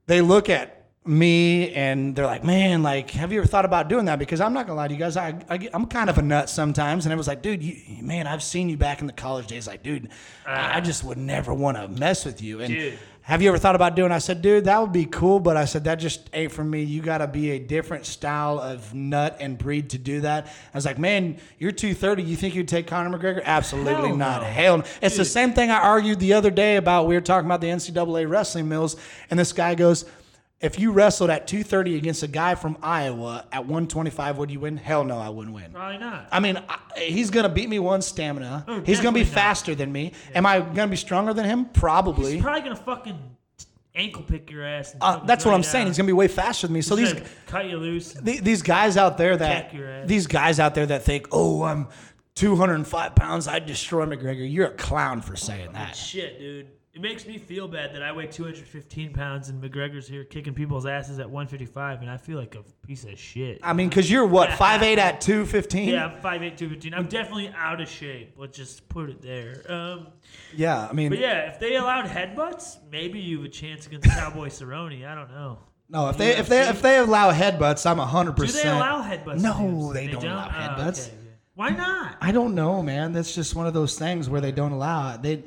they 0.08 0.22
look 0.22 0.50
at 0.50 0.79
me 1.06 1.74
and 1.74 2.16
they're 2.16 2.26
like, 2.26 2.44
man, 2.44 2.84
like, 2.84 3.12
have 3.12 3.32
you 3.32 3.40
ever 3.40 3.48
thought 3.48 3.66
about 3.66 3.88
doing 3.88 4.06
that? 4.06 4.20
Because 4.20 4.42
I'm 4.42 4.54
not 4.54 4.68
gonna 4.68 4.78
lie 4.78 4.88
to 4.88 4.94
you 4.94 5.00
guys, 5.00 5.18
I, 5.18 5.40
I 5.50 5.70
I'm 5.74 5.86
kind 5.88 6.10
of 6.10 6.18
a 6.18 6.22
nut 6.22 6.50
sometimes. 6.50 7.06
And 7.06 7.14
it 7.14 7.16
was 7.16 7.28
like, 7.28 7.42
dude, 7.42 7.64
you, 7.64 8.04
man, 8.04 8.28
I've 8.28 8.44
seen 8.44 8.70
you 8.70 8.78
back 8.78 9.02
in 9.02 9.08
the 9.08 9.14
college 9.14 9.48
days. 9.48 9.66
Like, 9.68 9.82
dude, 9.82 10.10
I 10.46 10.70
I 10.70 10.78
ah. 10.78 10.82
just 10.82 11.04
would 11.04 11.18
never 11.18 11.54
want 11.54 11.78
to 11.78 11.88
mess 11.88 12.26
with 12.26 12.42
you. 12.42 12.62
And 12.62 12.74
Dude. 12.74 13.00
have 13.22 13.42
you 13.42 13.50
ever 13.50 13.58
thought 13.58 13.76
about 13.76 13.96
doing? 13.96 14.12
I 14.12 14.20
said, 14.20 14.42
dude, 14.42 14.66
that 14.66 14.80
would 14.80 14.92
be 14.92 15.06
cool, 15.06 15.40
but 15.40 15.58
I 15.58 15.66
said 15.66 15.84
that 15.86 15.96
just 15.96 16.30
ain't 16.34 16.52
for 16.52 16.64
me. 16.64 16.84
You 16.84 17.02
got 17.02 17.20
to 17.20 17.28
be 17.28 17.52
a 17.52 17.60
different 17.60 18.06
style 18.06 18.60
of 18.60 18.94
nut 18.94 19.38
and 19.40 19.58
breed 19.58 19.90
to 19.92 19.98
do 19.98 20.22
that. 20.22 20.48
I 20.48 20.78
was 20.78 20.86
like, 20.86 21.00
man, 21.00 21.40
you're 21.58 21.72
230. 21.72 22.24
You 22.24 22.36
think 22.36 22.56
you'd 22.56 22.68
take 22.68 22.88
Conor 22.88 23.18
McGregor? 23.18 23.44
Absolutely 23.44 24.10
Hell 24.10 24.16
not. 24.16 24.42
no. 24.42 24.48
Hell, 24.48 24.78
no. 24.80 24.84
it's 25.02 25.18
the 25.18 25.26
same 25.26 25.54
thing 25.54 25.70
I 25.70 25.80
argued 25.80 26.20
the 26.20 26.34
other 26.34 26.52
day 26.52 26.78
about. 26.78 27.08
We 27.08 27.16
were 27.16 27.22
talking 27.22 27.46
about 27.46 27.62
the 27.62 27.68
NCAA 27.68 28.30
wrestling 28.30 28.70
mills, 28.70 28.96
and 29.30 29.40
this 29.40 29.54
guy 29.54 29.76
goes. 29.76 30.06
If 30.62 30.78
you 30.78 30.92
wrestled 30.92 31.30
at 31.30 31.48
230 31.48 31.96
against 31.96 32.22
a 32.22 32.28
guy 32.28 32.54
from 32.56 32.78
Iowa 32.84 33.46
at 33.52 33.62
125, 33.62 34.38
would 34.38 34.52
you 34.52 34.60
win? 34.60 34.76
Hell 34.76 35.06
no, 35.06 35.18
I 35.18 35.30
wouldn't 35.30 35.56
win. 35.56 35.72
Probably 35.72 35.98
not. 35.98 36.28
I 36.34 36.42
mean, 36.42 36.58
I, 36.68 36.78
he's 37.00 37.30
gonna 37.30 37.48
beat 37.48 37.70
me 37.70 37.80
one 37.80 38.02
stamina. 38.02 38.66
Oh, 38.68 38.82
he's 38.82 39.00
gonna 39.00 39.14
be 39.14 39.22
definitely 39.22 39.24
not. 39.24 39.34
faster 39.34 39.76
than 39.76 39.92
me. 39.92 40.12
Am 40.36 40.46
I 40.46 40.60
gonna 40.60 40.90
be 40.90 40.98
stronger 40.98 41.34
than 41.34 41.46
him? 41.46 41.66
Probably. 41.66 42.34
He's 42.34 42.42
probably 42.42 42.62
gonna 42.62 42.76
fucking 42.76 43.18
ankle 43.96 44.24
pick 44.24 44.52
your 44.52 44.66
ass. 44.66 44.92
And 44.94 45.02
Uh, 45.02 45.20
that's 45.26 45.46
what 45.46 45.54
I'm 45.54 45.64
saying. 45.64 45.88
He's 45.88 45.98
gonna 45.98 46.08
be 46.08 46.14
way 46.14 46.28
faster 46.28 46.68
than 46.68 46.74
me. 46.74 46.82
So 46.82 46.98
He's 46.98 47.14
these 47.14 47.24
cut 47.48 47.66
you 47.70 47.78
loose. 47.78 48.12
the- 48.14 48.40
these 48.42 48.62
guys 48.62 48.98
out 48.98 49.18
there 49.18 49.38
that 49.38 50.08
these 50.08 50.28
guys 50.28 50.60
out 50.60 50.76
there 50.76 50.86
that 50.88 51.04
think, 51.04 51.28
oh, 51.32 51.64
I'm 51.64 51.88
205 52.36 53.16
pounds, 53.16 53.48
I'd 53.48 53.66
destroy 53.66 54.06
McGregor. 54.06 54.50
You're 54.52 54.68
a 54.68 54.72
clown 54.76 55.22
for 55.22 55.36
saying 55.38 55.72
that. 55.74 55.96
Shit, 55.96 56.38
dude. 56.40 56.68
It 57.00 57.02
makes 57.04 57.26
me 57.26 57.38
feel 57.38 57.70
bad 57.70 57.96
that 57.96 58.04
I 58.04 58.12
weigh 58.12 58.28
215 58.28 59.14
pounds 59.14 59.48
and 59.48 59.64
McGregor's 59.64 60.06
here 60.06 60.26
kicking 60.26 60.54
people's 60.54 60.86
asses 60.86 61.18
at 61.20 61.30
155, 61.30 62.02
and 62.02 62.12
I 62.12 62.18
feel 62.18 62.38
like 62.38 62.56
a 62.56 62.64
piece 62.86 63.06
of 63.06 63.18
shit. 63.18 63.62
I 63.64 63.72
mean, 63.72 63.88
because 63.88 64.12
you're 64.12 64.26
what 64.26 64.50
5'8 64.60 64.98
at 64.98 65.22
215. 65.22 65.88
Yeah, 65.88 66.08
I'm 66.08 66.12
5'8", 66.22 66.58
215. 66.58 66.94
I'm 66.94 67.08
definitely 67.08 67.54
out 67.56 67.80
of 67.80 67.88
shape. 67.88 68.34
Let's 68.36 68.58
just 68.58 68.90
put 68.90 69.10
it 69.10 69.22
there. 69.22 69.64
Um, 69.70 70.08
Yeah, 70.54 70.90
I 70.90 70.92
mean, 70.92 71.08
but 71.12 71.20
yeah, 71.20 71.50
if 71.50 71.58
they 71.58 71.78
allowed 71.78 72.04
headbutts, 72.04 72.80
maybe 72.92 73.18
you 73.22 73.38
have 73.38 73.46
a 73.46 73.50
chance 73.50 73.88
against 73.88 74.10
Cowboy 74.10 74.50
Cerrone. 74.50 75.08
I 75.08 75.16
don't 75.16 75.32
know. 75.32 75.60
no. 75.88 76.10
If 76.10 76.18
they 76.18 76.36
if 76.36 76.50
they 76.50 76.68
if 76.68 76.82
they 76.82 76.98
allow 76.98 77.32
headbutts, 77.32 77.90
I'm 77.90 78.00
100. 78.00 78.36
Do 78.36 78.42
percent 78.42 78.64
they 78.66 78.70
allow 78.72 79.02
headbutts? 79.02 79.40
No, 79.40 79.54
UFC? 79.54 79.94
they 79.94 80.08
don't 80.08 80.26
allow 80.26 80.48
Oh, 80.48 80.52
headbutts. 80.52 81.08
okay, 81.08 81.16
okay. 81.16 81.26
Why 81.56 81.70
not? 81.72 82.16
I 82.22 82.32
don't 82.34 82.56
know, 82.56 82.82
man. 82.82 83.12
That's 83.14 83.34
just 83.36 83.54
one 83.56 83.68
of 83.68 83.74
those 83.74 83.98
things 83.98 84.30
where 84.30 84.40
they 84.42 84.52
don't 84.54 84.72
allow 84.74 85.14
it. 85.16 85.22
They, 85.22 85.44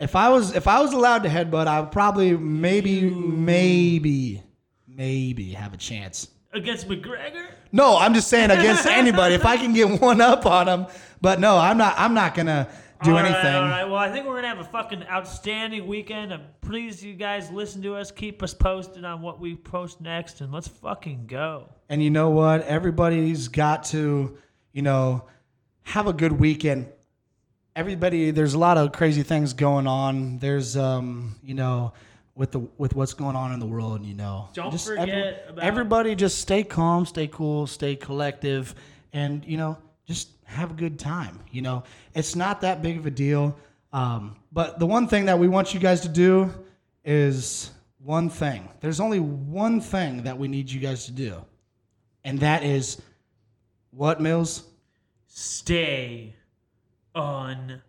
if 0.00 0.16
I 0.16 0.28
was 0.28 0.54
if 0.54 0.66
I 0.68 0.80
was 0.80 0.92
allowed 0.92 1.22
to 1.22 1.28
headbutt, 1.28 1.66
I 1.66 1.80
would 1.80 1.92
probably 1.92 2.36
maybe 2.36 3.08
maybe 3.10 4.42
maybe 4.86 5.50
have 5.52 5.74
a 5.74 5.76
chance. 5.76 6.28
Against 6.52 6.88
McGregor? 6.88 7.46
No, 7.72 7.96
I'm 7.96 8.14
just 8.14 8.28
saying 8.28 8.50
against 8.50 8.86
anybody. 8.86 9.34
If 9.34 9.44
I 9.44 9.56
can 9.56 9.72
get 9.72 10.00
one 10.00 10.20
up 10.20 10.46
on 10.46 10.68
him, 10.68 10.86
but 11.20 11.40
no, 11.40 11.58
I'm 11.58 11.76
not. 11.78 11.94
I'm 11.98 12.14
not 12.14 12.34
gonna 12.34 12.68
do 13.02 13.10
All 13.10 13.16
right, 13.16 13.24
anything. 13.26 13.54
all 13.54 13.62
right. 13.62 13.84
Well, 13.84 13.96
I 13.96 14.10
think 14.12 14.26
we're 14.26 14.36
gonna 14.36 14.48
have 14.48 14.60
a 14.60 14.64
fucking 14.64 15.04
outstanding 15.08 15.86
weekend. 15.86 16.32
I'm 16.32 16.42
pleased 16.60 17.02
you 17.02 17.14
guys 17.14 17.50
listen 17.50 17.82
to 17.82 17.96
us. 17.96 18.12
Keep 18.12 18.42
us 18.42 18.54
posted 18.54 19.04
on 19.04 19.20
what 19.20 19.40
we 19.40 19.56
post 19.56 20.00
next, 20.00 20.40
and 20.40 20.52
let's 20.52 20.68
fucking 20.68 21.26
go. 21.26 21.68
And 21.88 22.02
you 22.02 22.10
know 22.10 22.30
what? 22.30 22.62
Everybody's 22.62 23.48
got 23.48 23.82
to, 23.86 24.38
you 24.72 24.82
know, 24.82 25.24
have 25.82 26.06
a 26.06 26.12
good 26.12 26.32
weekend. 26.32 26.86
Everybody, 27.76 28.30
there's 28.30 28.54
a 28.54 28.58
lot 28.58 28.78
of 28.78 28.92
crazy 28.92 29.22
things 29.24 29.52
going 29.52 29.86
on. 29.88 30.38
There's, 30.38 30.76
um, 30.76 31.34
you 31.42 31.54
know, 31.54 31.92
with 32.36 32.52
the 32.52 32.60
with 32.78 32.94
what's 32.94 33.14
going 33.14 33.34
on 33.36 33.52
in 33.52 33.58
the 33.58 33.66
world, 33.66 34.04
you 34.04 34.14
know. 34.14 34.48
Don't 34.54 34.70
Just 34.70 34.86
forget 34.86 35.46
about- 35.48 35.64
everybody. 35.64 36.14
Just 36.14 36.38
stay 36.38 36.62
calm, 36.62 37.04
stay 37.06 37.26
cool, 37.26 37.66
stay 37.66 37.96
collective, 37.96 38.74
and 39.12 39.44
you 39.44 39.56
know, 39.56 39.76
just 40.06 40.28
have 40.44 40.70
a 40.70 40.74
good 40.74 40.98
time. 41.00 41.40
You 41.50 41.62
know, 41.62 41.82
it's 42.14 42.36
not 42.36 42.60
that 42.60 42.80
big 42.82 42.96
of 42.98 43.06
a 43.06 43.10
deal. 43.10 43.56
Um, 43.92 44.36
but 44.52 44.78
the 44.78 44.86
one 44.86 45.06
thing 45.08 45.26
that 45.26 45.38
we 45.38 45.48
want 45.48 45.74
you 45.74 45.80
guys 45.80 46.00
to 46.02 46.08
do 46.08 46.52
is 47.04 47.70
one 47.98 48.28
thing. 48.28 48.68
There's 48.80 49.00
only 49.00 49.20
one 49.20 49.80
thing 49.80 50.24
that 50.24 50.38
we 50.38 50.46
need 50.48 50.70
you 50.70 50.80
guys 50.80 51.06
to 51.06 51.12
do, 51.12 51.44
and 52.24 52.38
that 52.40 52.62
is 52.62 53.02
what 53.90 54.20
Mills. 54.20 54.62
Stay 55.26 56.34
unguided. 57.14 57.82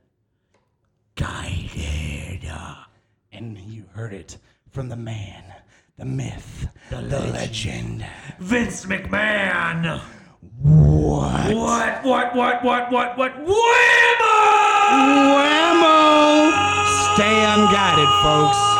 And 3.32 3.58
you 3.58 3.86
heard 3.94 4.14
it 4.14 4.38
from 4.70 4.90
the 4.90 4.96
man, 4.96 5.44
the 5.98 6.06
myth, 6.06 6.68
the, 6.90 7.02
legend. 7.02 8.06
Vince 8.40 8.86
McMahon. 8.86 10.00
What? 10.62 11.54
What? 11.54 12.06
What? 12.06 12.36
What? 12.36 12.64
What? 12.64 12.92
What? 12.92 13.18
What? 13.18 13.36
Whammo! 13.36 14.36
Whammo! 15.34 15.96
Stay 17.16 17.46
unguided, 17.46 18.10
folks. 18.24 18.75